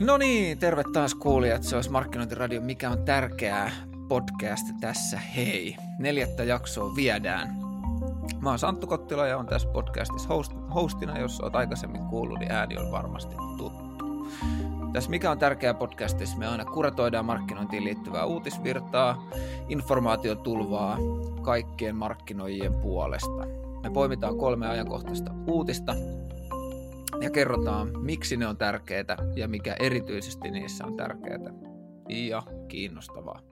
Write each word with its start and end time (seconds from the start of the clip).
No 0.00 0.16
niin, 0.16 0.58
terve 0.58 0.82
taas 0.92 1.14
kuulijat. 1.14 1.62
Se 1.62 1.76
olisi 1.76 1.90
Markkinointiradio, 1.90 2.60
mikä 2.60 2.90
on 2.90 3.04
tärkeää 3.04 3.70
podcast 4.08 4.66
tässä. 4.80 5.18
Hei, 5.18 5.76
neljättä 5.98 6.44
jaksoa 6.44 6.96
viedään. 6.96 7.48
Mä 8.40 8.48
oon 8.48 8.58
Santtu 8.58 8.86
Kottila 8.86 9.26
ja 9.26 9.38
on 9.38 9.46
tässä 9.46 9.68
podcastissa 9.68 10.28
host, 10.28 10.52
hostina. 10.74 11.18
Jos 11.18 11.40
oot 11.40 11.56
aikaisemmin 11.56 12.04
kuullut, 12.04 12.38
niin 12.38 12.52
ääni 12.52 12.78
on 12.78 12.92
varmasti 12.92 13.36
tuttu. 13.56 13.72
Tässä 14.92 15.10
Mikä 15.10 15.30
on 15.30 15.38
tärkeää 15.38 15.74
podcastissa 15.74 16.38
me 16.38 16.46
aina 16.46 16.64
kuratoidaan 16.64 17.24
markkinointiin 17.24 17.84
liittyvää 17.84 18.24
uutisvirtaa, 18.24 19.28
informaatiotulvaa 19.68 20.98
kaikkien 21.42 21.96
markkinoijien 21.96 22.74
puolesta. 22.74 23.46
Me 23.82 23.90
poimitaan 23.90 24.38
kolme 24.38 24.68
ajankohtaista 24.68 25.30
uutista 25.46 25.94
ja 27.20 27.30
kerrotaan, 27.30 28.00
miksi 28.00 28.36
ne 28.36 28.46
on 28.46 28.56
tärkeitä 28.56 29.16
ja 29.36 29.48
mikä 29.48 29.76
erityisesti 29.80 30.50
niissä 30.50 30.86
on 30.86 30.96
tärkeää 30.96 31.38
ja 32.08 32.42
kiinnostavaa. 32.68 33.42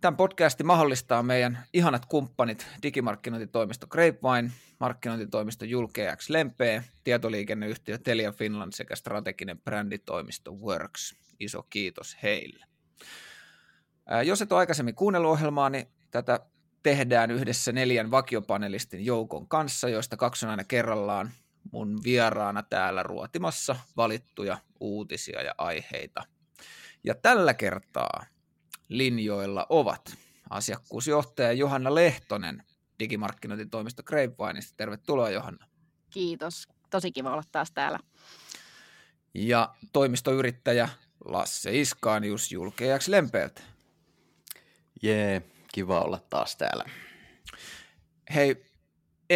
Tämän 0.00 0.16
podcastin 0.16 0.66
mahdollistaa 0.66 1.22
meidän 1.22 1.58
ihanat 1.72 2.06
kumppanit 2.06 2.66
digimarkkinointitoimisto 2.82 3.86
Grapevine, 3.86 4.50
markkinointitoimisto 4.80 5.64
Julkeax 5.64 6.28
Lempeä, 6.30 6.82
tietoliikenneyhtiö 7.04 7.98
Telia 7.98 8.32
Finland 8.32 8.72
sekä 8.72 8.96
strateginen 8.96 9.60
bränditoimisto 9.60 10.52
Works. 10.52 11.14
Iso 11.40 11.62
kiitos 11.62 12.16
heille. 12.22 12.64
Jos 14.24 14.42
et 14.42 14.52
ole 14.52 14.58
aikaisemmin 14.58 14.94
kuunnellut 14.94 15.30
ohjelmaa, 15.30 15.70
niin 15.70 15.86
tätä 16.10 16.40
tehdään 16.82 17.30
yhdessä 17.30 17.72
neljän 17.72 18.10
vakiopanelistin 18.10 19.04
joukon 19.04 19.48
kanssa, 19.48 19.88
joista 19.88 20.16
kaksi 20.16 20.46
on 20.46 20.50
aina 20.50 20.64
kerrallaan 20.64 21.30
mun 21.72 22.00
vieraana 22.04 22.62
täällä 22.62 23.02
ruotimassa 23.02 23.76
valittuja 23.96 24.58
uutisia 24.80 25.42
ja 25.42 25.54
aiheita. 25.58 26.24
Ja 27.04 27.14
tällä 27.14 27.54
kertaa 27.54 28.26
linjoilla 28.88 29.66
ovat 29.68 30.16
asiakkuusjohtaja 30.50 31.52
Johanna 31.52 31.94
Lehtonen 31.94 32.62
digimarkkinointitoimisto 32.98 34.02
Grapevineista. 34.02 34.74
Tervetuloa 34.76 35.30
Johanna. 35.30 35.66
Kiitos. 36.10 36.68
Tosi 36.90 37.12
kiva 37.12 37.32
olla 37.32 37.42
taas 37.52 37.70
täällä. 37.70 37.98
Ja 39.34 39.74
toimistoyrittäjä 39.92 40.88
Lasse 41.24 41.80
Iskaanius 41.80 42.52
julkeaksi 42.52 43.10
Lempeältä. 43.10 43.62
Jee, 45.02 45.42
kiva 45.72 46.00
olla 46.00 46.20
taas 46.30 46.56
täällä. 46.56 46.84
Hei, 48.34 48.64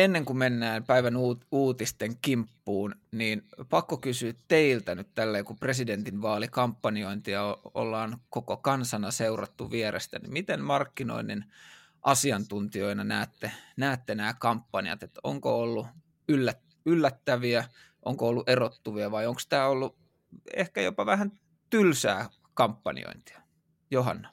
ennen 0.05 0.25
kuin 0.25 0.37
mennään 0.37 0.85
päivän 0.85 1.15
uutisten 1.53 2.17
kimppuun, 2.23 2.95
niin 3.13 3.43
pakko 3.69 3.97
kysyä 3.97 4.33
teiltä 4.49 4.95
nyt 4.95 5.09
tälleen, 5.15 5.45
kun 5.45 5.59
presidentin 5.59 6.23
vaalikampanjointia 6.23 7.57
ollaan 7.75 8.19
koko 8.31 8.57
kansana 8.57 9.11
seurattu 9.11 9.71
vierestä, 9.71 10.19
niin 10.19 10.33
miten 10.33 10.61
markkinoinnin 10.61 11.45
asiantuntijoina 12.03 13.05
näette, 13.05 13.53
näette 13.77 14.15
nämä 14.15 14.35
kampanjat, 14.35 15.03
että 15.03 15.21
onko 15.25 15.61
ollut 15.61 15.87
yllättäviä, 16.87 17.65
onko 18.05 18.29
ollut 18.29 18.49
erottuvia 18.49 19.11
vai 19.11 19.27
onko 19.27 19.41
tämä 19.49 19.67
ollut 19.67 19.97
ehkä 20.55 20.81
jopa 20.81 21.07
vähän 21.07 21.33
tylsää 21.71 22.31
kampanjointia? 22.55 23.41
Johanna. 23.91 24.29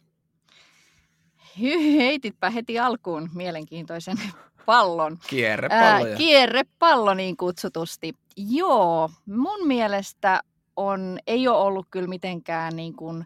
Heititpä 1.97 2.49
heti 2.49 2.79
alkuun 2.79 3.29
mielenkiintoisen 3.33 4.17
pallon. 4.65 5.17
Kierrepallo. 5.27 6.07
Ää, 6.09 6.15
kierrepallo 6.17 7.13
niin 7.13 7.37
kutsutusti. 7.37 8.13
Joo, 8.37 9.09
mun 9.25 9.67
mielestä 9.67 10.41
on, 10.75 11.19
ei 11.27 11.47
ole 11.47 11.57
ollut 11.57 11.87
kyllä 11.91 12.07
mitenkään 12.07 12.75
niin 12.75 12.95
kuin 12.95 13.25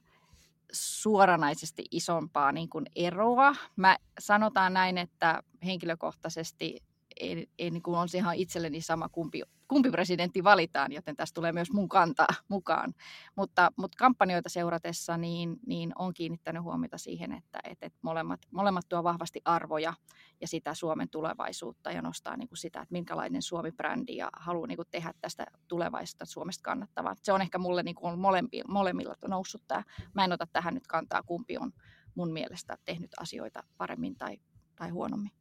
suoranaisesti 0.72 1.86
isompaa 1.92 2.52
niin 2.52 2.70
kuin 2.70 2.86
eroa. 2.96 3.56
Mä 3.76 3.98
sanotaan 4.20 4.74
näin, 4.74 4.98
että 4.98 5.44
henkilökohtaisesti 5.66 6.84
ei, 7.20 7.48
ei 7.60 7.72
niin 7.72 7.84
kuin 7.84 7.98
on 7.98 8.10
se 8.10 8.18
ihan 8.18 8.36
itselleni 8.36 8.82
sama, 8.82 9.10
kumpi, 9.10 9.42
kumpi 9.68 9.92
presidentti 9.92 10.44
valitaan, 10.44 10.92
joten 10.92 11.16
tässä 11.16 11.34
tulee 11.34 11.52
myös 11.52 11.72
mun 11.72 11.90
kantaa 11.90 12.28
mukaan. 12.48 12.94
Mutta, 13.36 13.72
mutta 13.76 13.98
kampanjoita 13.98 14.50
seuratessa 14.50 15.18
niin, 15.18 15.60
niin 15.66 15.92
on 15.96 16.14
kiinnittänyt 16.14 16.64
huomiota 16.64 16.98
siihen, 16.98 17.32
että, 17.32 17.60
että, 17.64 17.86
että 17.86 18.00
molemmat, 18.02 18.40
molemmat 18.52 18.90
tuo 18.90 19.04
vahvasti 19.04 19.42
arvoja 19.46 19.94
ja 20.42 20.48
sitä 20.48 20.74
Suomen 20.74 21.10
tulevaisuutta 21.10 21.92
ja 21.92 22.02
nostaa 22.02 22.38
niin 22.38 22.48
kuin 22.48 22.58
sitä, 22.58 22.82
että 22.82 22.94
minkälainen 22.94 23.42
Suomi-brändi 23.42 24.16
ja 24.16 24.30
haluaa 24.34 24.68
niin 24.68 24.78
kuin 24.78 24.88
tehdä 24.92 25.14
tästä 25.22 25.46
tulevaisuudesta 25.68 26.26
Suomesta 26.26 26.64
kannattavaa. 26.64 27.16
Se 27.24 27.34
on 27.34 27.42
ehkä 27.42 27.58
mulle 27.58 27.84
niin 27.84 27.96
kuin 27.96 28.20
molempi, 28.20 28.62
molemmilla 28.68 29.16
noussut 29.28 29.64
tämä. 29.68 29.84
Mä 30.14 30.24
en 30.24 30.32
ota 30.32 30.48
tähän 30.54 30.74
nyt 30.74 30.88
kantaa, 30.88 31.24
kumpi 31.24 31.58
on 31.58 31.72
mun 32.16 32.34
mielestä 32.34 32.78
tehnyt 32.86 33.12
asioita 33.20 33.64
paremmin 33.78 34.16
tai, 34.16 34.38
tai 34.76 34.90
huonommin. 34.90 35.32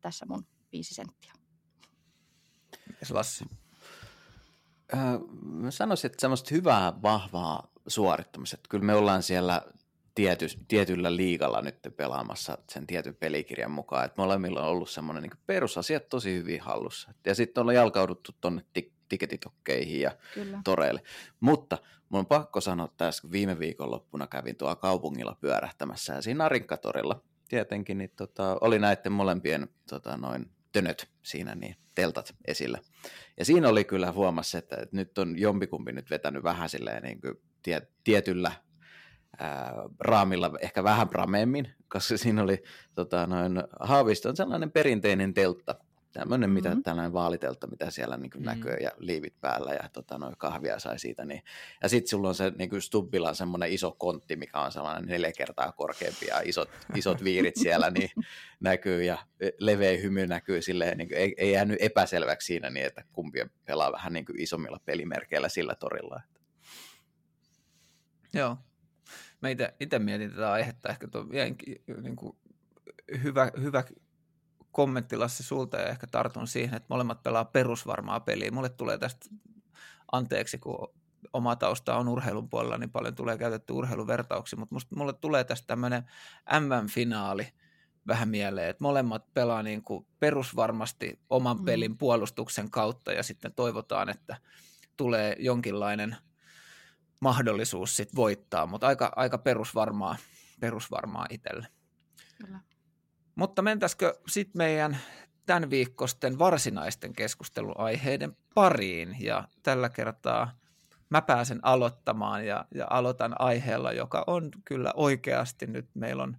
Tässä 0.00 0.26
mun 0.26 0.46
viisi 0.74 0.94
senttiä. 0.94 1.32
Lassi? 3.10 3.44
Äh, 4.94 5.00
mä 5.42 5.70
sanoisin, 5.70 6.10
että 6.10 6.20
semmoista 6.20 6.54
hyvää, 6.54 7.02
vahvaa 7.02 7.70
suorittamista. 7.86 8.56
Kyllä 8.68 8.84
me 8.84 8.94
ollaan 8.94 9.22
siellä 9.22 9.62
tiety, 10.14 10.46
tietyllä 10.68 11.16
liigalla 11.16 11.62
nyt 11.62 11.78
pelaamassa 11.96 12.58
sen 12.70 12.86
tietyn 12.86 13.14
pelikirjan 13.14 13.70
mukaan. 13.70 14.04
Että 14.04 14.22
molemmilla 14.22 14.62
on 14.62 14.68
ollut 14.68 14.90
semmoinen 14.90 15.22
niin 15.22 15.42
perusasiat 15.46 16.08
tosi 16.08 16.34
hyvin 16.34 16.60
hallussa. 16.60 17.14
Ja 17.26 17.34
sitten 17.34 17.60
ollaan 17.60 17.74
jalkauduttu 17.74 18.32
tuonne 18.40 18.62
tiketitokkeihin 19.08 20.00
ja 20.00 20.10
Kyllä. 20.34 20.60
toreille. 20.64 21.02
Mutta 21.40 21.78
mun 22.08 22.18
on 22.18 22.26
pakko 22.26 22.60
sanoa 22.60 22.88
tässä, 22.96 23.22
kun 23.22 23.32
viime 23.32 23.58
viikonloppuna 23.58 24.26
kävin 24.26 24.56
tuolla 24.56 24.76
kaupungilla 24.76 25.36
pyörähtämässä 25.40 26.12
ja 26.12 26.22
siinä 26.22 26.44
Arinkatorilla 26.44 27.22
tietenkin, 27.48 27.98
niin 27.98 28.12
tota, 28.16 28.58
oli 28.60 28.78
näiden 28.78 29.12
molempien 29.12 29.68
tota, 29.88 30.16
noin 30.16 30.50
tönöt 30.74 31.08
siinä, 31.22 31.54
niin 31.54 31.76
teltat 31.94 32.34
esillä. 32.44 32.78
Ja 33.38 33.44
siinä 33.44 33.68
oli 33.68 33.84
kyllä 33.84 34.12
huomassa, 34.12 34.58
että, 34.58 34.76
että 34.76 34.96
nyt 34.96 35.18
on 35.18 35.38
jompikumpi 35.38 35.92
nyt 35.92 36.10
vetänyt 36.10 36.42
vähän 36.42 36.68
silleen 36.68 37.02
niin 37.02 37.20
kuin 37.20 37.34
tie, 37.62 37.82
tietyllä 38.04 38.52
ää, 39.38 39.72
raamilla, 40.00 40.50
ehkä 40.60 40.84
vähän 40.84 41.08
prameemmin, 41.08 41.74
koska 41.88 42.16
siinä 42.16 42.42
oli 42.42 42.62
tota, 42.94 43.26
noin, 43.26 43.62
Haavisto 43.80 44.28
on 44.28 44.36
sellainen 44.36 44.70
perinteinen 44.72 45.34
teltta, 45.34 45.74
tämmöinen 46.14 46.50
mm-hmm. 46.50 46.68
mitä 46.68 46.82
tällainen 46.82 47.12
vaalitelta, 47.12 47.66
mitä 47.66 47.90
siellä 47.90 48.16
niin 48.16 48.30
mm-hmm. 48.34 48.46
näkyy 48.46 48.76
ja 48.76 48.90
liivit 48.98 49.40
päällä 49.40 49.72
ja 49.72 49.88
tota, 49.92 50.18
noin 50.18 50.34
kahvia 50.38 50.78
sai 50.78 50.98
siitä. 50.98 51.24
Niin. 51.24 51.42
Ja 51.82 51.88
sitten 51.88 52.08
sulla 52.08 52.28
on 52.28 52.34
se 52.34 52.52
niin 52.58 52.70
kuin 52.70 52.82
Stubbilla 52.82 53.28
on 53.28 53.36
semmoinen 53.36 53.72
iso 53.72 53.96
kontti, 53.98 54.36
mikä 54.36 54.60
on 54.60 54.72
sellainen 54.72 55.08
neljä 55.08 55.32
kertaa 55.36 55.72
korkeampi 55.72 56.26
ja 56.26 56.40
isot, 56.44 56.70
isot 56.94 57.24
viirit 57.24 57.56
siellä 57.56 57.90
niin 57.90 58.10
näkyy 58.60 59.04
ja 59.04 59.18
leveä 59.58 59.98
hymy 59.98 60.26
näkyy 60.26 60.62
silleen, 60.62 60.98
niin 60.98 61.08
kuin, 61.08 61.18
ei, 61.18 61.34
ei 61.36 61.52
jäänyt 61.52 61.76
epäselväksi 61.80 62.46
siinä 62.46 62.70
niin, 62.70 62.86
että 62.86 63.04
kumpi 63.12 63.38
pelaa 63.64 63.92
vähän 63.92 64.12
niin 64.12 64.24
kuin 64.24 64.40
isommilla 64.40 64.80
pelimerkeillä 64.84 65.48
sillä 65.48 65.74
torilla. 65.74 66.20
Joo. 68.32 68.56
Mä 69.40 69.48
itse 69.80 69.98
mietin 69.98 70.30
tätä 70.30 70.52
aihetta 70.52 70.88
ehkä 70.88 71.08
tuo 71.08 71.26
niin 72.02 72.16
kuin 72.16 72.36
hyvä, 73.22 73.50
hyvä 73.60 73.84
kommentti 74.74 75.16
Lassi 75.16 75.42
sulta 75.42 75.76
ja 75.76 75.88
ehkä 75.88 76.06
tartun 76.06 76.46
siihen, 76.46 76.74
että 76.74 76.86
molemmat 76.90 77.22
pelaa 77.22 77.44
perusvarmaa 77.44 78.20
peliä. 78.20 78.50
Mulle 78.50 78.68
tulee 78.68 78.98
tästä 78.98 79.26
anteeksi, 80.12 80.58
kun 80.58 80.88
oma 81.32 81.56
tausta 81.56 81.96
on 81.96 82.08
urheilun 82.08 82.48
puolella, 82.48 82.78
niin 82.78 82.90
paljon 82.90 83.14
tulee 83.14 83.38
käytetty 83.38 83.72
urheiluvertauksia, 83.72 84.58
mutta 84.58 84.74
musta, 84.74 84.96
mulle 84.96 85.12
tulee 85.12 85.44
tästä 85.44 85.66
tämmöinen 85.66 86.02
MM-finaali 86.60 87.48
vähän 88.06 88.28
mieleen, 88.28 88.70
että 88.70 88.84
molemmat 88.84 89.34
pelaa 89.34 89.62
niin 89.62 89.82
kuin 89.82 90.06
perusvarmasti 90.20 91.20
oman 91.30 91.58
mm. 91.58 91.64
pelin 91.64 91.98
puolustuksen 91.98 92.70
kautta 92.70 93.12
ja 93.12 93.22
sitten 93.22 93.54
toivotaan, 93.54 94.08
että 94.08 94.36
tulee 94.96 95.36
jonkinlainen 95.38 96.16
mahdollisuus 97.20 97.96
sit 97.96 98.16
voittaa, 98.16 98.66
mutta 98.66 98.86
aika, 98.86 99.12
aika 99.16 99.38
perusvarmaa, 99.38 100.16
perusvarmaa 100.60 101.26
itselle. 101.30 101.66
Kyllä. 102.44 102.60
Mutta 103.34 103.62
mentäisikö 103.62 104.18
sitten 104.28 104.58
meidän 104.58 104.98
tämän 105.46 105.70
viikkosten 105.70 106.38
varsinaisten 106.38 107.12
keskusteluaiheiden 107.12 108.36
pariin 108.54 109.16
ja 109.20 109.48
tällä 109.62 109.88
kertaa 109.88 110.58
mä 111.10 111.22
pääsen 111.22 111.60
aloittamaan 111.62 112.46
ja, 112.46 112.64
ja 112.74 112.86
aloitan 112.90 113.34
aiheella, 113.38 113.92
joka 113.92 114.24
on 114.26 114.50
kyllä 114.64 114.92
oikeasti 114.96 115.66
nyt 115.66 115.88
meillä 115.94 116.22
on 116.22 116.36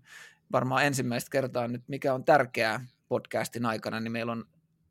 varmaan 0.51 0.85
ensimmäistä 0.85 1.29
kertaa 1.29 1.67
nyt, 1.67 1.83
mikä 1.87 2.13
on 2.13 2.25
tärkeää 2.25 2.85
podcastin 3.07 3.65
aikana, 3.65 3.99
niin 3.99 4.11
meillä 4.11 4.31
on 4.31 4.45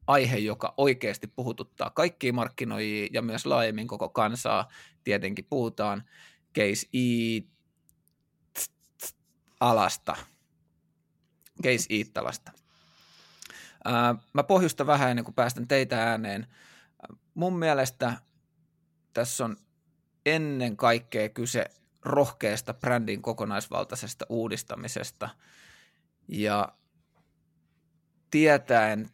aihe, 0.07 0.37
joka 0.37 0.75
oikeasti 0.77 1.27
puhututtaa 1.27 1.91
kaikkia 1.91 2.33
markkinoijia 2.33 3.09
ja 3.13 3.23
myös 3.23 3.47
laajemmin 3.47 3.87
koko 3.87 4.09
kansaa. 4.09 4.69
Tietenkin 5.05 5.47
puhutaan 5.51 6.03
case 6.55 6.87
e 6.93 7.41
alasta 9.61 10.17
Case 11.63 11.87
Iittalasta. 11.91 12.53
Mä 14.33 14.43
pohjustan 14.43 14.87
vähän 14.87 15.11
ennen 15.11 15.25
kuin 15.25 15.35
päästän 15.35 15.69
teitä 15.69 16.03
ääneen. 16.11 16.47
Mun 17.35 17.59
mielestä 17.59 18.13
tässä 19.13 19.45
on 19.45 19.57
ennen 20.27 20.77
kaikkea 20.77 21.29
kyse 21.29 21.71
rohkeasta 22.03 22.75
brändin 22.75 23.23
kokonaisvaltaisesta 23.23 24.27
uudistamisesta 24.29 25.29
ja 26.29 26.69
tietäen 28.31 29.11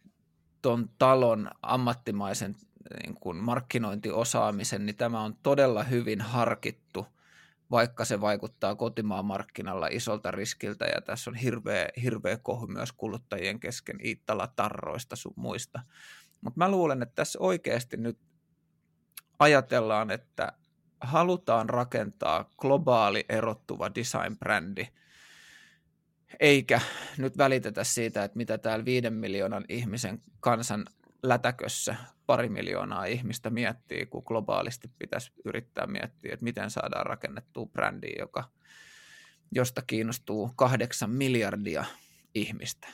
ton 0.61 0.89
talon 0.97 1.51
ammattimaisen 1.61 2.55
niin 3.03 3.15
kuin 3.15 3.37
markkinointiosaamisen, 3.37 4.85
niin 4.85 4.95
tämä 4.95 5.21
on 5.21 5.35
todella 5.43 5.83
hyvin 5.83 6.21
harkittu, 6.21 6.80
vaikka 7.71 8.05
se 8.05 8.21
vaikuttaa 8.21 8.75
kotimaan 8.75 9.25
markkinalla 9.25 9.87
isolta 9.87 10.31
riskiltä 10.31 10.85
ja 10.85 11.01
tässä 11.01 11.29
on 11.29 11.35
hirveä, 11.35 11.89
hirveä 12.03 12.37
kohu 12.37 12.67
myös 12.67 12.91
kuluttajien 12.91 13.59
kesken 13.59 14.05
Iittala-tarroista 14.05 15.15
sun 15.15 15.33
muista. 15.35 15.79
Mutta 16.41 16.57
mä 16.57 16.71
luulen, 16.71 17.01
että 17.01 17.15
tässä 17.15 17.39
oikeasti 17.39 17.97
nyt 17.97 18.19
ajatellaan, 19.39 20.11
että 20.11 20.53
halutaan 21.01 21.69
rakentaa 21.69 22.45
globaali 22.57 23.25
erottuva 23.29 23.91
design-brändi, 23.95 24.87
eikä 26.39 26.81
nyt 27.17 27.37
välitetä 27.37 27.83
siitä, 27.83 28.23
että 28.23 28.37
mitä 28.37 28.57
täällä 28.57 28.85
viiden 28.85 29.13
miljoonan 29.13 29.65
ihmisen 29.69 30.19
kansan 30.39 30.85
lätäkössä 31.23 31.95
pari 32.25 32.49
miljoonaa 32.49 33.05
ihmistä 33.05 33.49
miettii, 33.49 34.05
kun 34.05 34.23
globaalisti 34.25 34.87
pitäisi 34.99 35.31
yrittää 35.45 35.87
miettiä, 35.87 36.33
että 36.33 36.43
miten 36.43 36.71
saadaan 36.71 37.05
rakennettua 37.05 37.65
brändiä, 37.65 38.15
joka, 38.19 38.43
josta 39.51 39.81
kiinnostuu 39.81 40.51
kahdeksan 40.55 41.09
miljardia 41.09 41.85
ihmistä. 42.35 42.87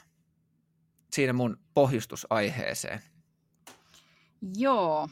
Siinä 1.13 1.33
mun 1.33 1.59
pohjustusaiheeseen. 1.74 3.01
Joo, 4.57 5.09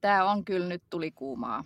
tämä 0.00 0.24
on 0.24 0.44
kyllä 0.44 0.66
nyt 0.66 0.82
tuli 0.90 1.10
kuumaa 1.10 1.64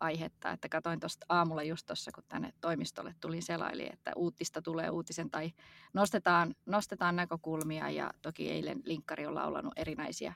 aihetta, 0.00 0.50
että 0.50 0.68
katsoin 0.68 1.00
tuosta 1.00 1.26
aamulla 1.28 1.62
just 1.62 1.86
tuossa, 1.86 2.12
kun 2.14 2.24
tänne 2.28 2.52
toimistolle 2.60 3.14
tulin 3.20 3.42
selaili, 3.42 3.88
että 3.92 4.12
uutista 4.16 4.62
tulee 4.62 4.90
uutisen 4.90 5.30
tai 5.30 5.52
nostetaan, 5.92 6.54
nostetaan 6.66 7.16
näkökulmia 7.16 7.90
ja 7.90 8.10
toki 8.22 8.50
eilen 8.50 8.80
linkkari 8.84 9.26
on 9.26 9.34
laulanut 9.34 9.72
erinäisiä 9.76 10.34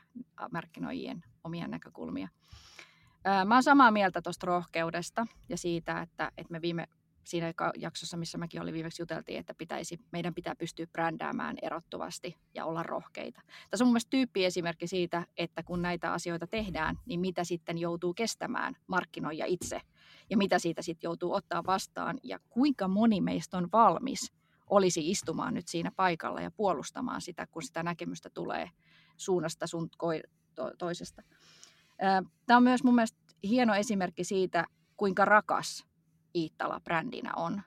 markkinoijien 0.51 1.23
omia 1.43 1.67
näkökulmia. 1.67 2.27
Mä 3.45 3.55
oon 3.55 3.63
samaa 3.63 3.91
mieltä 3.91 4.21
tuosta 4.21 4.47
rohkeudesta 4.47 5.27
ja 5.49 5.57
siitä, 5.57 6.01
että, 6.01 6.31
että 6.37 6.51
me 6.51 6.61
viime 6.61 6.87
siinä 7.25 7.53
jaksossa, 7.77 8.17
missä 8.17 8.37
mäkin 8.37 8.61
olin 8.61 8.73
viimeksi 8.73 9.01
juteltiin, 9.01 9.39
että 9.39 9.53
pitäisi, 9.53 9.99
meidän 10.11 10.33
pitää 10.33 10.55
pystyä 10.55 10.87
brändäämään 10.87 11.57
erottuvasti 11.61 12.37
ja 12.53 12.65
olla 12.65 12.83
rohkeita. 12.83 13.41
Tässä 13.69 13.83
on 13.83 13.87
mun 13.87 13.93
mielestä 13.93 14.09
tyyppiesimerkki 14.09 14.87
siitä, 14.87 15.25
että 15.37 15.63
kun 15.63 15.81
näitä 15.81 16.13
asioita 16.13 16.47
tehdään, 16.47 16.95
niin 17.05 17.19
mitä 17.19 17.43
sitten 17.43 17.77
joutuu 17.77 18.13
kestämään 18.13 18.75
markkinoija 18.87 19.45
itse 19.45 19.81
ja 20.29 20.37
mitä 20.37 20.59
siitä 20.59 20.81
sitten 20.81 21.07
joutuu 21.07 21.33
ottaa 21.33 21.65
vastaan 21.65 22.17
ja 22.23 22.39
kuinka 22.49 22.87
moni 22.87 23.21
meistä 23.21 23.57
on 23.57 23.69
valmis 23.71 24.33
olisi 24.69 25.11
istumaan 25.11 25.53
nyt 25.53 25.67
siinä 25.67 25.91
paikalla 25.95 26.41
ja 26.41 26.51
puolustamaan 26.51 27.21
sitä, 27.21 27.47
kun 27.47 27.63
sitä 27.63 27.83
näkemystä 27.83 28.29
tulee 28.29 28.69
suunnasta 29.17 29.67
sun 29.67 29.89
toisesta. 30.77 31.23
Tämä 32.45 32.57
on 32.57 32.63
myös 32.63 32.83
mun 32.83 32.95
mielestä 32.95 33.19
hieno 33.43 33.75
esimerkki 33.75 34.23
siitä, 34.23 34.65
kuinka 34.97 35.25
rakas 35.25 35.85
Iittala 36.35 36.79
brändinä 36.79 37.33
on 37.35 37.61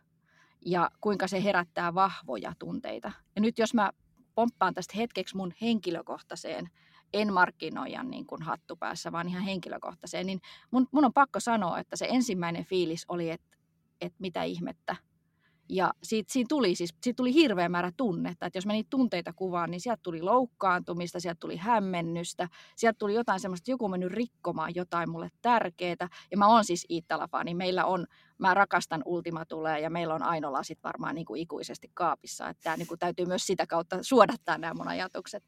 ja 0.67 0.91
kuinka 1.01 1.29
se 1.29 1.45
herättää 1.45 1.95
vahvoja 1.95 2.53
tunteita. 2.59 3.13
Ja 3.37 3.43
nyt 3.43 3.59
jos 3.59 3.75
mä 3.75 3.91
pomppaan 4.35 4.75
tästä 4.75 4.95
hetkeksi 4.97 5.37
mun 5.37 5.53
henkilökohtaiseen, 5.61 6.71
en 7.13 7.33
markkinoijan 7.33 8.11
niin 8.11 8.27
kuin 8.27 8.43
hattupäässä, 8.43 9.13
vaan 9.13 9.29
ihan 9.29 9.43
henkilökohtaiseen, 9.43 10.27
niin 10.27 10.41
mun, 10.71 10.87
mun 10.93 11.05
on 11.05 11.13
pakko 11.13 11.41
sanoa, 11.41 11.79
että 11.79 11.97
se 11.97 12.07
ensimmäinen 12.11 12.65
fiilis 12.65 13.05
oli, 13.09 13.31
että, 13.31 13.57
että 14.01 14.17
mitä 14.21 14.43
ihmettä, 14.43 14.97
ja 15.69 15.93
siitä, 16.03 16.33
siitä, 16.33 16.49
tuli, 16.49 16.75
siis, 16.75 16.95
siitä 17.03 17.17
tuli 17.17 17.35
hirveä 17.35 17.69
määrä 17.69 17.93
tunnetta, 17.97 18.47
että 18.47 18.57
jos 18.57 18.67
mä 18.67 18.73
niitä 18.73 18.91
tunteita 18.91 19.33
kuvaan, 19.33 19.71
niin 19.71 19.81
sieltä 19.81 20.01
tuli 20.03 20.23
loukkaantumista, 20.23 21.21
sieltä 21.21 21.41
tuli 21.41 21.57
hämmennystä, 21.57 22.49
sieltä 22.77 22.99
tuli 22.99 23.15
jotain 23.15 23.41
semmoista, 23.41 23.63
että 23.63 23.71
joku 23.71 23.85
on 23.85 23.91
mennyt 23.91 24.13
rikkomaan 24.13 24.75
jotain 24.75 25.11
mulle 25.11 25.29
tärkeää. 25.43 26.09
Ja 26.31 26.39
mä 26.39 26.49
oon 26.49 26.65
siis 26.65 26.87
Iittala-fani, 26.91 27.55
meillä 27.55 27.85
on, 27.85 28.07
mä 28.39 28.55
rakastan 28.55 29.03
Ultima 29.05 29.45
tulee 29.45 29.81
ja 29.81 29.91
meillä 29.91 30.15
on 30.15 30.23
Ainola 30.23 30.63
sit 30.63 30.79
varmaan 30.85 31.15
niin 31.15 31.27
kuin 31.27 31.41
ikuisesti 31.41 31.91
kaapissa. 31.95 32.49
Että 32.49 32.77
niin 32.77 32.89
kuin 32.89 32.99
täytyy 32.99 33.27
myös 33.27 33.47
sitä 33.47 33.67
kautta 33.67 33.99
suodattaa 34.03 34.59
nämä 34.59 34.75
mun 34.75 34.89
ajatukset. 34.89 35.45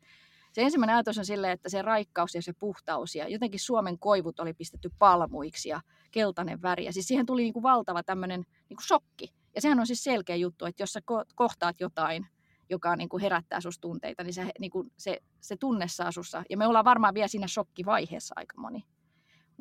Se 0.52 0.62
ensimmäinen 0.62 0.96
ajatus 0.96 1.18
on 1.18 1.24
silleen, 1.26 1.52
että 1.52 1.68
se 1.68 1.82
raikkaus 1.82 2.34
ja 2.34 2.42
se 2.42 2.52
puhtaus 2.52 3.14
ja 3.14 3.28
jotenkin 3.28 3.60
Suomen 3.60 3.98
koivut 3.98 4.40
oli 4.40 4.54
pistetty 4.54 4.90
palmuiksi 4.98 5.68
ja 5.68 5.80
keltainen 6.10 6.62
väri. 6.62 6.84
Ja 6.84 6.92
siis 6.92 7.08
siihen 7.08 7.26
tuli 7.26 7.42
niin 7.42 7.52
kuin 7.52 7.62
valtava 7.62 8.02
tämmöinen 8.02 8.40
niin 8.40 8.76
kuin 8.76 8.86
shokki 8.86 9.39
ja 9.54 9.60
sehän 9.60 9.80
on 9.80 9.86
siis 9.86 10.04
selkeä 10.04 10.36
juttu, 10.36 10.64
että 10.64 10.82
jos 10.82 10.92
sä 10.92 11.00
kohtaat 11.34 11.80
jotain, 11.80 12.26
joka 12.70 12.96
niin 12.96 13.08
kuin 13.08 13.20
herättää 13.20 13.60
susta 13.60 13.80
tunteita, 13.80 14.24
niin 14.24 14.34
se, 14.34 14.46
niin 14.58 14.70
kuin 14.70 14.92
se, 14.96 15.18
se 15.40 15.56
tunne 15.56 15.88
saa 15.88 16.12
sussa. 16.12 16.42
Ja 16.50 16.56
me 16.56 16.66
ollaan 16.66 16.84
varmaan 16.84 17.14
vielä 17.14 17.28
siinä 17.28 17.48
shokkivaiheessa 17.48 18.34
aika 18.36 18.56
moni. 18.56 18.84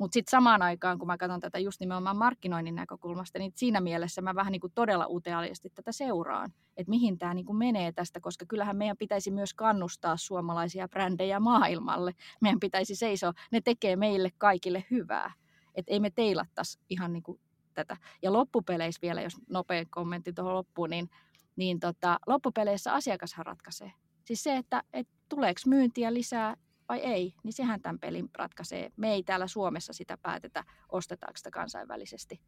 Mutta 0.00 0.14
sitten 0.14 0.30
samaan 0.30 0.62
aikaan, 0.62 0.98
kun 0.98 1.06
mä 1.06 1.16
katson 1.16 1.40
tätä 1.40 1.58
just 1.58 1.80
nimenomaan 1.80 2.16
markkinoinnin 2.16 2.74
näkökulmasta, 2.74 3.38
niin 3.38 3.52
siinä 3.54 3.80
mielessä 3.80 4.22
mä 4.22 4.34
vähän 4.34 4.52
niin 4.52 4.60
kuin 4.60 4.72
todella 4.74 5.06
uteliaasti 5.08 5.70
tätä 5.74 5.92
seuraan, 5.92 6.52
että 6.76 6.90
mihin 6.90 7.18
tämä 7.18 7.34
niin 7.34 7.56
menee 7.56 7.92
tästä, 7.92 8.20
koska 8.20 8.46
kyllähän 8.46 8.76
meidän 8.76 8.96
pitäisi 8.96 9.30
myös 9.30 9.54
kannustaa 9.54 10.16
suomalaisia 10.16 10.88
brändejä 10.88 11.40
maailmalle. 11.40 12.12
Meidän 12.40 12.60
pitäisi 12.60 12.96
seisoa, 12.96 13.32
ne 13.52 13.60
tekee 13.60 13.96
meille 13.96 14.30
kaikille 14.38 14.84
hyvää. 14.90 15.32
Että 15.74 15.92
ei 15.92 16.00
me 16.00 16.10
teilattaisi 16.10 16.78
ihan 16.90 17.12
niin 17.12 17.22
kuin 17.22 17.40
tätä. 17.84 17.96
Ja 18.22 18.32
loppupeleissä 18.32 18.98
vielä, 19.02 19.22
jos 19.22 19.36
nopea 19.48 19.84
kommentti 19.90 20.32
tuohon 20.32 20.54
loppuun, 20.54 20.90
niin, 20.90 21.10
niin 21.56 21.80
tota, 21.80 22.20
loppupeleissä 22.26 22.92
asiakashan 22.92 23.46
ratkaisee. 23.46 23.92
Siis 24.24 24.42
se, 24.42 24.56
että 24.56 24.82
et 24.92 25.08
tuleeko 25.28 25.60
myyntiä 25.66 26.14
lisää 26.14 26.56
vai 26.88 26.98
ei, 26.98 27.34
niin 27.42 27.52
sehän 27.52 27.82
tämän 27.82 27.98
pelin 27.98 28.30
ratkaisee. 28.34 28.92
Me 28.96 29.12
ei 29.12 29.22
täällä 29.22 29.46
Suomessa 29.46 29.92
sitä 29.92 30.18
päätetä, 30.18 30.64
ostetaanko 30.88 31.36
sitä 31.36 31.50
kansainvälisesti 31.50 32.40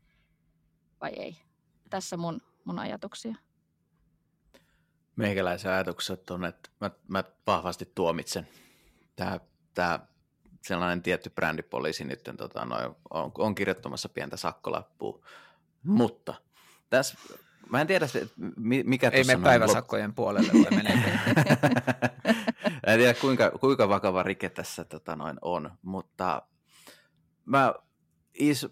vai 1.00 1.12
ei. 1.16 1.36
Tässä 1.90 2.16
mun, 2.16 2.40
mun 2.64 2.78
ajatuksia. 2.78 3.34
Meikäläisen 5.16 5.72
ajatukset 5.72 6.30
on, 6.30 6.44
että 6.44 6.70
mä, 6.80 6.90
mä 7.08 7.24
vahvasti 7.46 7.92
tuomitsen. 7.94 8.48
Tämä, 9.16 9.40
tämä 9.74 10.00
sellainen 10.62 11.02
tietty 11.02 11.30
brändipoliisi 11.30 12.04
nyt 12.04 12.30
tota, 12.36 12.64
noin, 12.64 12.90
on, 13.10 13.32
on 13.38 13.54
kirjoittamassa 13.54 14.08
pientä 14.08 14.36
sakkolappua, 14.36 15.24
mutta 15.82 16.34
tässä 16.90 17.16
Mä 17.72 17.80
en 17.80 17.86
tiedä, 17.86 18.06
mikä 18.84 19.08
Ei 19.08 19.24
mene 19.24 19.42
päiväsakkojen 19.42 20.08
lop... 20.08 20.14
puolelle 20.14 20.52
vai 20.52 20.70
menee. 20.70 20.94
en 22.86 22.98
tiedä, 22.98 23.14
kuinka, 23.14 23.50
kuinka 23.50 23.88
vakava 23.88 24.22
rike 24.22 24.48
tässä 24.48 24.84
tota 24.84 25.16
noin 25.16 25.38
on, 25.42 25.70
mutta 25.82 26.42
mä 27.44 27.74
is, 28.34 28.66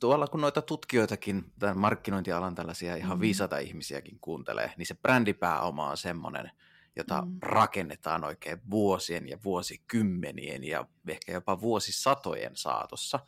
tuolla 0.00 0.26
kun 0.26 0.40
noita 0.40 0.62
tutkijoitakin, 0.62 1.52
tämän 1.58 1.78
markkinointialan 1.78 2.54
tällaisia 2.54 2.96
ihan 2.96 3.16
mm. 3.16 3.20
viisata 3.20 3.58
ihmisiäkin 3.58 4.18
kuuntelee, 4.20 4.72
niin 4.76 4.86
se 4.86 4.94
brändipääoma 4.94 5.90
on 5.90 5.96
semmoinen, 5.96 6.50
jota 6.96 7.22
mm. 7.22 7.38
rakennetaan 7.42 8.24
oikein 8.24 8.60
vuosien 8.70 9.28
ja 9.28 9.38
vuosikymmenien 9.44 10.64
ja 10.64 10.86
ehkä 11.08 11.32
jopa 11.32 11.60
vuosisatojen 11.60 12.56
saatossa. 12.56 13.20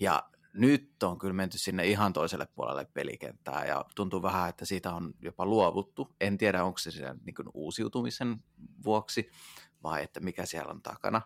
Ja 0.00 0.30
nyt 0.52 1.02
on 1.02 1.18
kyllä 1.18 1.34
menty 1.34 1.58
sinne 1.58 1.86
ihan 1.86 2.12
toiselle 2.12 2.48
puolelle 2.54 2.84
pelikenttää 2.94 3.66
ja 3.66 3.84
tuntuu 3.94 4.22
vähän, 4.22 4.48
että 4.48 4.64
siitä 4.64 4.92
on 4.92 5.14
jopa 5.20 5.46
luovuttu. 5.46 6.14
En 6.20 6.38
tiedä, 6.38 6.64
onko 6.64 6.78
se 6.78 6.90
sen 6.90 7.20
niin 7.24 7.34
uusiutumisen 7.54 8.44
vuoksi 8.84 9.30
vai 9.82 10.02
että 10.02 10.20
mikä 10.20 10.46
siellä 10.46 10.70
on 10.72 10.82
takana. 10.82 11.22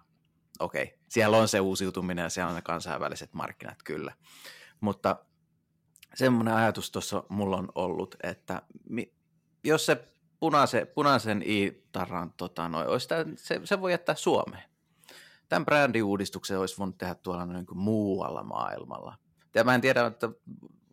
Okei, 0.60 0.98
siellä 1.08 1.36
on 1.36 1.48
se 1.48 1.60
uusiutuminen 1.60 2.22
ja 2.22 2.30
siellä 2.30 2.48
on 2.48 2.54
ne 2.54 2.62
kansainväliset 2.62 3.34
markkinat 3.34 3.82
kyllä. 3.84 4.12
Mutta 4.80 5.24
semmoinen 6.14 6.54
ajatus 6.54 6.90
tuossa 6.90 7.24
mulla 7.28 7.56
on 7.56 7.68
ollut, 7.74 8.16
että 8.22 8.62
jos 9.64 9.86
se 9.86 10.04
punaisen, 10.42 10.86
punaisen 10.94 11.42
i-tarran, 11.46 12.32
tota, 12.36 12.70
olisi 12.86 13.08
tämän, 13.08 13.34
se, 13.36 13.60
se 13.64 13.80
voi 13.80 13.90
jättää 13.90 14.14
Suomeen. 14.14 14.62
Tämän 15.48 15.64
brändiuudistuksen 15.64 16.58
olisi 16.58 16.78
voinut 16.78 16.98
tehdä 16.98 17.14
tuolla 17.14 17.46
niin 17.46 17.66
kuin 17.66 17.78
muualla 17.78 18.42
maailmalla. 18.42 19.16
Ja 19.54 19.64
mä 19.64 19.74
en 19.74 19.80
tiedä, 19.80 20.06
että 20.06 20.30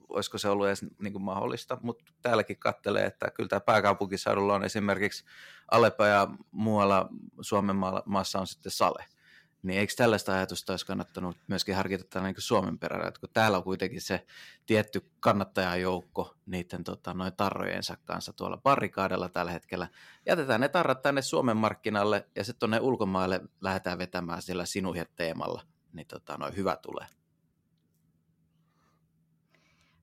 olisiko 0.10 0.38
se 0.38 0.50
ollut 0.50 0.68
edes 0.68 0.86
niin 1.00 1.14
kuin 1.14 1.24
mahdollista, 1.24 1.78
mutta 1.82 2.04
täälläkin 2.22 2.58
kattelee, 2.58 3.06
että 3.06 3.32
kyllä 3.32 3.50
tämä 3.50 3.60
pääkaupunkiseudulla 3.60 4.56
on 4.56 4.64
esimerkiksi 4.64 5.26
Alepa 5.72 6.08
ja 6.08 6.28
muualla 6.52 7.10
Suomen 7.42 7.76
maassa 8.06 8.40
on 8.40 8.48
sitten 8.48 8.72
Sale– 8.72 9.06
niin 9.64 9.80
eikö 9.80 9.94
tällaista 9.98 10.34
ajatusta 10.34 10.74
olisi 10.74 10.86
kannattanut 10.86 11.38
myöskin 11.48 11.76
harkita 11.76 12.04
tällä 12.04 12.28
niin 12.28 12.36
Suomen 12.38 12.80
perällä, 12.80 13.08
että 13.08 13.20
kun 13.20 13.30
täällä 13.34 13.58
on 13.58 13.64
kuitenkin 13.64 14.02
se 14.02 14.26
tietty 14.66 15.12
kannattajajoukko 15.20 16.36
niiden 16.46 16.84
tota, 16.84 17.14
noin 17.14 17.34
tarrojensa 17.34 17.98
kanssa 18.06 18.34
tuolla 18.34 18.58
barrikaadella 18.58 19.30
tällä 19.30 19.52
hetkellä, 19.52 19.88
jätetään 20.26 20.62
ne 20.62 20.70
tarrat 20.70 21.02
tänne 21.02 21.22
Suomen 21.22 21.58
markkinalle 21.58 22.28
ja 22.36 22.44
sitten 22.44 22.60
tuonne 22.60 22.80
ulkomaille 22.80 23.42
lähdetään 23.62 23.98
vetämään 23.98 24.42
sillä 24.42 24.66
sinuhet 24.66 25.16
teemalla, 25.16 25.62
niin 25.94 26.08
tota, 26.08 26.38
noin 26.38 26.56
hyvä 26.56 26.78
tulee. 26.82 27.06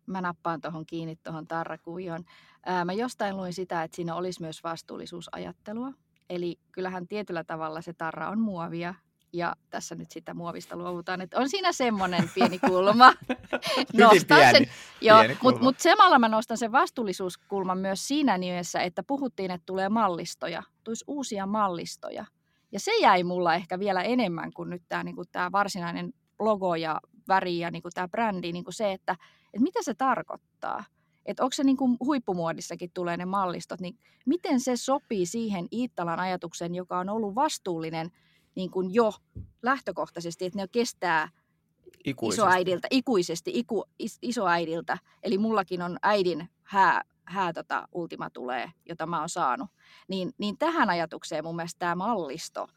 mä 0.06 0.20
nappaan 0.20 0.60
tuohon 0.60 0.86
kiinni 0.86 1.16
tuohon 1.16 1.46
tarrakuvioon. 1.46 2.24
Ää, 2.66 2.84
mä 2.84 2.92
jostain 2.92 3.36
luin 3.36 3.52
sitä, 3.52 3.82
että 3.82 3.96
siinä 3.96 4.14
olisi 4.14 4.40
myös 4.40 4.64
vastuullisuusajattelua. 4.64 5.92
Eli 6.30 6.60
kyllähän 6.72 7.08
tietyllä 7.08 7.44
tavalla 7.44 7.80
se 7.80 7.92
tarra 7.92 8.28
on 8.28 8.40
muovia 8.40 8.94
ja 9.32 9.56
tässä 9.70 9.94
nyt 9.94 10.10
sitä 10.10 10.34
muovista 10.34 10.76
luovutaan. 10.76 11.20
Että 11.20 11.40
on 11.40 11.48
siinä 11.48 11.72
semmoinen 11.72 12.30
pieni 12.34 12.58
kulma. 12.58 13.12
Nostan 13.92 14.38
pieni, 14.38 14.58
sen, 14.58 14.66
joo, 15.00 15.18
mutta 15.42 15.62
mut 15.62 15.80
samalla 15.80 16.18
mä 16.18 16.28
nostan 16.28 16.58
sen 16.58 16.72
vastuullisuuskulman 16.72 17.78
myös 17.78 18.08
siinä 18.08 18.38
nimessä, 18.38 18.80
että 18.80 19.02
puhuttiin, 19.02 19.50
että 19.50 19.66
tulee 19.66 19.88
mallistoja, 19.88 20.62
tulisi 20.84 21.04
uusia 21.06 21.46
mallistoja. 21.46 22.24
Ja 22.72 22.80
se 22.80 22.96
jäi 23.00 23.24
mulla 23.24 23.54
ehkä 23.54 23.78
vielä 23.78 24.02
enemmän 24.02 24.52
kuin 24.52 24.70
nyt 24.70 24.82
tämä 24.88 25.04
niinku, 25.04 25.22
varsinainen 25.52 26.12
logo 26.38 26.74
ja 26.74 27.00
väri 27.28 27.58
ja 27.58 27.70
niinku, 27.70 27.88
tämä 27.94 28.08
brändi, 28.08 28.52
niinku 28.52 28.72
se, 28.72 28.92
että, 28.92 29.12
että 29.52 29.62
mitä 29.62 29.82
se 29.82 29.94
tarkoittaa 29.94 30.84
että 31.26 31.42
onko 31.42 31.52
se 31.52 31.64
niin 31.64 31.76
kuin 31.76 31.96
huippumuodissakin 32.00 32.90
tulee 32.94 33.16
ne 33.16 33.24
mallistot, 33.24 33.80
niin 33.80 33.98
miten 34.26 34.60
se 34.60 34.76
sopii 34.76 35.26
siihen 35.26 35.66
Iittalan 35.72 36.20
ajatukseen, 36.20 36.74
joka 36.74 36.98
on 36.98 37.08
ollut 37.08 37.34
vastuullinen 37.34 38.10
niin 38.56 38.70
kuin 38.70 38.94
jo 38.94 39.12
lähtökohtaisesti, 39.62 40.44
että 40.44 40.58
ne 40.58 40.68
kestää 40.68 41.28
ikuisesti. 42.04 42.42
isoäidiltä, 42.42 42.88
ikuisesti 42.90 43.50
iku, 43.54 43.84
is, 43.98 44.18
isoäidiltä. 44.22 44.98
Eli 45.22 45.38
mullakin 45.38 45.82
on 45.82 45.98
äidin 46.02 46.48
hää, 46.62 47.02
hää 47.24 47.52
tota, 47.52 47.88
ultima 47.92 48.30
tulee, 48.30 48.70
jota 48.88 49.06
mä 49.06 49.20
oon 49.20 49.28
saanut. 49.28 49.70
Niin, 50.08 50.32
niin 50.38 50.58
tähän 50.58 50.90
ajatukseen 50.90 51.44
mun 51.44 51.56
mielestä 51.56 51.78
tämä 51.78 51.94
mallisto 51.94 52.68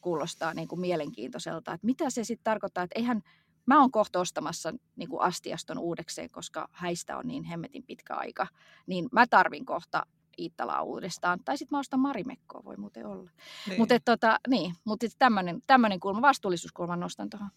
kuulostaa 0.00 0.54
niin 0.54 0.68
kuin 0.68 0.80
mielenkiintoiselta. 0.80 1.72
Että 1.72 1.86
mitä 1.86 2.10
se 2.10 2.24
sitten 2.24 2.44
tarkoittaa, 2.44 2.84
että 2.84 2.98
eihän 2.98 3.22
mä 3.66 3.80
oon 3.80 3.90
kohta 3.90 4.20
ostamassa 4.20 4.74
niin 4.96 5.08
kuin 5.08 5.20
astiaston 5.20 5.78
uudekseen, 5.78 6.30
koska 6.30 6.68
häistä 6.72 7.16
on 7.16 7.26
niin 7.26 7.44
hemmetin 7.44 7.84
pitkä 7.86 8.14
aika. 8.14 8.46
Niin 8.86 9.08
mä 9.12 9.26
tarvin 9.26 9.66
kohta 9.66 10.06
Iittalaa 10.38 10.82
uudestaan. 10.82 11.40
Tai 11.44 11.58
sitten 11.58 11.76
mä 11.76 11.80
ostan 11.80 12.00
Marimekkoa, 12.00 12.64
voi 12.64 12.76
muuten 12.76 13.06
olla. 13.06 13.30
Niin. 13.68 13.80
Mutta 13.80 14.00
tota, 14.04 14.38
niin, 14.48 14.74
mut 14.84 15.00
tämmöinen 15.66 16.00
kulma, 16.00 16.22
vastuullisuuskulma 16.22 16.96
nostan 16.96 17.30
tuohon. 17.30 17.50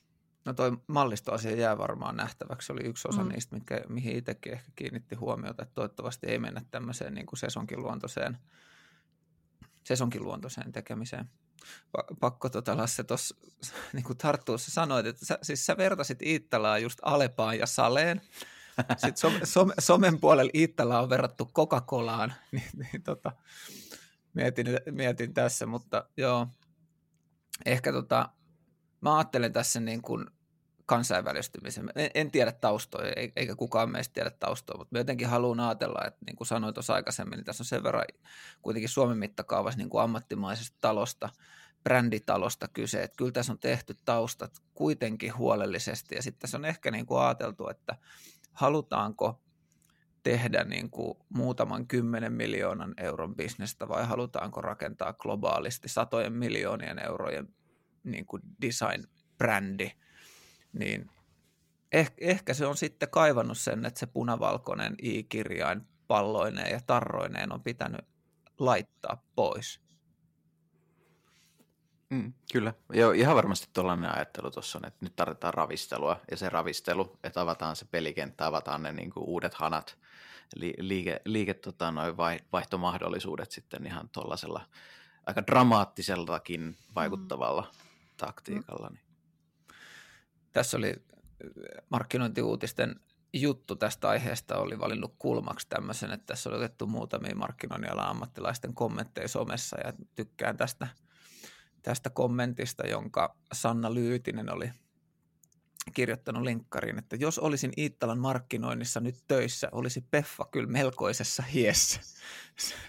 No 0.45 0.53
toi 0.53 0.77
mallistoasia 0.88 1.55
jää 1.55 1.77
varmaan 1.77 2.15
nähtäväksi. 2.15 2.65
Se 2.65 2.74
oli 2.74 2.86
yksi 2.86 3.07
osa 3.07 3.24
mm. 3.24 3.29
niistä, 3.29 3.55
mitkä, 3.55 3.81
mihin 3.89 4.15
itsekin 4.15 4.53
ehkä 4.53 4.71
kiinnitti 4.75 5.15
huomiota, 5.15 5.63
että 5.63 5.74
toivottavasti 5.74 6.27
ei 6.27 6.39
mennä 6.39 6.62
tämmöiseen 6.71 7.13
niin 7.13 7.25
kuin 7.25 7.39
sesonkiluontoiseen, 7.39 8.38
sesonkiluontoiseen 9.83 10.71
tekemiseen. 10.71 11.29
Pakko 12.19 12.50
tota 12.50 12.77
Lasse 12.77 13.03
tuossa 13.03 13.36
niin 13.93 14.17
tarttua, 14.17 14.57
sä 14.57 14.71
sanoit, 14.71 15.05
että 15.05 15.25
sä, 15.25 15.39
siis 15.41 15.65
sä 15.65 15.77
vertasit 15.77 16.21
Iittalaa 16.21 16.77
just 16.77 17.00
Alepaan 17.01 17.59
ja 17.59 17.65
Saleen. 17.65 18.21
Sitten 18.91 19.17
some, 19.17 19.39
some, 19.43 19.74
somen 19.79 20.19
puolella 20.19 20.51
Iittala 20.53 21.00
on 21.00 21.09
verrattu 21.09 21.51
Coca-Colaan, 21.53 22.33
niin, 22.51 22.69
niin 22.77 23.03
tota, 23.03 23.31
mietin, 24.33 24.67
mietin 24.91 25.33
tässä, 25.33 25.65
mutta 25.65 26.05
joo, 26.17 26.48
ehkä 27.65 27.91
tota, 27.91 28.29
mä 29.01 29.17
ajattelen 29.17 29.53
tässä 29.53 29.79
niin 29.79 30.01
kuin 30.01 30.25
kansainvälistymisen. 30.86 31.91
En, 31.95 32.12
en 32.13 32.31
tiedä 32.31 32.51
taustoja, 32.51 33.13
eikä 33.36 33.55
kukaan 33.55 33.91
meistä 33.91 34.13
tiedä 34.13 34.31
taustoja, 34.39 34.77
mutta 34.77 34.95
mä 34.95 35.00
jotenkin 35.00 35.27
haluan 35.27 35.59
ajatella, 35.59 36.05
että 36.07 36.19
niin 36.25 36.36
kuin 36.36 36.48
sanoin 36.48 36.74
tuossa 36.74 36.93
aikaisemmin, 36.93 37.38
niin 37.38 37.45
tässä 37.45 37.62
on 37.62 37.65
sen 37.65 37.83
verran 37.83 38.05
kuitenkin 38.62 38.89
Suomen 38.89 39.17
mittakaavassa 39.17 39.77
niin 39.77 39.89
kuin 39.89 40.01
ammattimaisesta 40.01 40.77
talosta, 40.81 41.29
bränditalosta 41.83 42.67
kyse, 42.67 43.03
että 43.03 43.17
kyllä 43.17 43.31
tässä 43.31 43.51
on 43.51 43.59
tehty 43.59 43.95
taustat 44.05 44.62
kuitenkin 44.74 45.38
huolellisesti 45.38 46.15
ja 46.15 46.24
sitten 46.24 46.39
tässä 46.39 46.57
on 46.57 46.65
ehkä 46.65 46.91
niin 46.91 47.05
kuin 47.05 47.21
ajateltu, 47.21 47.69
että 47.69 47.95
halutaanko 48.59 49.41
tehdä 50.23 50.63
niin 50.63 50.89
kuin 50.89 51.17
muutaman 51.29 51.87
kymmenen 51.87 52.33
miljoonan 52.33 52.93
euron 52.97 53.35
bisnestä 53.35 53.87
vai 53.87 54.05
halutaanko 54.05 54.61
rakentaa 54.61 55.13
globaalisti 55.13 55.89
satojen 55.89 56.33
miljoonien 56.33 56.99
eurojen 57.05 57.55
niin 58.03 58.25
kuin 58.25 58.41
design-brändi, 58.61 59.91
niin 60.73 61.09
eh, 61.91 62.11
ehkä 62.17 62.53
se 62.53 62.65
on 62.65 62.77
sitten 62.77 63.09
kaivannut 63.09 63.57
sen, 63.57 63.85
että 63.85 63.99
se 63.99 64.05
punavalkoinen 64.05 64.95
i-kirjain 65.01 65.81
palloineen 66.07 66.71
ja 66.71 66.79
tarroineen 66.87 67.53
on 67.53 67.63
pitänyt 67.63 68.05
laittaa 68.59 69.25
pois. 69.35 69.81
Mm, 72.09 72.33
kyllä. 72.53 72.73
Joo, 72.93 73.11
ihan 73.11 73.35
varmasti 73.35 73.67
tuollainen 73.73 74.15
ajattelu 74.15 74.51
tuossa 74.51 74.77
on, 74.77 74.85
että 74.85 75.05
nyt 75.05 75.15
tarvitaan 75.15 75.53
ravistelua 75.53 76.21
ja 76.31 76.37
se 76.37 76.49
ravistelu, 76.49 77.19
että 77.23 77.41
avataan 77.41 77.75
se 77.75 77.85
pelikenttä, 77.85 78.45
avataan 78.45 78.83
ne 78.83 78.91
niin 78.91 79.09
kuin 79.09 79.23
uudet 79.23 79.53
hanat, 79.53 79.97
li, 80.55 80.73
liike, 80.77 81.21
liike 81.25 81.53
tota, 81.53 81.91
noin 81.91 82.17
vaihtomahdollisuudet 82.51 83.51
sitten 83.51 83.85
ihan 83.85 84.09
tuollaisella 84.09 84.61
aika 85.25 85.47
dramaattisellakin 85.47 86.77
vaikuttavalla 86.95 87.61
mm. 87.61 88.07
taktiikalla. 88.17 88.89
Niin. 88.89 89.01
Tässä 90.51 90.77
oli 90.77 90.95
markkinointiuutisten 91.89 92.99
juttu 93.33 93.75
tästä 93.75 94.09
aiheesta 94.09 94.57
oli 94.57 94.79
valinnut 94.79 95.15
kulmaksi 95.19 95.67
tämmöisen, 95.69 96.11
että 96.11 96.25
tässä 96.25 96.49
oli 96.49 96.57
otettu 96.57 96.87
muutamia 96.87 97.35
markkinoinnin 97.35 97.99
ammattilaisten 97.99 98.73
kommentteja 98.73 99.27
somessa 99.27 99.77
ja 99.85 99.93
tykkään 100.15 100.57
tästä– 100.57 100.87
tästä 101.81 102.09
kommentista, 102.09 102.88
jonka 102.88 103.36
Sanna 103.53 103.93
Lyytinen 103.93 104.53
oli 104.53 104.71
kirjoittanut 105.93 106.43
linkkariin, 106.43 107.00
että 107.00 107.15
jos 107.15 107.39
olisin 107.39 107.74
Iittalan 107.77 108.19
markkinoinnissa 108.19 109.00
nyt 109.00 109.15
töissä, 109.27 109.69
olisi 109.71 110.05
Peffa 110.12 110.45
kyllä 110.51 110.67
melkoisessa 110.67 111.43
hiessä. 111.43 112.01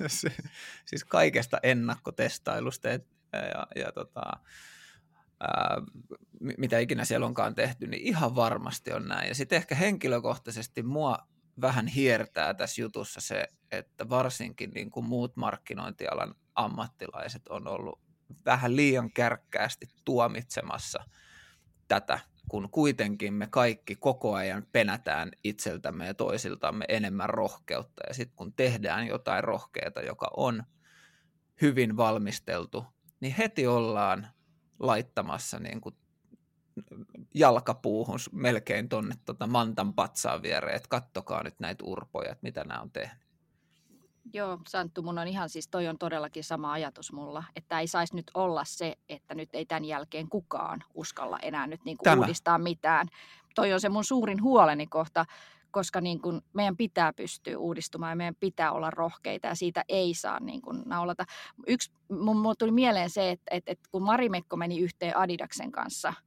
siis 0.86 1.04
kaikesta 1.08 1.58
ennakkotestailusta 1.62 2.88
ja, 2.88 2.98
ja, 3.32 3.66
ja 3.76 3.92
tota, 3.92 4.22
ää, 5.40 5.82
mitä 6.58 6.78
ikinä 6.78 7.04
siellä 7.04 7.26
onkaan 7.26 7.54
tehty, 7.54 7.86
niin 7.86 8.02
ihan 8.02 8.36
varmasti 8.36 8.92
on 8.92 9.08
näin. 9.08 9.28
Ja 9.28 9.34
sitten 9.34 9.56
ehkä 9.56 9.74
henkilökohtaisesti 9.74 10.82
mua 10.82 11.18
vähän 11.60 11.86
hiertää 11.86 12.54
tässä 12.54 12.82
jutussa 12.82 13.20
se, 13.20 13.48
että 13.70 14.08
varsinkin 14.08 14.70
niin 14.70 14.90
kuin 14.90 15.06
muut 15.06 15.36
markkinointialan 15.36 16.34
ammattilaiset 16.54 17.48
on 17.48 17.68
ollut 17.68 18.00
vähän 18.44 18.76
liian 18.76 19.12
kärkkäästi 19.12 19.86
tuomitsemassa 20.04 21.04
tätä, 21.88 22.18
kun 22.48 22.70
kuitenkin 22.70 23.34
me 23.34 23.46
kaikki 23.46 23.96
koko 23.96 24.34
ajan 24.34 24.66
penätään 24.72 25.30
itseltämme 25.44 26.06
ja 26.06 26.14
toisiltamme 26.14 26.84
enemmän 26.88 27.30
rohkeutta. 27.30 28.02
Ja 28.08 28.14
sitten 28.14 28.36
kun 28.36 28.52
tehdään 28.52 29.06
jotain 29.06 29.44
rohkeata, 29.44 30.00
joka 30.00 30.30
on 30.36 30.64
hyvin 31.62 31.96
valmisteltu, 31.96 32.84
niin 33.20 33.34
heti 33.34 33.66
ollaan 33.66 34.28
laittamassa 34.78 35.58
niin 35.58 35.80
kuin 35.80 35.96
jalkapuuhun 37.34 38.18
melkein 38.32 38.88
tuonne 38.88 39.14
tota 39.24 39.46
mantan 39.46 39.94
patsaan 39.94 40.42
viereen, 40.42 40.76
että 40.76 40.88
kattokaa 40.88 41.42
nyt 41.42 41.60
näitä 41.60 41.84
urpoja, 41.84 42.32
että 42.32 42.42
mitä 42.42 42.64
nämä 42.64 42.80
on 42.80 42.90
tehnyt. 42.90 43.29
Joo, 44.32 44.58
Santtu, 44.68 45.02
mun 45.02 45.18
on 45.18 45.28
ihan 45.28 45.48
siis, 45.48 45.68
toi 45.68 45.88
on 45.88 45.98
todellakin 45.98 46.44
sama 46.44 46.72
ajatus 46.72 47.12
mulla, 47.12 47.44
että 47.56 47.80
ei 47.80 47.86
saisi 47.86 48.16
nyt 48.16 48.30
olla 48.34 48.64
se, 48.64 48.96
että 49.08 49.34
nyt 49.34 49.48
ei 49.52 49.66
tämän 49.66 49.84
jälkeen 49.84 50.28
kukaan 50.28 50.84
uskalla 50.94 51.38
enää 51.38 51.66
nyt 51.66 51.84
niin 51.84 51.96
kuin 51.96 52.18
uudistaa 52.18 52.58
mitään. 52.58 53.08
Toi 53.54 53.72
on 53.72 53.80
se 53.80 53.88
mun 53.88 54.04
suurin 54.04 54.42
huoleni 54.42 54.86
kohta, 54.86 55.24
koska 55.70 56.00
niin 56.00 56.20
kuin 56.20 56.40
meidän 56.52 56.76
pitää 56.76 57.12
pystyä 57.12 57.58
uudistumaan 57.58 58.12
ja 58.12 58.16
meidän 58.16 58.36
pitää 58.40 58.72
olla 58.72 58.90
rohkeita 58.90 59.48
ja 59.48 59.54
siitä 59.54 59.84
ei 59.88 60.14
saa 60.14 60.40
niin 60.40 60.62
kuin 60.62 60.82
naulata. 60.86 61.24
Yksi, 61.66 61.92
mun, 62.08 62.36
mun 62.36 62.54
tuli 62.58 62.70
mieleen 62.70 63.10
se, 63.10 63.30
että, 63.30 63.44
että, 63.50 63.72
että 63.72 63.88
kun 63.92 64.02
Marimekko 64.02 64.56
meni 64.56 64.80
yhteen 64.80 65.16
Adidaksen 65.16 65.72
kanssa– 65.72 66.14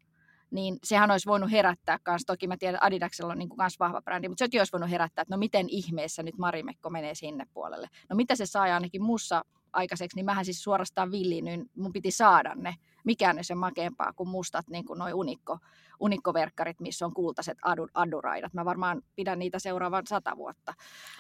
niin 0.54 0.78
sehän 0.84 1.12
olisi 1.12 1.30
voinut 1.30 1.52
herättää 1.52 2.00
myös, 2.08 2.22
toki 2.26 2.48
mä 2.48 2.58
tiedän, 2.58 2.84
Adidaksella 2.84 3.32
on 3.32 3.40
niin 3.40 3.50
vahva 3.80 4.02
brändi, 4.02 4.28
mutta 4.28 4.46
sekin 4.46 4.62
olisi 4.62 4.72
voinut 4.72 4.90
herättää, 4.90 5.22
että 5.22 5.34
no 5.34 5.40
miten 5.40 5.66
ihmeessä 5.70 6.24
nyt 6.24 6.38
Marimekko 6.38 6.90
menee 6.90 7.16
sinne 7.16 7.46
puolelle. 7.54 7.88
No 8.10 8.16
mitä 8.16 8.36
se 8.36 8.46
saa 8.46 8.64
ainakin 8.64 9.04
mussa 9.04 9.46
aikaiseksi, 9.74 10.16
niin 10.16 10.26
mähän 10.26 10.46
siis 10.46 10.64
suorastaan 10.64 11.12
villiin, 11.12 11.46
niin 11.46 11.70
mun 11.76 11.94
piti 11.94 12.12
saada 12.12 12.56
ne. 12.56 12.76
Mikään 13.06 13.38
ei 13.38 13.44
se 13.44 13.56
makeampaa 13.56 14.14
kuin 14.14 14.30
mustat 14.30 14.68
niin 14.68 14.86
kuin 14.86 15.00
noi 15.00 15.14
unikko, 15.14 15.58
unikkoverkkarit, 16.00 16.80
missä 16.80 17.06
on 17.06 17.14
kultaiset 17.14 17.58
adu, 17.62 17.88
aduraidat. 17.94 18.54
Mä 18.54 18.66
varmaan 18.66 19.02
pidän 19.16 19.40
niitä 19.40 19.60
seuraavan 19.60 20.08
sata 20.08 20.38
vuotta. 20.38 20.74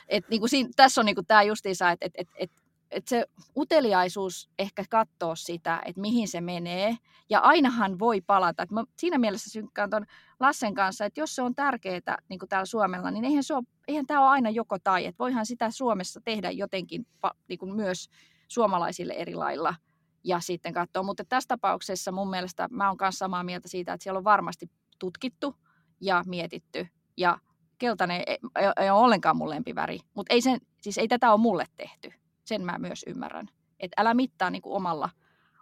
Et, 0.07 0.29
niin 0.29 0.39
kuin 0.39 0.49
siinä, 0.49 0.69
tässä 0.75 1.01
on 1.01 1.05
niin 1.05 1.15
kuin 1.15 1.27
tämä 1.27 1.43
justiinsa, 1.43 1.91
että 1.91 2.05
et, 2.05 2.13
et, 2.15 2.29
et 2.35 2.51
että 2.93 3.09
se 3.09 3.25
uteliaisuus 3.57 4.49
ehkä 4.59 4.83
katsoo 4.89 5.35
sitä, 5.35 5.81
että 5.85 6.01
mihin 6.01 6.27
se 6.27 6.41
menee. 6.41 6.97
Ja 7.29 7.39
ainahan 7.39 7.99
voi 7.99 8.21
palata. 8.21 8.65
Mä 8.71 8.83
siinä 8.99 9.17
mielessä 9.17 9.49
synkkään 9.49 9.89
tuon 9.89 10.05
Lassen 10.39 10.73
kanssa, 10.73 11.05
että 11.05 11.19
jos 11.19 11.35
se 11.35 11.41
on 11.41 11.55
tärkeää 11.55 12.17
niin 12.29 12.39
kuin 12.39 12.49
täällä 12.49 12.65
Suomella, 12.65 13.11
niin 13.11 13.25
eihän, 13.25 13.43
se 13.43 13.53
ole, 13.53 13.63
eihän 13.87 14.05
tämä 14.05 14.21
ole 14.21 14.29
aina 14.29 14.49
joko 14.49 14.79
tai. 14.79 15.05
Että 15.05 15.19
voihan 15.19 15.45
sitä 15.45 15.71
Suomessa 15.71 16.21
tehdä 16.21 16.51
jotenkin 16.51 17.07
niin 17.47 17.59
kuin 17.59 17.75
myös 17.75 18.09
suomalaisille 18.47 19.13
eri 19.13 19.35
lailla 19.35 19.75
ja 20.23 20.39
sitten 20.39 20.73
katsoa. 20.73 21.03
Mutta 21.03 21.25
tässä 21.25 21.47
tapauksessa 21.47 22.11
mun 22.11 22.29
mielestä 22.29 22.67
mä 22.71 22.87
oon 22.87 22.97
myös 23.01 23.19
samaa 23.19 23.43
mieltä 23.43 23.67
siitä, 23.67 23.93
että 23.93 24.03
siellä 24.03 24.17
on 24.17 24.23
varmasti 24.23 24.71
tutkittu 24.99 25.55
ja 26.01 26.23
mietitty 26.27 26.87
ja 27.17 27.37
keltainen 27.77 28.23
ei, 28.27 28.37
ei, 28.55 28.65
ei 28.79 28.89
ole 28.89 28.99
ollenkaan 28.99 29.37
mun 29.37 29.49
lempiväri, 29.49 29.99
mutta 30.13 30.33
ei, 30.33 30.41
sen, 30.41 30.59
siis 30.81 30.97
ei 30.97 31.07
tätä 31.07 31.31
ole 31.31 31.39
mulle 31.39 31.65
tehty. 31.77 32.22
Sen 32.45 32.65
mä 32.65 32.77
myös 32.77 33.05
ymmärrän. 33.07 33.49
Että 33.79 34.01
älä 34.01 34.13
mittaa 34.13 34.49
niin 34.49 34.61
kuin 34.61 34.75
omalla, 34.75 35.09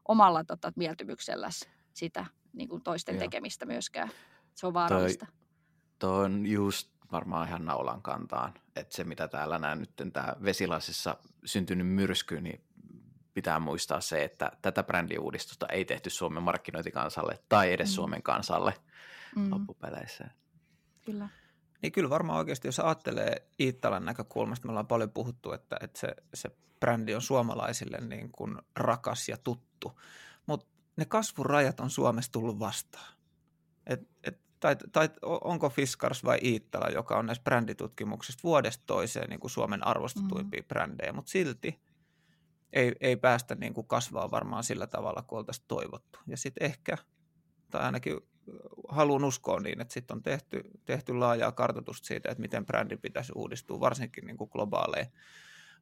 omalla 0.07 0.43
tota, 0.43 0.73
mieltymykselläsi 0.75 1.69
sitä 1.93 2.25
niin 2.53 2.69
kuin 2.69 2.83
toisten 2.83 3.15
Joo. 3.15 3.19
tekemistä 3.19 3.65
myöskään. 3.65 4.09
Se 4.55 4.67
on 4.67 4.73
vaarallista. 4.73 5.25
Toi, 5.25 6.09
toi 6.09 6.25
on 6.25 6.45
just 6.45 6.91
varmaan 7.11 7.47
ihan 7.47 7.65
naulan 7.65 8.01
kantaan, 8.01 8.53
että 8.75 8.95
se 8.95 9.03
mitä 9.03 9.27
täällä 9.27 9.59
näen 9.59 9.79
nyt 9.79 10.13
tämä 10.13 10.35
vesilasissa 10.43 11.17
syntynyt 11.45 11.87
myrsky, 11.87 12.41
niin 12.41 12.63
pitää 13.33 13.59
muistaa 13.59 14.01
se, 14.01 14.23
että 14.23 14.51
tätä 14.61 14.83
brändiuudistusta 14.83 15.65
ei 15.67 15.85
tehty 15.85 16.09
Suomen 16.09 16.43
markkinointikansalle 16.43 17.39
tai 17.49 17.73
edes 17.73 17.89
mm. 17.89 17.93
Suomen 17.93 18.23
kansalle 18.23 18.73
mm. 19.35 19.51
loppupeleissä. 19.51 20.29
Kyllä. 21.05 21.29
Niin 21.81 21.91
kyllä 21.91 22.09
varmaan 22.09 22.39
oikeasti, 22.39 22.67
jos 22.67 22.79
ajattelee 22.79 23.47
Iittalan 23.59 24.05
näkökulmasta, 24.05 24.67
me 24.67 24.71
ollaan 24.71 24.87
paljon 24.87 25.11
puhuttu, 25.11 25.51
että, 25.51 25.77
että 25.81 25.99
se, 25.99 26.15
se 26.33 26.51
brändi 26.81 27.15
on 27.15 27.21
suomalaisille 27.21 27.97
niin 27.97 28.31
kuin 28.31 28.57
rakas 28.75 29.29
ja 29.29 29.37
tuttu, 29.37 29.99
mutta 30.45 30.65
ne 30.95 31.05
kasvurajat 31.05 31.79
on 31.79 31.89
Suomessa 31.89 32.31
tullut 32.31 32.59
vastaan. 32.59 33.13
Et, 33.85 34.09
et, 34.23 34.39
tai, 34.59 34.75
tai 34.91 35.09
onko 35.21 35.69
Fiskars 35.69 36.23
vai 36.23 36.39
Iittala, 36.43 36.89
joka 36.89 37.17
on 37.17 37.25
näissä 37.25 37.43
bränditutkimuksista 37.43 38.43
vuodesta 38.43 38.83
toiseen 38.87 39.29
niin 39.29 39.39
kuin 39.39 39.51
Suomen 39.51 39.87
arvostetuimpia 39.87 40.61
mm. 40.61 40.67
brändejä, 40.67 41.13
mutta 41.13 41.31
silti 41.31 41.81
ei, 42.73 42.95
ei 43.01 43.15
päästä 43.15 43.55
niin 43.55 43.73
kuin 43.73 43.87
kasvaa 43.87 44.31
varmaan 44.31 44.63
sillä 44.63 44.87
tavalla, 44.87 45.21
kuin 45.21 45.37
oltaisiin 45.37 45.65
toivottu. 45.67 46.19
Ja 46.27 46.37
sitten 46.37 46.65
ehkä, 46.65 46.97
tai 47.71 47.81
ainakin 47.81 48.17
haluan 48.89 49.23
uskoa 49.23 49.59
niin, 49.59 49.81
että 49.81 49.93
sitten 49.93 50.15
on 50.15 50.23
tehty, 50.23 50.61
tehty 50.85 51.13
laajaa 51.13 51.51
kartoitusta 51.51 52.07
siitä, 52.07 52.31
että 52.31 52.41
miten 52.41 52.65
brändi 52.65 52.97
pitäisi 52.97 53.31
uudistua, 53.35 53.79
varsinkin 53.79 54.25
niin 54.25 54.37
kuin 54.37 54.49
globaaleja 54.53 55.05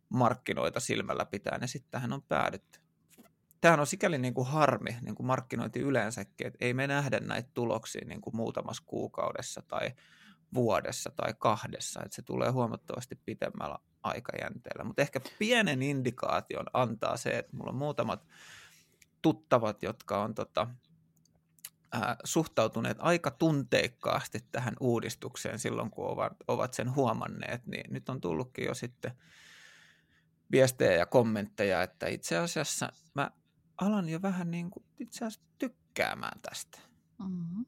markkinoita 0.09 0.79
silmällä 0.79 1.25
pitää, 1.25 1.57
ja 1.61 1.67
sitten 1.67 1.91
tähän 1.91 2.13
on 2.13 2.21
päädytty. 2.21 2.79
Tämähän 3.61 3.79
on 3.79 3.87
sikäli 3.87 4.17
niin 4.17 4.33
kuin 4.33 4.47
harmi, 4.47 4.97
niin 5.01 5.15
kuin 5.15 5.27
markkinointi 5.27 5.79
yleensäkin, 5.79 6.47
että 6.47 6.65
ei 6.65 6.73
me 6.73 6.87
nähdä 6.87 7.19
näitä 7.19 7.49
tuloksia 7.53 8.05
niin 8.05 8.21
kuin 8.21 8.35
muutamassa 8.35 8.83
kuukaudessa 8.85 9.61
tai 9.61 9.91
vuodessa 10.53 11.11
tai 11.15 11.33
kahdessa, 11.37 12.01
että 12.05 12.15
se 12.15 12.21
tulee 12.21 12.49
huomattavasti 12.49 13.15
pitemmällä 13.25 13.77
aikajänteellä. 14.03 14.83
Mutta 14.83 15.01
ehkä 15.01 15.21
pienen 15.39 15.81
indikaation 15.81 16.65
antaa 16.73 17.17
se, 17.17 17.29
että 17.29 17.55
mulla 17.55 17.71
on 17.71 17.77
muutamat 17.77 18.27
tuttavat, 19.21 19.83
jotka 19.83 20.23
on 20.23 20.35
tota, 20.35 20.67
äh, 21.95 22.17
suhtautuneet 22.23 22.97
aika 22.99 23.31
tunteikkaasti 23.31 24.39
tähän 24.51 24.73
uudistukseen 24.79 25.59
silloin, 25.59 25.91
kun 25.91 26.07
ovat, 26.07 26.33
ovat 26.47 26.73
sen 26.73 26.95
huomanneet, 26.95 27.65
niin 27.65 27.93
nyt 27.93 28.09
on 28.09 28.21
tullutkin 28.21 28.65
jo 28.65 28.73
sitten 28.73 29.11
viestejä 30.51 30.91
ja 30.91 31.05
kommentteja, 31.05 31.83
että 31.83 32.07
itse 32.07 32.37
asiassa 32.37 32.93
mä 33.13 33.31
alan 33.81 34.09
jo 34.09 34.21
vähän 34.21 34.51
niin 34.51 34.69
kuin 34.69 34.85
itse 34.99 35.25
asiassa 35.25 35.47
tykkäämään 35.57 36.39
tästä. 36.41 36.79
Mm-hmm 37.19 37.65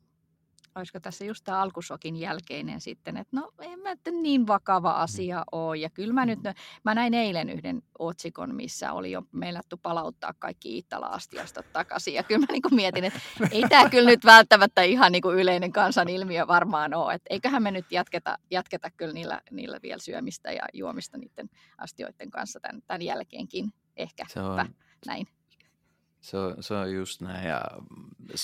olisiko 0.75 0.99
tässä 0.99 1.25
just 1.25 1.43
tämä 1.43 1.61
alkusokin 1.61 2.15
jälkeinen 2.15 2.81
sitten, 2.81 3.17
että 3.17 3.37
no 3.37 3.51
ei 3.59 3.77
mä 3.77 3.91
että 3.91 4.11
niin 4.11 4.47
vakava 4.47 4.93
mm. 4.93 5.01
asia 5.01 5.43
ole. 5.51 5.77
Ja 5.77 5.89
kyllä 5.89 6.13
mä 6.13 6.25
nyt, 6.25 6.39
mä 6.83 6.95
näin 6.95 7.13
eilen 7.13 7.49
yhden 7.49 7.83
otsikon, 7.99 8.55
missä 8.55 8.93
oli 8.93 9.11
jo 9.11 9.23
meinattu 9.31 9.77
palauttaa 9.77 10.33
kaikki 10.39 10.75
Iittala-astiasta 10.75 11.63
takaisin. 11.73 12.13
Ja 12.13 12.23
kyllä 12.23 12.39
mä 12.39 12.45
niin 12.51 12.61
kuin 12.61 12.75
mietin, 12.75 13.03
että 13.03 13.19
ei 13.51 13.63
tämä 13.69 13.89
kyllä 13.89 14.09
nyt 14.09 14.25
välttämättä 14.25 14.81
ihan 14.81 15.11
niin 15.11 15.21
kuin 15.21 15.37
yleinen 15.37 15.71
kansan 15.71 16.09
ilmiö 16.09 16.47
varmaan 16.47 16.93
ole. 16.93 17.13
Että 17.13 17.27
eiköhän 17.29 17.63
me 17.63 17.71
nyt 17.71 17.91
jatketa, 17.91 18.37
jatketa 18.51 18.91
kyllä 18.91 19.13
niillä, 19.13 19.41
niillä 19.51 19.79
vielä 19.81 19.99
syömistä 19.99 20.51
ja 20.51 20.63
juomista 20.73 21.17
niiden 21.17 21.49
astioiden 21.77 22.31
kanssa 22.31 22.59
tämän, 22.59 22.81
tämän 22.87 23.01
jälkeenkin 23.01 23.73
ehkä. 23.97 24.25
Se 24.29 24.39
on, 24.39 24.65
näin. 25.05 25.40
Se 26.21 26.37
on, 26.37 26.63
se 26.63 26.73
on 26.73 26.93
just 26.93 27.21
näin, 27.21 27.47
ja 27.47 27.61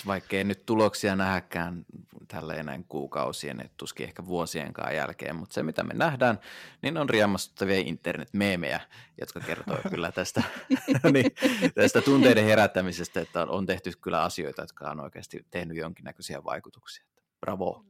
vaikkei 0.05 0.43
nyt 0.43 0.65
tuloksia 0.65 1.15
nähäkään 1.15 1.85
tälleen 2.27 2.65
näin 2.65 2.85
kuukausien, 2.87 3.59
että 3.59 3.73
tuskin 3.77 4.07
ehkä 4.07 4.25
vuosienkaan 4.25 4.95
jälkeen, 4.95 5.35
mutta 5.35 5.53
se 5.53 5.63
mitä 5.63 5.83
me 5.83 5.93
nähdään, 5.93 6.39
niin 6.81 6.97
on 6.97 7.09
riemastuttavia 7.09 7.79
internetmeemejä, 7.79 8.81
jotka 9.19 9.39
kertoo 9.39 9.77
kyllä 9.89 10.11
tästä, 10.11 10.43
niin, 11.13 11.31
tästä 11.75 12.01
tunteiden 12.01 12.45
herättämisestä, 12.45 13.21
että 13.21 13.41
on, 13.41 13.49
on 13.49 13.65
tehty 13.65 13.91
kyllä 14.01 14.23
asioita, 14.23 14.61
jotka 14.61 14.89
on 14.89 14.99
oikeasti 14.99 15.45
tehnyt 15.51 15.77
jonkinnäköisiä 15.77 16.43
vaikutuksia. 16.43 17.05
Bravo! 17.39 17.85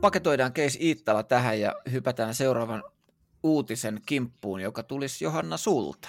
Paketoidaan 0.00 0.52
case 0.52 0.78
Iittala 0.80 1.22
tähän 1.22 1.60
ja 1.60 1.74
hypätään 1.92 2.34
seuraavan 2.34 2.84
uutisen 3.42 4.00
kimppuun, 4.06 4.60
joka 4.60 4.82
tulisi 4.82 5.24
Johanna 5.24 5.56
sulta. 5.56 6.08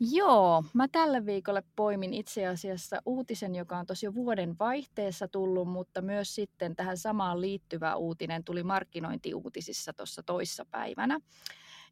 Joo, 0.00 0.64
mä 0.74 0.88
tällä 0.88 1.26
viikolla 1.26 1.62
poimin 1.76 2.14
itse 2.14 2.46
asiassa 2.46 3.02
uutisen, 3.06 3.54
joka 3.54 3.78
on 3.78 3.86
tosi 3.86 4.14
vuoden 4.14 4.58
vaihteessa 4.58 5.28
tullut, 5.28 5.68
mutta 5.68 6.02
myös 6.02 6.34
sitten 6.34 6.76
tähän 6.76 6.98
samaan 6.98 7.40
liittyvä 7.40 7.96
uutinen 7.96 8.44
tuli 8.44 8.62
markkinointiuutisissa 8.62 9.92
tuossa 9.92 10.22
päivänä. 10.70 11.20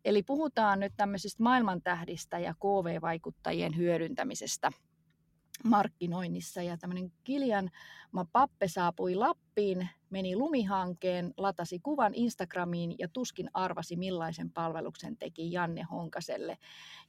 Eli 0.05 0.23
puhutaan 0.23 0.81
nyt 0.81 0.92
tämmöisistä 0.97 1.42
maailmantähdistä 1.42 2.38
ja 2.38 2.55
KV-vaikuttajien 2.55 3.77
hyödyntämisestä– 3.77 4.73
markkinoinnissa 5.64 6.62
ja 6.62 6.77
tämmöinen 6.77 7.12
Kilian 7.25 7.71
Pappe 8.33 8.68
saapui 8.68 9.14
Lappiin, 9.14 9.88
meni 10.11 10.37
lumihankeen, 10.37 11.35
latasi 11.37 11.79
kuvan 11.79 12.14
Instagramiin 12.14 12.94
ja 12.99 13.09
tuskin 13.09 13.51
arvasi 13.55 13.97
millaisen 13.97 14.51
palveluksen 14.51 15.16
teki 15.16 15.53
Janne 15.53 15.83
Honkaselle. 15.83 16.59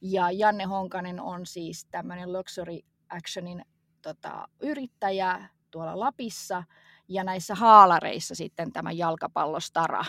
Ja 0.00 0.30
Janne 0.30 0.64
Honkanen 0.64 1.20
on 1.20 1.46
siis 1.46 1.86
tämmöinen 1.90 2.32
Luxury 2.32 2.78
Actionin 3.08 3.64
tota, 4.02 4.48
yrittäjä 4.60 5.48
tuolla 5.70 6.00
Lapissa 6.00 6.64
ja 7.08 7.24
näissä 7.24 7.54
haalareissa 7.54 8.34
sitten 8.34 8.72
tämä 8.72 8.92
jalkapallostara 8.92 10.04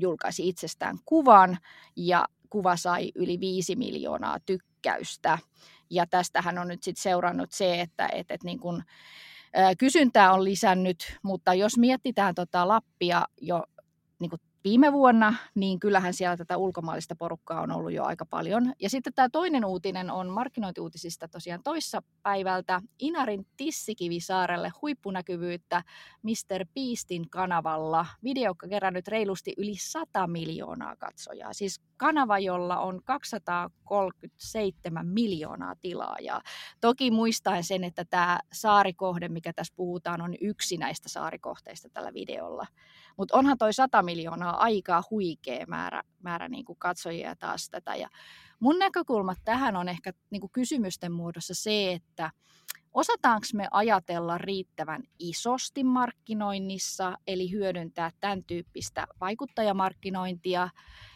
julkaisi 0.00 0.48
itsestään 0.48 0.98
kuvan 1.04 1.58
ja 1.96 2.28
kuva 2.50 2.76
sai 2.76 3.12
yli 3.14 3.40
5 3.40 3.76
miljoonaa 3.76 4.38
tykkäystä. 4.46 5.38
Ja 5.90 6.06
tästähän 6.06 6.58
on 6.58 6.68
nyt 6.68 6.82
sitten 6.82 7.02
seurannut 7.02 7.52
se, 7.52 7.80
että, 7.80 8.08
että, 8.12 8.34
että 8.34 8.44
niin 8.44 8.60
kun, 8.60 8.82
kysyntää 9.78 10.32
on 10.32 10.44
lisännyt, 10.44 11.18
mutta 11.22 11.54
jos 11.54 11.78
mietitään 11.78 12.34
tota 12.34 12.68
Lappia 12.68 13.24
jo 13.40 13.64
niin 14.18 14.30
viime 14.64 14.92
vuonna, 14.92 15.34
niin 15.54 15.80
kyllähän 15.80 16.14
siellä 16.14 16.36
tätä 16.36 16.56
ulkomaallista 16.56 17.16
porukkaa 17.16 17.60
on 17.60 17.70
ollut 17.70 17.92
jo 17.92 18.04
aika 18.04 18.26
paljon. 18.26 18.72
Ja 18.80 18.90
sitten 18.90 19.14
tämä 19.14 19.28
toinen 19.28 19.64
uutinen 19.64 20.10
on 20.10 20.28
markkinointiuutisista 20.28 21.28
tosiaan 21.28 21.62
toissa 21.62 22.02
päivältä. 22.22 22.82
Inarin 22.98 23.46
Tissikivisaarelle 23.56 24.72
huippunäkyvyyttä 24.82 25.82
Mr. 26.22 26.66
Beastin 26.74 27.30
kanavalla. 27.30 28.06
Video 28.24 28.54
kerännyt 28.54 29.08
reilusti 29.08 29.54
yli 29.56 29.76
100 29.76 30.26
miljoonaa 30.26 30.96
katsojaa. 30.96 31.52
Siis 31.52 31.80
kanava, 31.96 32.38
jolla 32.38 32.78
on 32.78 33.00
237 33.04 35.06
miljoonaa 35.06 35.74
tilaajaa. 35.80 36.42
Toki 36.80 37.10
muistaen 37.10 37.64
sen, 37.64 37.84
että 37.84 38.04
tämä 38.04 38.40
saarikohde, 38.52 39.28
mikä 39.28 39.52
tässä 39.52 39.74
puhutaan, 39.76 40.20
on 40.20 40.34
yksi 40.40 40.76
näistä 40.76 41.08
saarikohteista 41.08 41.88
tällä 41.88 42.14
videolla. 42.14 42.66
Mutta 43.16 43.36
onhan 43.36 43.58
toi 43.58 43.72
100 43.72 44.02
miljoonaa 44.02 44.62
aika 44.62 45.02
huikea 45.10 45.66
määrä, 45.68 46.02
määrä 46.22 46.48
niin 46.48 46.64
kuin 46.64 46.78
katsojia 46.78 47.36
taas 47.36 47.70
tätä. 47.70 47.94
Ja 47.94 48.08
mun 48.60 48.78
näkökulma 48.78 49.34
tähän 49.44 49.76
on 49.76 49.88
ehkä 49.88 50.12
niin 50.30 50.40
kuin 50.40 50.52
kysymysten 50.52 51.12
muodossa 51.12 51.54
se, 51.54 51.92
että 51.92 52.30
osataanko 52.96 53.46
me 53.54 53.68
ajatella 53.70 54.38
riittävän 54.38 55.02
isosti 55.18 55.84
markkinoinnissa, 55.84 57.18
eli 57.26 57.50
hyödyntää 57.50 58.10
tämän 58.20 58.44
tyyppistä 58.44 59.06
vaikuttajamarkkinointia. 59.20 60.68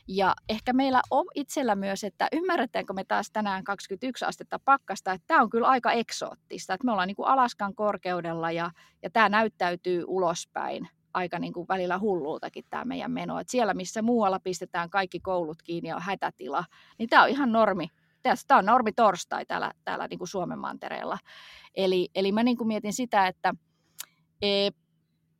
Ja 0.09 0.35
ehkä 0.49 0.73
meillä 0.73 1.03
on 1.11 1.27
itsellä 1.35 1.75
myös, 1.75 2.05
että 2.05 2.29
ymmärretäänkö 2.33 2.93
me 2.93 3.05
taas 3.05 3.31
tänään 3.31 3.65
21 3.65 4.25
astetta 4.25 4.59
pakkasta, 4.65 5.13
että 5.13 5.27
tämä 5.27 5.43
on 5.43 5.51
kyllä 5.51 5.69
aika 5.69 5.93
eksoottista, 5.93 6.75
että 6.75 6.85
me 6.85 6.93
ollaan 6.93 7.09
niin 7.09 7.17
kuin 7.17 7.29
Alaskan 7.29 7.75
korkeudella 7.75 8.51
ja, 8.51 8.71
ja 9.03 9.11
tämä 9.11 9.29
näyttäytyy 9.29 10.05
ulospäin 10.07 10.89
aika 11.15 11.39
niin 11.39 11.53
kuin 11.53 11.69
välillä 11.69 11.99
hullultakin 11.99 12.65
tämä 12.71 12.85
meidän 12.85 13.11
meno. 13.11 13.39
Et 13.39 13.49
siellä, 13.49 13.75
missä 13.75 14.03
muualla 14.03 14.41
pistetään 14.41 14.91
kaikki 14.91 15.21
koulut 15.21 15.63
kiinni 15.63 15.89
ja 15.89 15.97
on 15.97 16.03
hätätila, 16.03 16.65
niin 16.99 17.09
tämä 17.09 17.23
on 17.23 17.29
ihan 17.29 17.53
normi. 17.53 17.89
Tämä 18.23 18.59
on 18.59 18.67
normi 18.67 18.93
torstai 18.93 19.47
täällä, 19.47 19.73
täällä 19.85 20.09
niin 20.09 20.19
kuin 20.19 20.29
Suomen 20.29 20.59
mantereella. 20.59 21.19
Eli, 21.75 22.09
eli 22.15 22.33
mä 22.33 22.43
niin 22.43 22.57
kuin 22.57 22.69
mietin 22.69 22.93
sitä, 22.93 23.27
että 23.27 23.55
e, 24.43 24.69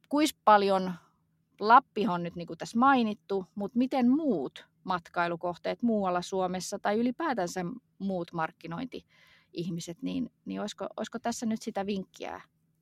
kuis 0.09 0.35
paljon 0.45 0.93
Lappi 1.61 2.07
on 2.07 2.23
nyt 2.23 2.37
niin 2.37 2.47
kuin 2.47 2.59
tässä 2.59 2.79
mainittu, 2.79 3.47
mutta 3.55 3.79
miten 3.79 4.11
muut 4.11 4.67
matkailukohteet 4.85 5.83
muualla 5.83 6.23
Suomessa 6.23 6.79
tai 6.79 6.99
ylipäätänsä 6.99 7.65
muut 7.99 8.33
markkinointi-ihmiset, 8.33 10.03
niin, 10.03 10.31
niin 10.45 10.61
olisiko, 10.61 10.87
olisiko 10.97 11.19
tässä 11.19 11.47
nyt 11.47 11.63
sitä 11.63 11.87
vinkkiä, 11.87 12.41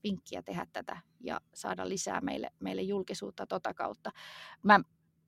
vinkkiä 0.08 0.42
tehdä 0.42 0.66
tätä 0.72 0.96
ja 1.20 1.40
saada 1.54 1.88
lisää 1.88 2.20
meille, 2.20 2.50
meille 2.60 2.82
julkisuutta 2.82 3.46
tota 3.46 3.74
kautta. 3.74 4.10
Mä 4.62 4.80